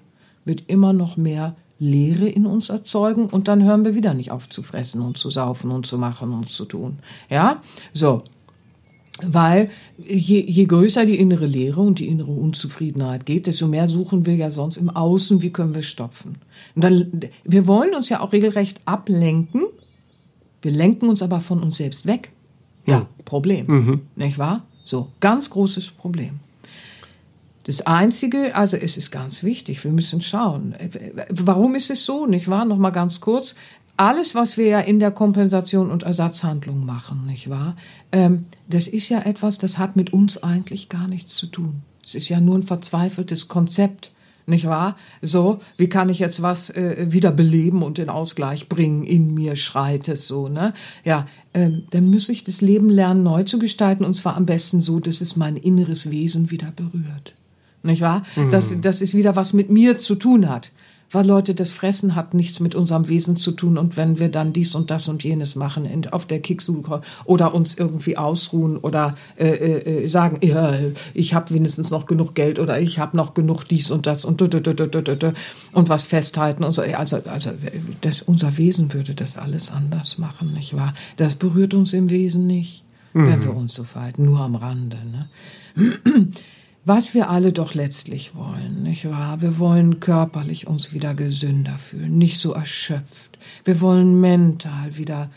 wird 0.46 0.64
immer 0.68 0.94
noch 0.94 1.16
mehr 1.16 1.56
Leere 1.80 2.28
in 2.28 2.46
uns 2.46 2.70
erzeugen 2.70 3.28
und 3.28 3.48
dann 3.48 3.64
hören 3.64 3.86
wir 3.86 3.96
wieder 3.96 4.14
nicht 4.14 4.32
auf 4.32 4.50
zu 4.50 4.62
fressen 4.62 5.02
und 5.02 5.18
zu 5.18 5.30
saufen 5.30 5.72
und 5.72 5.86
zu 5.86 5.98
machen 5.98 6.34
und 6.34 6.50
zu 6.50 6.66
tun. 6.66 7.00
Ja, 7.30 7.62
so. 7.94 8.24
Weil 9.26 9.70
je, 9.98 10.40
je 10.40 10.66
größer 10.66 11.06
die 11.06 11.20
innere 11.20 11.46
Leere 11.46 11.82
und 11.82 12.00
die 12.00 12.08
innere 12.08 12.32
Unzufriedenheit 12.32 13.26
geht, 13.26 13.48
desto 13.48 13.68
mehr 13.68 13.88
suchen 13.88 14.26
wir 14.26 14.36
ja 14.36 14.50
sonst 14.50 14.78
im 14.78 14.90
Außen, 14.90 15.42
wie 15.42 15.52
können 15.52 15.76
wir 15.76 15.82
stopfen. 15.82 16.38
Und 16.76 16.84
dann, 16.84 17.22
wir 17.44 17.68
wollen 17.68 17.94
uns 17.94 18.10
ja 18.10 18.22
auch 18.22 18.32
regelrecht 18.32 18.82
ablenken. 18.86 19.64
Wir 20.62 20.72
lenken 20.72 21.10
uns 21.10 21.22
aber 21.22 21.42
von 21.42 21.62
uns 21.62 21.78
selbst 21.78 22.06
weg. 22.06 22.32
Ja, 22.86 23.08
Problem. 23.26 23.68
Mhm. 23.68 24.02
Nicht 24.16 24.38
wahr? 24.38 24.64
So, 24.84 25.10
ganz 25.20 25.50
großes 25.50 25.92
Problem. 25.92 26.40
Das 27.70 27.86
Einzige, 27.86 28.56
also 28.56 28.78
es 28.78 28.98
ist 28.98 29.12
ganz 29.12 29.44
wichtig, 29.44 29.84
wir 29.84 29.92
müssen 29.92 30.22
schauen. 30.22 30.74
Warum 31.30 31.76
ist 31.76 31.92
es 31.92 32.04
so, 32.04 32.26
nicht 32.26 32.48
wahr? 32.48 32.66
Nochmal 32.66 32.92
ganz 32.92 33.22
kurz. 33.22 33.54
Alles, 34.00 34.34
was 34.34 34.56
wir 34.56 34.66
ja 34.66 34.80
in 34.80 35.02
der 35.02 35.12
Kompensation 35.12 35.92
und 35.92 36.04
Ersatzhandlung 36.04 36.86
machen, 36.86 37.26
nicht 37.26 37.50
wahr? 37.50 37.76
Ähm, 38.14 38.46
das 38.70 38.88
ist 38.88 39.10
ja 39.10 39.24
etwas, 39.24 39.58
das 39.58 39.78
hat 39.78 39.98
mit 39.98 40.14
uns 40.14 40.42
eigentlich 40.42 40.88
gar 40.88 41.10
nichts 41.10 41.36
zu 41.36 41.48
tun. 41.48 41.82
Es 42.06 42.16
ist 42.16 42.30
ja 42.30 42.40
nur 42.40 42.58
ein 42.58 42.64
verzweifeltes 42.64 43.50
Konzept, 43.50 44.14
nicht 44.46 44.68
wahr? 44.68 44.96
So, 45.22 45.60
wie 45.76 45.90
kann 45.90 46.08
ich 46.08 46.20
jetzt 46.20 46.42
was 46.42 46.70
äh, 46.70 47.08
wieder 47.10 47.32
beleben 47.32 47.84
und 47.84 48.00
in 48.00 48.08
Ausgleich 48.08 48.70
bringen? 48.70 49.04
In 49.04 49.34
mir 49.34 49.58
schreit 49.58 50.08
es 50.08 50.30
so, 50.30 50.48
ne? 50.48 50.74
Ja, 51.04 51.28
ähm, 51.54 51.84
dann 51.90 52.10
muss 52.10 52.30
ich 52.30 52.46
das 52.46 52.62
Leben 52.62 52.90
lernen, 52.90 53.24
neu 53.24 53.44
zu 53.44 53.60
gestalten 53.60 54.06
und 54.06 54.14
zwar 54.14 54.38
am 54.38 54.46
besten 54.46 54.80
so, 54.80 55.02
dass 55.02 55.20
es 55.20 55.36
mein 55.36 55.58
inneres 55.58 56.10
Wesen 56.10 56.52
wieder 56.52 56.72
berührt 56.72 57.36
nicht 57.84 58.02
wahr? 58.02 58.24
Mhm. 58.36 58.52
Dass, 58.52 58.82
dass 58.82 59.02
es 59.02 59.14
wieder 59.14 59.36
was 59.36 59.54
mit 59.54 59.70
mir 59.70 59.98
zu 59.98 60.16
tun 60.16 60.50
hat. 60.50 60.72
Weil 61.12 61.26
Leute, 61.26 61.56
das 61.56 61.72
Fressen 61.72 62.16
hat 62.16 62.34
nichts 62.34 62.60
mit 62.60 62.76
unserem 62.76 63.08
Wesen 63.10 63.36
zu 63.36 63.52
tun. 63.52 63.78
Und 63.78 63.98
wenn 63.98 64.20
wir 64.20 64.30
dann 64.30 64.54
dies 64.54 64.76
und 64.76 64.92
das 64.92 65.08
und 65.08 65.24
jenes 65.24 65.56
machen 65.56 65.88
auf 66.12 66.26
der 66.26 66.40
Kicksuche 66.40 67.02
oder 67.26 67.56
uns 67.56 67.76
irgendwie 67.76 68.18
ausruhen 68.18 68.78
oder 68.78 69.16
äh, 69.38 69.48
äh, 69.48 70.08
sagen, 70.08 70.38
ja, 70.46 70.74
ich 71.14 71.34
habe 71.34 71.54
wenigstens 71.54 71.90
noch 71.90 72.06
genug 72.06 72.36
Geld 72.36 72.60
oder 72.60 72.80
ich 72.80 73.00
habe 73.00 73.18
noch 73.18 73.34
genug 73.34 73.64
dies 73.64 73.90
und 73.92 74.06
das 74.06 74.26
und 74.26 74.40
und 74.42 75.90
was 75.90 76.04
festhalten 76.04 76.64
und 76.64 76.72
so. 76.72 76.82
Also, 76.82 77.18
also 77.26 77.52
das, 78.02 78.22
unser 78.22 78.58
Wesen 78.58 78.94
würde 78.94 79.16
das 79.16 79.38
alles 79.38 79.72
anders 79.72 80.18
machen, 80.18 80.54
nicht 80.54 80.76
wahr? 80.76 80.94
Das 81.18 81.36
berührt 81.36 81.74
uns 81.74 81.94
im 81.94 82.10
Wesen 82.10 82.48
nicht, 82.48 82.84
mhm. 83.14 83.28
wenn 83.28 83.44
wir 83.44 83.56
uns 83.56 83.74
so 83.74 83.84
verhalten, 83.84 84.26
nur 84.26 84.40
am 84.40 84.56
Rande. 84.56 84.98
Ne? 85.76 86.32
Was 86.86 87.14
wir 87.14 87.30
alle 87.30 87.52
doch 87.52 87.74
letztlich 87.74 88.36
wollen, 88.36 88.84
nicht 88.84 89.10
wahr? 89.10 89.42
Wir 89.42 89.60
wollen 89.60 90.00
körperlich 90.00 90.68
uns 90.68 90.94
wieder 90.94 91.14
gesünder 91.14 91.78
fühlen, 91.78 92.18
nicht 92.18 92.40
so 92.40 92.54
erschöpft. 92.54 93.38
Wir 93.64 93.82
wollen 93.82 94.20
mental 94.20 94.98
wieder 94.98 95.30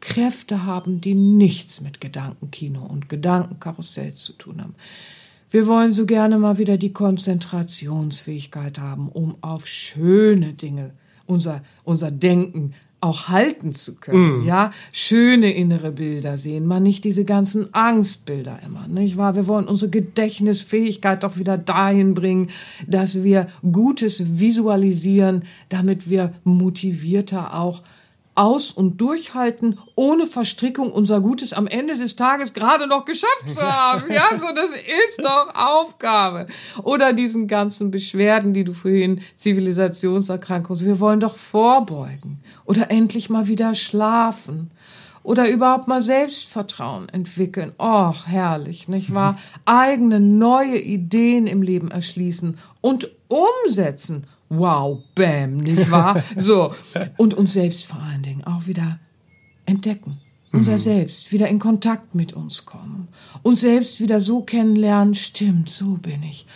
Kräfte 0.00 0.64
haben, 0.64 1.00
die 1.00 1.14
nichts 1.14 1.80
mit 1.80 2.00
Gedankenkino 2.00 2.84
und 2.84 3.08
Gedankenkarussell 3.08 4.14
zu 4.14 4.32
tun 4.34 4.62
haben. 4.62 4.74
Wir 5.50 5.66
wollen 5.66 5.92
so 5.92 6.06
gerne 6.06 6.38
mal 6.38 6.58
wieder 6.58 6.76
die 6.76 6.92
Konzentrationsfähigkeit 6.92 8.78
haben, 8.78 9.08
um 9.08 9.36
auf 9.42 9.66
schöne 9.66 10.52
Dinge 10.52 10.92
unser, 11.26 11.62
unser 11.84 12.10
Denken 12.10 12.74
auch 13.00 13.28
halten 13.28 13.74
zu 13.74 13.96
können, 13.96 14.42
mm. 14.42 14.46
ja, 14.46 14.70
schöne 14.92 15.52
innere 15.52 15.92
Bilder 15.92 16.38
sehen, 16.38 16.66
mal 16.66 16.80
nicht 16.80 17.04
diese 17.04 17.24
ganzen 17.24 17.72
Angstbilder 17.74 18.58
immer, 18.64 18.88
nicht 18.88 19.16
wahr? 19.16 19.36
Wir 19.36 19.46
wollen 19.46 19.68
unsere 19.68 19.90
Gedächtnisfähigkeit 19.90 21.22
doch 21.22 21.36
wieder 21.36 21.58
dahin 21.58 22.14
bringen, 22.14 22.50
dass 22.86 23.22
wir 23.22 23.48
Gutes 23.70 24.38
visualisieren, 24.38 25.44
damit 25.68 26.08
wir 26.08 26.32
motivierter 26.44 27.54
auch 27.58 27.82
aus- 28.36 28.70
und 28.70 28.98
durchhalten, 29.00 29.78
ohne 29.94 30.26
Verstrickung 30.26 30.92
unser 30.92 31.20
Gutes 31.20 31.52
am 31.52 31.66
Ende 31.66 31.96
des 31.96 32.16
Tages 32.16 32.52
gerade 32.54 32.86
noch 32.86 33.04
geschafft 33.04 33.48
zu 33.48 33.60
haben. 33.60 34.04
Ja, 34.16 34.36
so, 34.36 34.46
das 34.54 34.70
ist 34.70 35.24
doch 35.24 35.54
Aufgabe. 35.54 36.46
Oder 36.82 37.12
diesen 37.12 37.48
ganzen 37.48 37.90
Beschwerden, 37.90 38.54
die 38.54 38.64
du 38.64 38.72
vorhin, 38.72 39.22
Zivilisationserkrankungen, 39.36 40.84
wir 40.84 41.00
wollen 41.00 41.20
doch 41.20 41.34
vorbeugen. 41.34 42.40
Oder 42.64 42.90
endlich 42.90 43.28
mal 43.28 43.48
wieder 43.48 43.74
schlafen. 43.74 44.70
Oder 45.22 45.50
überhaupt 45.50 45.88
mal 45.88 46.00
Selbstvertrauen 46.00 47.08
entwickeln. 47.08 47.72
Och, 47.78 48.26
herrlich, 48.26 48.88
nicht 48.88 49.12
wahr? 49.12 49.38
Eigene 49.64 50.20
neue 50.20 50.78
Ideen 50.78 51.46
im 51.46 51.62
Leben 51.62 51.90
erschließen 51.90 52.58
und 52.80 53.10
umsetzen 53.28 54.26
wow, 54.48 54.98
bam, 55.14 55.58
nicht 55.58 55.90
wahr? 55.90 56.22
so. 56.36 56.74
Und 57.16 57.34
uns 57.34 57.52
selbst 57.52 57.86
vor 57.86 58.00
allen 58.00 58.22
Dingen 58.22 58.44
auch 58.44 58.66
wieder 58.66 58.98
entdecken. 59.66 60.18
Unser 60.52 60.72
mhm. 60.72 60.78
Selbst, 60.78 61.32
wieder 61.32 61.48
in 61.48 61.58
Kontakt 61.58 62.14
mit 62.14 62.32
uns 62.32 62.64
kommen. 62.64 63.08
Uns 63.42 63.60
selbst 63.60 64.00
wieder 64.00 64.20
so 64.20 64.40
kennenlernen, 64.40 65.14
stimmt, 65.14 65.68
so 65.68 65.98
bin 66.00 66.22
ich. 66.22 66.46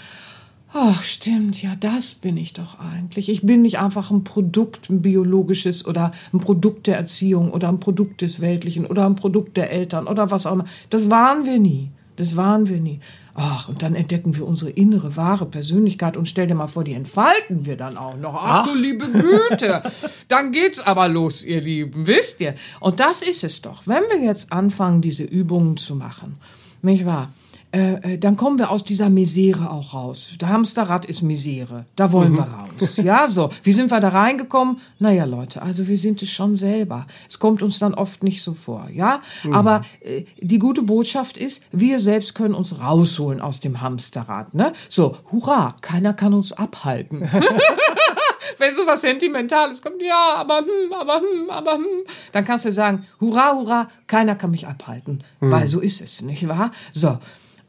Ach, 0.73 1.03
stimmt, 1.03 1.61
ja, 1.61 1.75
das 1.75 2.15
bin 2.15 2.37
ich 2.37 2.53
doch 2.53 2.79
eigentlich. 2.79 3.29
Ich 3.29 3.43
bin 3.43 3.63
nicht 3.63 3.81
einfach 3.81 4.13
ein 4.13 4.23
Produkt, 4.23 4.89
ein 4.89 5.03
biologisches 5.03 5.85
oder 5.85 6.13
ein 6.33 6.39
Produkt 6.39 6.87
der 6.87 6.97
Erziehung 6.97 7.51
oder 7.51 7.69
ein 7.69 7.81
Produkt 7.81 8.23
des 8.23 8.41
Weltlichen 8.41 8.87
oder 8.87 9.05
ein 9.05 9.17
Produkt 9.17 9.57
der 9.57 9.73
Eltern 9.73 10.07
oder 10.07 10.31
was 10.31 10.47
auch 10.47 10.53
immer. 10.53 10.67
Das 10.89 11.11
waren 11.11 11.45
wir 11.45 11.59
nie. 11.59 11.91
Das 12.15 12.37
waren 12.37 12.69
wir 12.69 12.81
nie. 12.81 13.01
Ach, 13.43 13.71
und 13.71 13.83
dann 13.83 13.95
entdecken 13.95 14.37
wir 14.37 14.47
unsere 14.47 14.71
innere, 14.71 15.17
wahre 15.17 15.47
Persönlichkeit 15.47 16.19
und 16.19 16.27
stell 16.27 16.47
dir 16.47 16.55
mal 16.55 16.67
vor, 16.67 16.85
die 16.85 16.93
entfalten 16.93 17.65
wir 17.65 17.79
dann 17.79 17.97
auch 17.97 18.15
noch. 18.19 18.35
Ach, 18.35 18.67
Ach. 18.67 18.69
du 18.69 18.79
liebe 18.79 19.07
Güte. 19.09 19.83
dann 20.29 20.53
geht's 20.53 20.79
aber 20.79 21.09
los, 21.09 21.43
ihr 21.43 21.63
Lieben, 21.63 22.07
wisst 22.07 22.43
ihr? 22.43 22.55
Und 22.81 23.01
das 23.01 23.23
ist 23.23 23.43
es 23.43 23.63
doch. 23.63 23.87
Wenn 23.87 24.03
wir 24.11 24.23
jetzt 24.23 24.53
anfangen, 24.53 25.01
diese 25.01 25.25
Übungen 25.25 25.79
zu 25.79 25.95
machen, 25.95 26.37
nicht 26.83 27.07
wahr? 27.07 27.33
Äh, 27.73 28.15
äh, 28.15 28.19
dann 28.19 28.37
kommen 28.37 28.59
wir 28.59 28.71
aus 28.71 28.83
dieser 28.83 29.11
Misere 29.11 29.71
auch 29.71 29.95
raus. 29.95 30.33
Der 30.41 30.49
Hamsterrad 30.49 31.05
ist 31.05 31.23
Misere. 31.23 31.87
Da 31.95 32.11
wollen 32.11 32.33
mhm. 32.33 32.39
wir 32.39 32.43
raus. 32.45 32.97
Ja, 32.97 33.29
so. 33.29 33.51
Wie 33.63 33.73
sind 33.73 33.93
wir 33.93 34.01
da 34.01 34.09
reingekommen? 34.09 34.81
Naja, 34.99 35.25
Leute, 35.25 35.63
also 35.63 35.87
wir 35.87 35.97
sind 35.97 36.21
es 36.21 36.31
schon 36.31 36.57
selber. 36.57 37.07
Es 37.29 37.39
kommt 37.39 37.63
uns 37.63 37.79
dann 37.79 37.95
oft 37.95 38.25
nicht 38.25 38.43
so 38.43 38.55
vor, 38.55 38.89
ja? 38.93 39.23
Mhm. 39.45 39.53
Aber 39.53 39.83
äh, 40.01 40.25
die 40.41 40.59
gute 40.59 40.83
Botschaft 40.83 41.37
ist, 41.37 41.63
wir 41.71 42.01
selbst 42.01 42.35
können 42.35 42.55
uns 42.55 42.81
rausholen 42.81 43.41
aus 43.41 43.61
dem 43.61 43.81
Hamsterrad, 43.81 44.53
ne? 44.55 44.73
So, 44.89 45.17
hurra, 45.31 45.77
keiner 45.81 46.13
kann 46.13 46.35
uns 46.35 46.53
abhalten. 46.53 47.21
Wenn 48.59 48.75
so 48.75 48.87
was 48.87 49.03
Sentimentales 49.03 49.81
kommt, 49.81 50.03
ja, 50.03 50.35
aber 50.35 50.59
hm, 50.59 50.93
aber 50.93 51.21
hm, 51.21 51.51
aber 51.51 51.75
hm, 51.75 51.85
dann 52.33 52.45
kannst 52.45 52.65
du 52.65 52.73
sagen, 52.73 53.07
hurra, 53.21 53.55
hurra, 53.55 53.89
keiner 54.07 54.35
kann 54.35 54.51
mich 54.51 54.67
abhalten. 54.67 55.23
Mhm. 55.41 55.51
Weil 55.51 55.69
so 55.69 55.81
ist 55.81 56.01
es, 56.01 56.21
nicht 56.23 56.49
wahr? 56.49 56.73
So. 56.93 57.19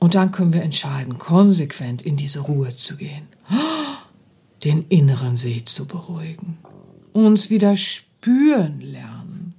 Und 0.02 0.16
dann 0.16 0.32
können 0.32 0.52
wir 0.52 0.64
entscheiden, 0.64 1.20
konsequent 1.20 2.02
in 2.02 2.18
diese 2.18 2.40
Ruhe 2.40 2.76
zu 2.76 2.98
gehen, 2.98 3.28
den 4.64 4.88
inneren 4.90 5.38
See 5.38 5.64
zu 5.64 5.86
beruhigen, 5.86 6.58
uns 7.14 7.52
wieder 7.52 7.76
spüren 7.76 8.82
lernen, 8.82 9.54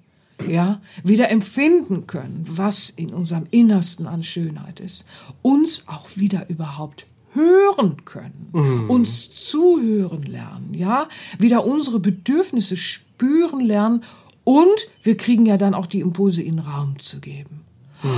ja, 0.45 0.81
wieder 1.05 1.31
empfinden 1.31 2.09
können, 2.09 2.45
was 2.49 2.91
in 2.91 3.15
unserem 3.15 3.47
Innersten 3.53 4.09
an 4.09 4.25
Schönheit 4.25 4.81
ist, 4.81 5.05
uns 5.43 5.85
auch 5.87 6.09
wieder 6.17 6.51
überhaupt 6.51 7.07
hören 7.35 8.05
können, 8.05 8.49
mhm. 8.53 8.91
uns 8.91 9.31
zuhören 9.33 10.25
lernen, 10.25 10.75
ja, 10.75 11.07
wieder 11.39 11.65
unsere 11.65 12.01
Bedürfnisse 12.01 12.77
spüren 12.77 13.61
lernen. 13.61 14.03
Und 14.43 14.89
wir 15.05 15.17
kriegen 15.17 15.47
ja 15.47 15.57
dann 15.57 15.73
auch 15.73 15.87
die 15.87 16.01
Impulse 16.01 16.43
in 16.43 16.59
Raum 16.59 16.99
zu 16.99 17.21
geben. 17.21 17.61
Mhm. 18.03 18.09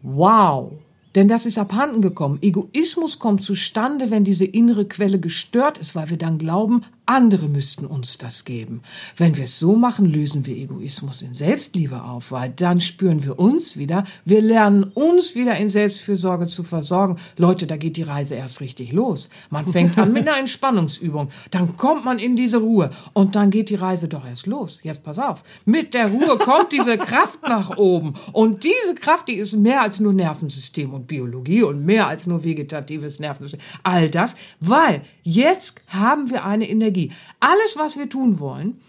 Wow, 0.00 0.72
denn 1.14 1.28
das 1.28 1.46
ist 1.46 1.58
abhanden 1.58 2.02
gekommen. 2.02 2.38
Egoismus 2.42 3.18
kommt 3.18 3.42
zustande, 3.42 4.10
wenn 4.10 4.24
diese 4.24 4.44
innere 4.44 4.84
Quelle 4.84 5.20
gestört 5.20 5.78
ist, 5.78 5.94
weil 5.94 6.10
wir 6.10 6.16
dann 6.16 6.38
glauben, 6.38 6.82
Andere 7.06 7.48
müssten 7.48 7.84
uns 7.84 8.16
das 8.16 8.46
geben. 8.46 8.80
Wenn 9.16 9.36
wir 9.36 9.44
es 9.44 9.58
so 9.58 9.76
machen, 9.76 10.06
lösen 10.06 10.46
wir 10.46 10.56
Egoismus 10.56 11.20
in 11.20 11.34
Selbstliebe 11.34 12.02
auf, 12.02 12.32
weil 12.32 12.50
dann 12.56 12.80
spüren 12.80 13.22
wir 13.24 13.38
uns 13.38 13.76
wieder, 13.76 14.04
wir 14.24 14.40
lernen 14.40 14.84
uns 14.94 15.34
wieder 15.34 15.56
in 15.56 15.68
Selbstfürsorge 15.68 16.46
zu 16.46 16.62
versorgen. 16.62 17.18
Leute, 17.36 17.66
da 17.66 17.76
geht 17.76 17.98
die 17.98 18.02
Reise 18.02 18.36
erst 18.36 18.62
richtig 18.62 18.92
los. 18.92 19.28
Man 19.50 19.66
fängt 19.66 19.98
an 19.98 20.14
mit 20.14 20.22
einer 20.28 20.38
Entspannungsübung, 20.38 21.28
dann 21.50 21.76
kommt 21.76 22.06
man 22.06 22.18
in 22.18 22.36
diese 22.36 22.56
Ruhe 22.56 22.90
und 23.12 23.36
dann 23.36 23.50
geht 23.50 23.68
die 23.68 23.74
Reise 23.74 24.08
doch 24.08 24.24
erst 24.26 24.46
los. 24.46 24.80
Jetzt 24.82 25.02
pass 25.02 25.18
auf. 25.18 25.44
Mit 25.66 25.92
der 25.92 26.08
Ruhe 26.08 26.38
kommt 26.38 26.72
diese 26.72 26.96
Kraft 26.96 27.42
nach 27.42 27.76
oben 27.76 28.14
und 28.32 28.64
diese 28.64 28.94
Kraft, 28.94 29.28
die 29.28 29.34
ist 29.34 29.54
mehr 29.54 29.82
als 29.82 30.00
nur 30.00 30.14
Nervensystem 30.14 30.94
und 30.94 31.06
Biologie 31.06 31.64
und 31.64 31.84
mehr 31.84 32.08
als 32.08 32.26
nur 32.26 32.44
vegetatives 32.44 33.20
Nervensystem. 33.20 33.60
All 33.82 34.08
das, 34.08 34.36
weil 34.60 35.02
jetzt 35.24 35.82
haben 35.88 36.30
wir 36.30 36.44
eine 36.44 36.68
Energie. 36.68 37.10
Alles, 37.40 37.76
was 37.76 37.98
wir 37.98 38.08
tun 38.08 38.38
wollen, 38.38 38.80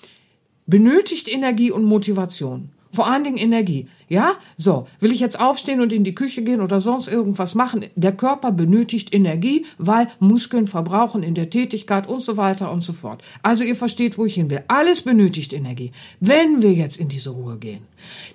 benötigt 0.68 1.28
Energie 1.28 1.72
und 1.72 1.86
Motivation. 1.86 2.70
Vor 2.96 3.08
allen 3.08 3.24
Dingen 3.24 3.38
Energie. 3.38 3.88
Ja? 4.08 4.34
So. 4.58 4.88
Will 5.00 5.12
ich 5.12 5.20
jetzt 5.20 5.40
aufstehen 5.40 5.82
und 5.82 5.94
in 5.94 6.04
die 6.04 6.16
Küche 6.16 6.44
gehen 6.44 6.62
oder 6.62 6.80
sonst 6.80 7.08
irgendwas 7.08 7.56
machen? 7.56 7.86
Der 7.96 8.14
Körper 8.14 8.52
benötigt 8.52 9.14
Energie, 9.14 9.66
weil 9.78 10.08
Muskeln 10.20 10.68
verbrauchen 10.68 11.24
in 11.24 11.36
der 11.36 11.50
Tätigkeit 11.50 12.08
und 12.08 12.22
so 12.22 12.38
weiter 12.38 12.72
und 12.72 12.82
so 12.82 12.94
fort. 12.94 13.22
Also 13.44 13.64
ihr 13.64 13.76
versteht, 13.76 14.18
wo 14.18 14.26
ich 14.26 14.36
hin 14.36 14.50
will. 14.50 14.64
Alles 14.68 15.02
benötigt 15.02 15.54
Energie. 15.54 15.92
Wenn 16.20 16.62
wir 16.62 16.74
jetzt 16.74 16.98
in 16.98 17.10
diese 17.10 17.32
Ruhe 17.32 17.58
gehen, 17.58 17.82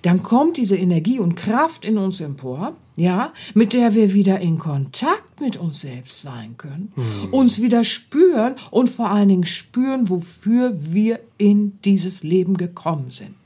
dann 0.03 0.23
kommt 0.23 0.57
diese 0.57 0.77
Energie 0.77 1.19
und 1.19 1.37
Kraft 1.37 1.85
in 1.85 1.99
uns 1.99 2.21
empor, 2.21 2.77
ja, 2.97 3.33
mit 3.55 3.73
der 3.73 3.95
wir 3.95 4.13
wieder 4.13 4.41
in 4.41 4.59
Kontakt 4.59 5.41
mit 5.41 5.57
uns 5.57 5.81
selbst 5.81 6.21
sein 6.23 6.57
können, 6.59 6.93
mhm. 6.97 7.33
uns 7.33 7.63
wieder 7.63 7.85
spüren 7.85 8.57
und 8.71 8.91
vor 8.91 9.11
allen 9.11 9.29
Dingen 9.29 9.47
spüren, 9.47 10.09
wofür 10.09 10.73
wir 10.75 11.21
in 11.39 11.79
dieses 11.85 12.23
Leben 12.23 12.57
gekommen 12.57 13.11
sind. 13.11 13.40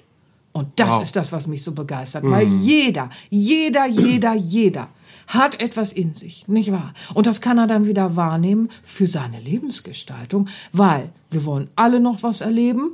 Und 0.55 0.68
das 0.76 0.94
wow. 0.94 1.02
ist 1.02 1.16
das, 1.16 1.32
was 1.32 1.48
mich 1.48 1.64
so 1.64 1.72
begeistert, 1.72 2.22
mhm. 2.22 2.30
weil 2.30 2.46
jeder, 2.46 3.11
jeder, 3.28 3.86
jeder, 3.86 4.34
jeder 4.34 4.88
hat 5.26 5.61
etwas 5.61 5.92
in 5.92 6.14
sich, 6.14 6.46
nicht 6.46 6.70
wahr? 6.70 6.94
Und 7.12 7.26
das 7.26 7.40
kann 7.40 7.59
er 7.59 7.66
dann 7.66 7.86
wieder 7.86 8.14
wahrnehmen 8.14 8.68
für 8.82 9.09
seine 9.09 9.40
Lebensgestaltung, 9.40 10.48
weil 10.72 11.11
wir 11.30 11.44
wollen 11.44 11.68
alle 11.74 11.98
noch 11.98 12.22
was 12.22 12.40
erleben, 12.40 12.92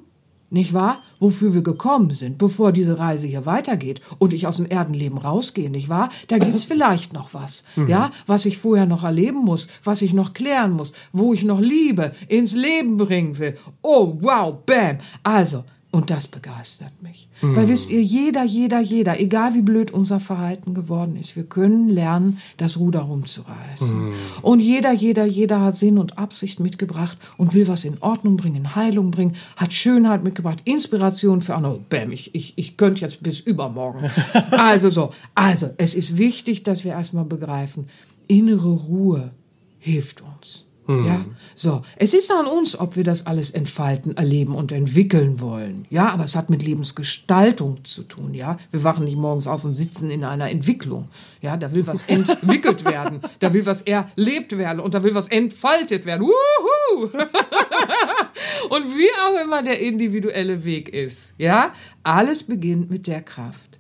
nicht 0.49 0.73
wahr? 0.73 1.03
Wofür 1.19 1.53
wir 1.53 1.63
gekommen 1.63 2.11
sind, 2.11 2.39
bevor 2.39 2.73
diese 2.73 2.99
Reise 2.99 3.27
hier 3.27 3.45
weitergeht 3.45 4.01
und 4.19 4.33
ich 4.33 4.47
aus 4.47 4.57
dem 4.57 4.67
Erdenleben 4.67 5.19
rausgehe, 5.19 5.69
nicht 5.69 5.91
wahr? 5.91 6.09
Da 6.29 6.39
gibt's 6.39 6.65
vielleicht 6.65 7.13
noch 7.13 7.35
was, 7.35 7.65
mhm. 7.77 7.89
ja, 7.89 8.11
was 8.27 8.47
ich 8.47 8.57
vorher 8.57 8.87
noch 8.87 9.05
erleben 9.05 9.45
muss, 9.45 9.69
was 9.85 10.01
ich 10.01 10.15
noch 10.15 10.33
klären 10.33 10.73
muss, 10.73 10.93
wo 11.13 11.35
ich 11.35 11.45
noch 11.45 11.61
Liebe 11.61 12.13
ins 12.27 12.55
Leben 12.55 12.97
bringen 12.97 13.39
will. 13.39 13.59
Oh, 13.83 14.17
wow, 14.21 14.57
bam. 14.65 14.97
Also, 15.23 15.65
und 15.93 16.11
das 16.11 16.29
begeistert 16.29 17.03
mich. 17.03 17.29
Mhm. 17.43 17.57
Weil 17.57 17.69
wisst 17.69 17.91
ihr, 17.91 18.01
jeder, 18.01 18.45
jeder, 18.45 18.81
jeder, 18.81 19.19
egal 19.19 19.55
wie 19.55 19.63
blöd 19.63 19.91
unser 19.91 20.21
Verhalten 20.21 20.73
geworden 20.73 21.17
ist, 21.17 21.35
wir 21.35 21.45
können 21.45 21.89
lernen, 21.89 22.39
das 22.59 22.79
Ruder 22.79 23.01
rumzureißen. 23.01 24.11
Mhm. 24.11 24.15
Und 24.43 24.61
jeder, 24.61 24.93
jeder, 24.93 25.25
jeder 25.25 25.61
hat 25.61 25.77
Sinn 25.77 25.99
und 25.99 26.17
Absicht 26.17 26.61
mitgebracht 26.61 27.19
und 27.37 27.55
will 27.55 27.67
was 27.67 27.85
in 27.85 27.99
Ordnung 28.01 28.37
bringen, 28.37 28.77
Heilung 28.77 29.11
bringen, 29.11 29.35
hat 29.57 29.73
Schönheit 29.73 30.23
mitgebracht, 30.23 30.61
Inspiration 30.65 31.43
für 31.43 31.57
andere. 31.57 31.81
Bäm, 31.89 32.13
ich, 32.13 32.35
ich, 32.37 32.53
ich 32.57 32.77
könnte 32.77 33.01
jetzt 33.01 33.23
bis 33.23 33.41
übermorgen. 33.41 34.11
also 34.53 34.91
so. 34.91 35.13
Also, 35.35 35.71
es 35.77 35.97
ist 35.97 36.19
wichtig, 36.19 36.63
dass 36.63 36.85
wir 36.85 36.93
erstmal 36.93 37.25
begreifen, 37.25 37.89
innere 38.29 38.71
Ruhe 38.71 39.33
hilft 39.81 40.23
uns. 40.23 40.67
Mhm. 40.91 41.07
Ja, 41.07 41.25
so. 41.55 41.83
Es 41.97 42.15
ist 42.15 42.33
an 42.33 42.47
uns, 42.47 42.79
ob 42.79 42.97
wir 42.97 43.05
das 43.05 43.27
alles 43.27 43.53
entfalten, 43.53 44.17
erleben 44.17 44.57
und 44.57 44.73
entwickeln 44.73 45.41
wollen. 45.41 45.87
Ja, 45.89 46.09
aber 46.09 46.25
es 46.25 46.35
hat 46.35 46.51
mit 46.51 46.65
Lebensgestaltung 46.65 47.85
zu 47.85 48.03
tun. 48.03 48.35
Ja, 48.35 48.59
wir 48.73 48.83
wachen 48.83 49.05
nicht 49.05 49.17
morgens 49.17 49.47
auf 49.47 49.65
und 49.65 49.75
sitzen 49.75 50.11
in 50.11 50.25
einer 50.25 50.51
Entwicklung. 50.51 51.09
Ja, 51.43 51.57
da 51.57 51.73
will 51.73 51.87
was 51.87 52.03
entwickelt 52.09 52.85
werden, 52.85 53.21
da 53.39 53.53
will 53.53 53.65
was 53.67 53.83
erlebt 53.83 54.59
werden 54.59 54.81
und 54.81 54.95
da 54.95 55.05
will 55.05 55.15
was 55.15 55.29
entfaltet 55.29 56.07
werden. 56.07 56.23
Wuhu! 56.23 57.05
und 58.71 58.97
wie 58.97 59.11
auch 59.25 59.41
immer 59.45 59.63
der 59.63 59.79
individuelle 59.79 60.65
Weg 60.65 60.89
ist. 60.89 61.35
Ja, 61.39 61.73
alles 62.03 62.43
beginnt 62.43 62.91
mit 62.91 63.07
der 63.07 63.23
Kraft, 63.23 63.79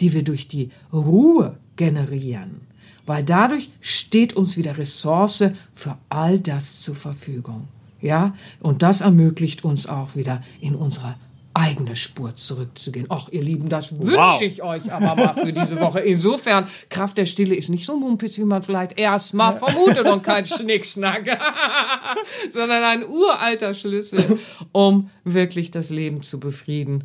die 0.00 0.12
wir 0.12 0.22
durch 0.22 0.46
die 0.46 0.70
Ruhe 0.92 1.58
generieren 1.76 2.60
weil 3.06 3.24
dadurch 3.24 3.70
steht 3.80 4.34
uns 4.34 4.56
wieder 4.56 4.78
Ressource 4.78 5.44
für 5.72 5.98
all 6.08 6.38
das 6.38 6.80
zur 6.80 6.94
Verfügung. 6.94 7.68
Ja, 8.00 8.34
und 8.60 8.82
das 8.82 9.00
ermöglicht 9.00 9.64
uns 9.64 9.86
auch 9.86 10.14
wieder 10.14 10.42
in 10.60 10.74
unsere 10.74 11.16
eigene 11.54 11.94
Spur 11.94 12.34
zurückzugehen. 12.34 13.06
Ach, 13.08 13.28
ihr 13.30 13.42
Lieben, 13.42 13.68
das 13.68 13.98
wünsche 13.98 14.16
wow. 14.16 14.42
ich 14.42 14.62
euch 14.62 14.92
aber 14.92 15.14
mal 15.14 15.34
für 15.34 15.52
diese 15.52 15.80
Woche. 15.80 16.00
Insofern, 16.00 16.66
Kraft 16.90 17.16
der 17.16 17.26
Stille 17.26 17.54
ist 17.54 17.68
nicht 17.70 17.86
so 17.86 17.96
mumpitz, 17.96 18.36
wie 18.38 18.44
man 18.44 18.62
vielleicht 18.62 18.98
erstmal 18.98 19.56
vermutet 19.56 20.06
und 20.06 20.22
kein 20.22 20.44
Schnickschnack, 20.46 21.38
sondern 22.50 22.82
ein 22.82 23.08
uralter 23.08 23.72
Schlüssel, 23.72 24.40
um 24.72 25.10
wirklich 25.22 25.70
das 25.70 25.90
Leben 25.90 26.22
zu 26.22 26.40
befrieden 26.40 27.04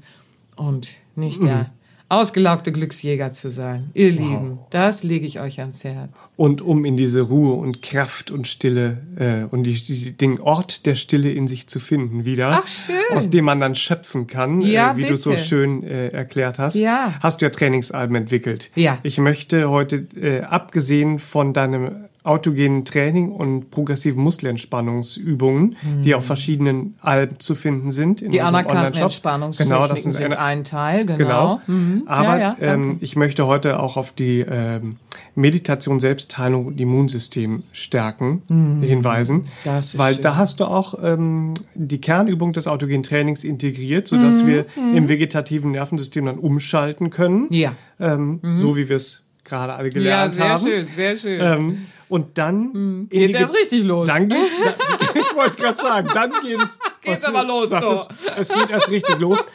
und 0.56 0.90
nicht 1.16 1.44
der 1.44 1.72
ausgelaugte 2.10 2.72
Glücksjäger 2.72 3.34
zu 3.34 3.52
sein. 3.52 3.92
Ihr 3.94 4.12
wow. 4.14 4.20
Lieben, 4.20 4.60
das 4.72 5.04
lege 5.04 5.28
ich 5.28 5.40
euch 5.40 5.60
ans 5.60 5.84
Herz. 5.84 6.34
Und 6.36 6.62
um 6.62 6.84
in 6.84 6.98
diese 6.98 7.22
Ruhe 7.22 7.54
und 7.54 7.82
Kraft 7.82 8.32
und 8.32 8.48
Stille 8.48 8.98
äh, 9.16 9.44
und 9.44 9.64
die, 9.64 9.74
die, 9.74 10.18
den 10.18 10.42
Ort 10.42 10.88
der 10.88 10.96
Stille 10.96 11.32
in 11.32 11.48
sich 11.48 11.68
zu 11.68 11.80
finden 11.80 12.26
wieder, 12.26 12.64
Ach, 12.64 13.16
aus 13.16 13.30
dem 13.30 13.46
man 13.46 13.60
dann 13.60 13.76
schöpfen 13.76 14.28
kann, 14.28 14.62
ja, 14.62 14.92
äh, 14.92 14.98
wie 14.98 15.02
bitte. 15.02 15.14
du 15.14 15.20
so 15.20 15.38
schön 15.38 15.84
äh, 15.84 16.08
erklärt 16.08 16.58
hast, 16.58 16.76
ja. 16.76 17.14
hast 17.22 17.42
du 17.42 17.46
ja 17.46 17.52
Trainingsalben 17.52 18.16
entwickelt. 18.16 18.72
Ja. 18.76 18.98
Ich 19.04 19.20
möchte 19.20 19.70
heute, 19.70 20.08
äh, 20.20 20.42
abgesehen 20.42 21.20
von 21.20 21.54
deinem 21.54 22.09
autogenen 22.24 22.84
Training 22.84 23.32
und 23.32 23.72
progressiven 23.72 24.22
Muskelentspannungsübungen, 24.22 25.78
mhm. 25.82 26.02
die 26.02 26.16
auf 26.16 26.26
verschiedenen 26.26 26.96
Alben 27.00 27.40
zu 27.40 27.56
finden 27.56 27.92
sind. 27.92 28.22
In 28.22 28.32
die 28.32 28.42
anerkannten 28.42 29.02
Entspannungstechniken 29.02 29.78
genau, 29.78 29.88
das 29.88 30.04
sind 30.04 30.22
eine, 30.22 30.38
ein 30.38 30.64
Teil, 30.66 31.06
genau. 31.06 31.18
genau. 31.18 31.62
Mhm. 31.68 32.04
Aber 32.08 32.38
ja, 32.38 32.58
ja, 32.60 32.74
ähm, 32.74 32.98
ich 33.00 33.16
möchte 33.16 33.48
heute 33.48 33.80
auch 33.80 33.96
auf 33.96 34.12
die 34.12 34.42
ähm, 34.42 34.98
Meditation, 35.36 36.02
Selbstheilung 36.02 36.66
und 36.66 36.82
Immunsystem 36.82 37.64
stärken 37.72 38.44
mhm. 38.50 38.82
hinweisen, 38.82 39.46
weil 39.64 40.14
schön. 40.14 40.22
da 40.22 40.36
hast 40.36 40.60
du 40.60 40.66
auch 40.66 40.96
ähm, 41.02 41.54
die 41.74 42.02
Kernübung 42.02 42.52
des 42.52 42.68
autogenen 42.68 43.04
Trainings 43.04 43.46
integriert, 43.46 44.08
sodass 44.08 44.44
mhm. 44.44 44.48
wir 44.48 44.66
mhm. 44.76 44.98
im 44.98 45.10
vegetativen 45.10 45.72
Nervensystem 45.72 46.26
dann 46.26 46.38
umschalten 46.38 47.12
können, 47.12 47.48
ja. 47.50 47.76
Ähm, 48.02 48.40
so 48.44 48.78
wie 48.78 48.88
wir 48.88 48.96
es 48.96 49.24
gerade 49.50 49.74
alle 49.74 49.90
gelernt 49.90 50.36
ja, 50.36 50.42
sehr 50.42 50.50
haben. 50.50 50.68
Schön, 50.68 50.86
sehr 50.86 51.18
schön. 51.18 51.42
Ähm, 51.42 51.86
und 52.08 52.38
dann 52.38 52.74
hm. 52.74 53.10
geht's 53.10 53.36
erst 53.36 53.54
richtig 53.54 53.84
los. 53.84 54.08
Dann 54.08 54.30
geht, 54.30 54.38
da, 54.66 55.20
ich 55.20 55.36
wollte 55.36 55.50
es 55.50 55.58
gerade 55.58 55.78
sagen, 55.78 56.10
dann 56.14 56.32
geht 56.42 56.62
es. 56.62 56.80
geht's 57.02 57.26
aber 57.26 57.44
los, 57.44 57.70
doch. 57.70 58.10
Es, 58.38 58.50
es 58.50 58.58
geht 58.58 58.70
erst 58.70 58.90
richtig 58.90 59.20
los. 59.20 59.46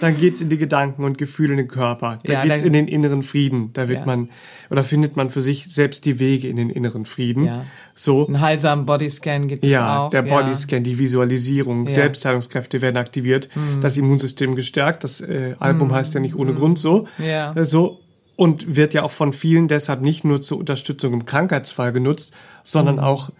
Dann 0.00 0.16
geht's 0.16 0.40
in 0.40 0.48
die 0.48 0.58
Gedanken 0.58 1.02
und 1.02 1.18
Gefühle 1.18 1.52
in 1.52 1.56
den 1.56 1.68
Körper. 1.68 2.20
Da 2.22 2.32
ja, 2.32 2.42
geht's 2.44 2.62
in 2.62 2.72
den 2.72 2.86
inneren 2.86 3.24
Frieden. 3.24 3.72
Da 3.72 3.88
wird 3.88 4.00
ja. 4.00 4.06
man 4.06 4.30
oder 4.70 4.84
findet 4.84 5.16
man 5.16 5.30
für 5.30 5.40
sich 5.40 5.66
selbst 5.74 6.04
die 6.04 6.20
Wege 6.20 6.46
in 6.46 6.56
den 6.56 6.70
inneren 6.70 7.04
Frieden. 7.04 7.44
Ja. 7.44 7.64
So. 7.94 8.26
Einen 8.26 8.40
heilsamen 8.40 8.86
Bodyscan 8.86 9.48
gibt 9.48 9.64
es 9.64 9.70
ja, 9.70 10.06
auch. 10.06 10.10
Der 10.10 10.22
Bodyscan, 10.22 10.84
die 10.84 11.00
Visualisierung, 11.00 11.88
Selbstheilungskräfte 11.88 12.80
werden 12.80 12.96
aktiviert, 12.96 13.48
mhm. 13.56 13.80
das 13.80 13.96
Immunsystem 13.96 14.54
gestärkt. 14.54 15.02
Das 15.02 15.20
äh, 15.20 15.56
Album 15.58 15.88
mhm. 15.88 15.94
heißt 15.94 16.14
ja 16.14 16.20
nicht 16.20 16.36
ohne 16.36 16.52
mhm. 16.52 16.56
Grund 16.56 16.78
so. 16.78 17.08
Ja. 17.18 17.52
Äh, 17.54 17.64
so 17.64 18.00
und 18.38 18.76
wird 18.76 18.94
ja 18.94 19.02
auch 19.02 19.10
von 19.10 19.32
vielen 19.32 19.66
deshalb 19.66 20.00
nicht 20.00 20.22
nur 20.22 20.40
zur 20.40 20.58
Unterstützung 20.58 21.12
im 21.12 21.24
Krankheitsfall 21.24 21.92
genutzt, 21.92 22.32
sondern 22.62 22.94
mhm. 22.94 23.02
auch 23.02 23.30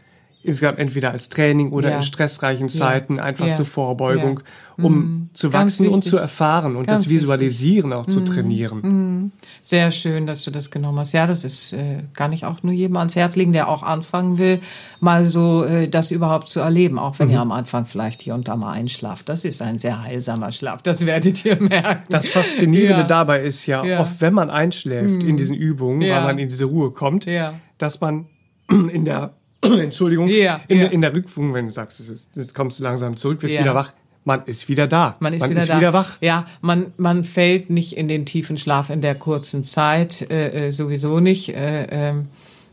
insgesamt 0.49 0.78
entweder 0.78 1.11
als 1.11 1.28
Training 1.28 1.72
oder 1.72 1.90
ja. 1.90 1.96
in 1.96 2.03
stressreichen 2.03 2.68
Zeiten 2.68 3.16
ja. 3.16 3.22
einfach 3.22 3.46
ja. 3.46 3.55
zur 3.55 3.66
Vorbeugung, 3.66 4.40
um 4.76 4.94
mhm. 4.94 5.30
zu 5.34 5.53
wachsen 5.53 5.88
und 5.88 6.05
zu 6.05 6.16
erfahren 6.16 6.76
und 6.76 6.86
Ganz 6.86 7.03
das 7.03 7.11
Visualisieren 7.11 7.90
wichtig. 7.90 8.07
auch 8.07 8.11
zu 8.11 8.20
mhm. 8.20 8.24
trainieren. 8.24 8.80
Mhm. 8.82 9.32
Sehr 9.62 9.90
schön, 9.90 10.26
dass 10.26 10.44
du 10.44 10.51
das 10.51 10.70
genommen 10.70 10.99
hast. 10.99 11.12
Ja, 11.12 11.26
das 11.26 11.44
ist 11.44 11.72
äh, 11.74 12.03
gar 12.14 12.28
nicht 12.28 12.44
auch 12.44 12.62
nur 12.62 12.72
jedem 12.72 12.96
ans 12.96 13.14
Herz 13.14 13.36
legen, 13.36 13.53
der 13.53 13.68
auch 13.68 13.82
anfangen 13.82 14.38
will, 14.38 14.61
mal 15.01 15.26
so 15.26 15.64
äh, 15.64 15.88
das 15.88 16.11
überhaupt 16.11 16.49
zu 16.49 16.61
erleben, 16.61 16.99
auch 16.99 17.18
wenn 17.18 17.28
ihr 17.28 17.36
mhm. 17.36 17.51
am 17.51 17.53
Anfang 17.53 17.84
vielleicht 17.84 18.22
hier 18.22 18.34
und 18.34 18.49
da 18.49 18.57
mal 18.57 18.72
einschlaft. 18.72 19.28
Das 19.28 19.44
ist 19.44 19.61
ein 19.62 19.78
sehr 19.78 20.03
heilsamer 20.03 20.53
Schlaf, 20.53 20.82
das 20.82 21.07
werdet 21.07 21.44
ihr 21.44 21.57
merken. 21.62 22.05
Das 22.09 22.28
Faszinierende 22.28 23.05
dabei 23.05 23.42
ist 23.42 23.66
ja, 23.66 24.01
oft 24.01 24.20
wenn 24.20 24.34
man 24.34 24.51
einschläft 24.51 25.22
in 25.22 25.32
mhm. 25.32 25.36
diesen 25.36 25.57
Übungen, 25.57 26.01
weil 26.01 26.22
man 26.22 26.38
in 26.38 26.49
diese 26.49 26.64
Ruhe 26.64 26.90
kommt, 26.90 27.26
dass 27.78 28.01
man 28.01 28.26
in 28.70 29.05
der 29.05 29.32
Entschuldigung, 29.62 30.28
ja, 30.28 30.61
in, 30.68 30.78
ja. 30.78 30.86
in 30.86 31.00
der 31.00 31.14
Rückführung, 31.14 31.54
wenn 31.54 31.66
du 31.66 31.72
sagst, 31.72 32.02
jetzt 32.34 32.54
kommst 32.54 32.78
du 32.78 32.84
langsam 32.84 33.16
zurück, 33.16 33.40
bist 33.40 33.54
ja. 33.54 33.61
wieder 33.61 33.74
wach. 33.74 33.92
Man 34.24 34.42
ist 34.44 34.68
wieder 34.68 34.86
da. 34.86 35.16
Man 35.20 35.32
ist, 35.32 35.40
man 35.40 35.50
wieder, 35.50 35.61
ist 35.62 35.70
da. 35.70 35.78
wieder 35.78 35.92
wach. 35.94 36.18
Ja, 36.20 36.46
man, 36.61 36.92
man 36.98 37.24
fällt 37.24 37.70
nicht 37.70 37.94
in 37.94 38.09
den 38.09 38.26
tiefen 38.26 38.59
Schlaf 38.59 38.90
in 38.90 39.00
der 39.00 39.14
kurzen 39.14 39.64
Zeit, 39.64 40.30
äh, 40.30 40.66
äh 40.66 40.70
sowieso 40.70 41.18
nicht. 41.20 41.48
Äh, 41.48 42.11
äh, 42.11 42.14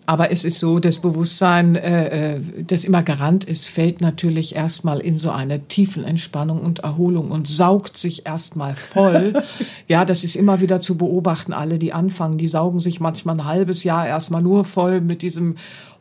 Aber 0.05 0.31
es 0.31 0.43
ist 0.43 0.59
so, 0.59 0.79
das 0.79 0.99
Bewusstsein, 0.99 1.75
äh, 1.77 2.35
äh, 2.35 2.41
das 2.67 2.83
immer 2.83 3.03
garant 3.03 3.45
ist, 3.45 3.69
fällt 3.69 4.01
natürlich 4.01 4.53
erstmal 4.53 4.99
in 4.99 5.17
so 5.17 5.31
eine 5.31 5.67
tiefen 5.67 6.03
Entspannung 6.03 6.59
und 6.59 6.79
Erholung 6.79 7.31
und 7.31 7.47
saugt 7.47 7.97
sich 7.97 8.25
erstmal 8.25 8.75
voll. 8.75 9.41
ja, 9.87 10.03
das 10.03 10.25
ist 10.25 10.35
immer 10.35 10.59
wieder 10.59 10.81
zu 10.81 10.97
beobachten. 10.97 11.53
Alle, 11.53 11.79
die 11.79 11.93
anfangen, 11.93 12.37
die 12.37 12.49
saugen 12.49 12.79
sich 12.79 12.99
manchmal 12.99 13.35
ein 13.35 13.45
halbes 13.45 13.85
Jahr 13.85 14.05
erstmal 14.05 14.41
nur 14.41 14.65
voll 14.65 14.99
mit 14.99 15.21
diesem 15.21 15.55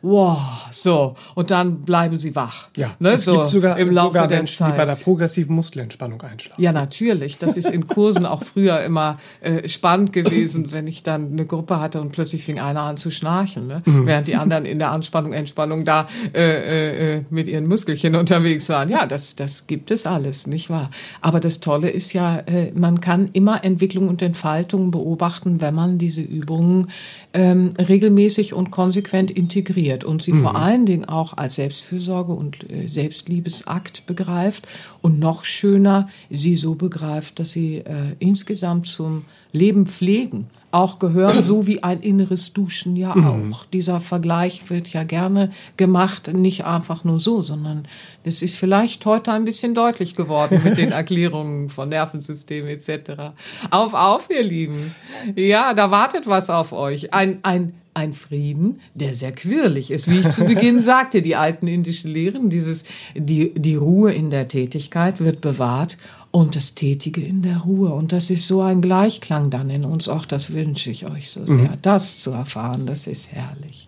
wow, 0.05 0.37
so, 0.71 1.15
und 1.33 1.49
dann 1.49 1.81
bleiben 1.81 2.19
sie 2.19 2.35
wach. 2.35 2.69
Ja, 2.75 2.95
ne, 2.99 3.13
es 3.13 3.25
so 3.25 3.37
gibt 3.37 3.47
sogar, 3.47 3.79
im 3.79 3.91
Laufe 3.91 4.13
sogar 4.13 4.27
der 4.27 4.37
Menschen, 4.37 4.57
Zeit. 4.57 4.73
die 4.73 4.77
bei 4.77 4.85
der 4.85 4.95
progressiven 4.95 5.55
Muskelentspannung 5.55 6.21
einschlafen. 6.21 6.61
Ja, 6.61 6.71
natürlich. 6.71 7.39
Das 7.39 7.57
ist 7.57 7.69
in 7.69 7.87
Kursen 7.87 8.25
auch 8.25 8.43
früher 8.43 8.81
immer 8.81 9.17
äh, 9.41 9.67
spannend 9.67 10.13
gewesen, 10.13 10.71
wenn 10.71 10.85
ich 10.85 11.01
dann 11.01 11.31
eine 11.31 11.45
Gruppe 11.45 11.79
hatte 11.79 11.99
und 12.01 12.11
plötzlich 12.11 12.43
fing 12.43 12.59
einer 12.59 12.81
an 12.81 12.97
zu 12.97 13.09
schnarchen, 13.09 13.67
ne? 13.67 13.81
Mhm. 13.85 14.05
während 14.05 14.27
die 14.27 14.35
anderen 14.35 14.65
in 14.65 14.77
der 14.77 14.91
Anspannung, 14.91 15.33
Entspannung 15.33 15.85
da 15.85 16.07
äh, 16.33 16.41
äh, 16.41 17.15
äh, 17.17 17.23
mit 17.31 17.47
ihren 17.47 17.67
Muskelchen 17.67 18.15
unterwegs 18.15 18.69
waren. 18.69 18.89
Ja, 18.89 19.07
das, 19.07 19.35
das 19.35 19.65
gibt 19.65 19.89
es 19.89 20.05
alles, 20.05 20.45
nicht 20.45 20.69
wahr? 20.69 20.91
Aber 21.21 21.39
das 21.39 21.61
Tolle 21.61 21.89
ist 21.89 22.13
ja, 22.13 22.39
äh, 22.39 22.71
man 22.75 22.99
kann 22.99 23.29
immer 23.33 23.63
Entwicklung 23.63 24.07
und 24.07 24.21
Entfaltung 24.21 24.91
beobachten, 24.91 25.61
wenn 25.61 25.73
man 25.73 25.97
diese 25.97 26.21
Übungen 26.21 26.91
ähm, 27.33 27.73
regelmäßig 27.79 28.53
und 28.53 28.69
konsequent 28.69 29.31
integriert 29.31 29.94
und 30.03 30.21
sie 30.21 30.33
vor 30.33 30.55
allen 30.55 30.85
Dingen 30.85 31.05
auch 31.05 31.37
als 31.37 31.55
Selbstfürsorge 31.55 32.33
und 32.33 32.69
äh, 32.69 32.87
Selbstliebesakt 32.87 34.05
begreift 34.05 34.67
und 35.01 35.19
noch 35.19 35.45
schöner 35.45 36.09
sie 36.29 36.55
so 36.55 36.75
begreift, 36.75 37.39
dass 37.39 37.51
sie 37.51 37.77
äh, 37.77 38.15
insgesamt 38.19 38.87
zum 38.87 39.25
Leben 39.51 39.85
pflegen 39.85 40.47
auch 40.75 40.99
gehören, 40.99 41.43
so 41.43 41.67
wie 41.67 41.83
ein 41.83 42.01
inneres 42.01 42.51
Duschen 42.51 42.97
ja 42.97 43.15
auch. 43.15 43.63
Dieser 43.71 44.01
Vergleich 44.01 44.69
wird 44.69 44.89
ja 44.89 45.03
gerne 45.03 45.51
gemacht, 45.77 46.31
nicht 46.33 46.65
einfach 46.65 47.05
nur 47.05 47.19
so, 47.19 47.41
sondern 47.41 47.87
es 48.25 48.41
ist 48.41 48.57
vielleicht 48.57 49.05
heute 49.05 49.31
ein 49.31 49.45
bisschen 49.45 49.73
deutlich 49.73 50.15
geworden 50.15 50.61
mit 50.63 50.77
den 50.77 50.91
Erklärungen 50.91 51.69
von 51.69 51.89
Nervensystem 51.89 52.67
etc. 52.67 53.33
Auf, 53.71 53.93
auf, 53.93 54.29
ihr 54.29 54.43
Lieben. 54.43 54.93
Ja, 55.35 55.73
da 55.73 55.91
wartet 55.91 56.27
was 56.27 56.49
auf 56.49 56.73
euch. 56.73 57.13
Ein, 57.13 57.39
ein, 57.43 57.73
ein 57.93 58.11
Frieden, 58.11 58.81
der 58.93 59.15
sehr 59.15 59.31
quirlig 59.31 59.91
ist. 59.91 60.11
Wie 60.11 60.19
ich 60.19 60.29
zu 60.29 60.43
Beginn 60.43 60.81
sagte, 60.81 61.21
die 61.21 61.37
alten 61.37 61.67
indischen 61.67 62.11
Lehren, 62.11 62.49
dieses, 62.49 62.83
die, 63.15 63.53
die 63.53 63.75
Ruhe 63.75 64.11
in 64.11 64.29
der 64.29 64.49
Tätigkeit 64.49 65.21
wird 65.21 65.39
bewahrt 65.39 65.95
und 66.35 66.57
das 66.57 66.75
Tätige 66.75 67.21
in 67.21 67.43
der 67.43 67.59
Ruhe. 67.59 67.93
Und 67.93 68.11
das 68.11 68.29
ist 68.29 68.45
so 68.45 68.61
ein 68.61 68.81
Gleichklang 68.81 69.49
dann 69.49 69.69
in 69.69 69.85
uns. 69.85 70.09
Auch 70.09 70.25
das 70.25 70.51
wünsche 70.51 70.91
ich 70.91 71.05
euch 71.09 71.29
so 71.31 71.45
sehr, 71.45 71.69
das 71.81 72.19
zu 72.19 72.31
erfahren. 72.31 72.85
Das 72.85 73.07
ist 73.07 73.31
herrlich. 73.31 73.87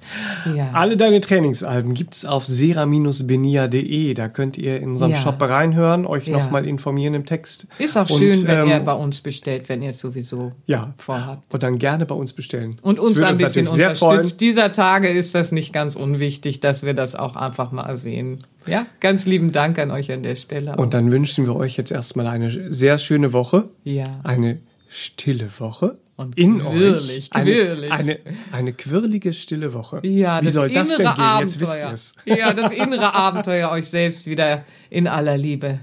Ja. 0.55 0.69
Alle 0.71 0.95
deine 0.95 1.19
Trainingsalben 1.19 1.93
gibt's 1.93 2.23
auf 2.23 2.45
sera-benia.de. 2.45 4.13
Da 4.13 4.29
könnt 4.29 4.57
ihr 4.57 4.79
in 4.79 4.91
unserem 4.91 5.11
Ja. 5.11 5.17
Shop 5.19 5.41
reinhören, 5.41 6.05
euch 6.05 6.27
Ja. 6.27 6.37
nochmal 6.37 6.65
informieren 6.65 7.15
im 7.15 7.25
Text. 7.25 7.67
Ist 7.79 7.97
auch 7.97 8.09
Und, 8.09 8.17
schön, 8.17 8.47
wenn 8.47 8.59
ähm, 8.59 8.67
ihr 8.69 8.79
bei 8.79 8.93
uns 8.93 9.19
bestellt, 9.19 9.67
wenn 9.67 9.81
ihr 9.81 9.89
es 9.89 9.99
sowieso 9.99 10.51
ja, 10.67 10.93
vorhabt. 10.95 11.53
und 11.53 11.63
dann 11.63 11.77
gerne 11.77 12.05
bei 12.05 12.15
uns 12.15 12.31
bestellen. 12.31 12.77
Und 12.81 12.97
uns 13.01 13.21
ein 13.21 13.37
bisschen 13.37 13.67
sehr 13.67 13.93
freuen. 13.93 14.19
unterstützt. 14.19 14.39
Dieser 14.39 14.71
Tage 14.71 15.09
ist 15.09 15.35
das 15.35 15.51
nicht 15.51 15.73
ganz 15.73 15.97
unwichtig, 15.97 16.61
dass 16.61 16.83
wir 16.83 16.93
das 16.93 17.13
auch 17.15 17.35
einfach 17.35 17.73
mal 17.73 17.83
erwähnen. 17.83 18.39
Ja, 18.68 18.86
ganz 18.99 19.26
lieben 19.26 19.51
Dank 19.51 19.80
an 19.80 19.91
euch 19.91 20.11
an 20.11 20.24
der 20.24 20.36
Stelle. 20.36 20.76
Und 20.76 20.93
dann 20.93 21.11
wünschen 21.11 21.45
wir 21.45 21.55
euch 21.55 21.78
jetzt 21.78 21.91
erstmal 21.91 22.28
eine 22.28 22.74
sehr 22.74 22.97
schöne 22.97 23.34
Woche. 23.34 23.70
Ja. 23.84 24.20
Eine 24.24 24.59
stille 24.89 25.49
Woche. 25.59 25.97
Und 26.15 26.36
in 26.36 26.59
quirlig, 26.59 27.30
euch. 27.32 27.34
Eine, 27.34 27.51
quirlig. 27.51 27.91
Eine, 27.91 28.20
eine 28.51 28.74
quirlige, 28.74 29.34
stille 29.34 29.74
Woche. 29.74 29.99
Ja, 30.03 30.41
Wie 30.41 30.45
das 30.45 30.53
soll 30.55 30.70
das 30.70 30.89
denn 30.89 30.97
gehen? 30.97 31.07
Abenteuer. 31.07 31.41
Jetzt 31.41 31.59
wisst 31.61 31.78
ihr 31.78 31.91
es. 31.91 32.15
Ja, 32.26 32.53
das 32.53 32.72
innere 32.84 33.13
Abenteuer, 33.13 33.70
euch 33.70 33.88
selbst 33.88 34.26
wieder 34.26 34.65
in 34.89 35.07
aller 35.07 35.38
Liebe 35.38 35.80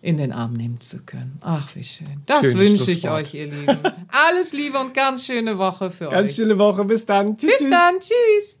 in 0.00 0.16
den 0.16 0.32
Arm 0.32 0.52
nehmen 0.52 0.80
zu 0.80 0.98
können. 1.04 1.38
Ach, 1.42 1.68
wie 1.74 1.82
schön. 1.82 2.22
Das 2.26 2.40
Schönes 2.40 2.56
wünsche 2.56 2.90
ich 2.92 3.10
euch, 3.10 3.34
ihr 3.34 3.46
Lieben. 3.46 3.78
Alles 4.08 4.52
Liebe 4.52 4.78
und 4.78 4.94
ganz 4.94 5.26
schöne 5.26 5.58
Woche 5.58 5.90
für 5.90 6.08
Ganz 6.08 6.28
euch. 6.28 6.34
stille 6.34 6.56
Woche. 6.58 6.84
Bis 6.84 7.04
dann. 7.04 7.36
Tschüss. 7.36 7.50
Bis 7.50 7.58
tschüss. 7.58 7.70
dann. 7.70 7.94
Tschüss. 8.00 8.60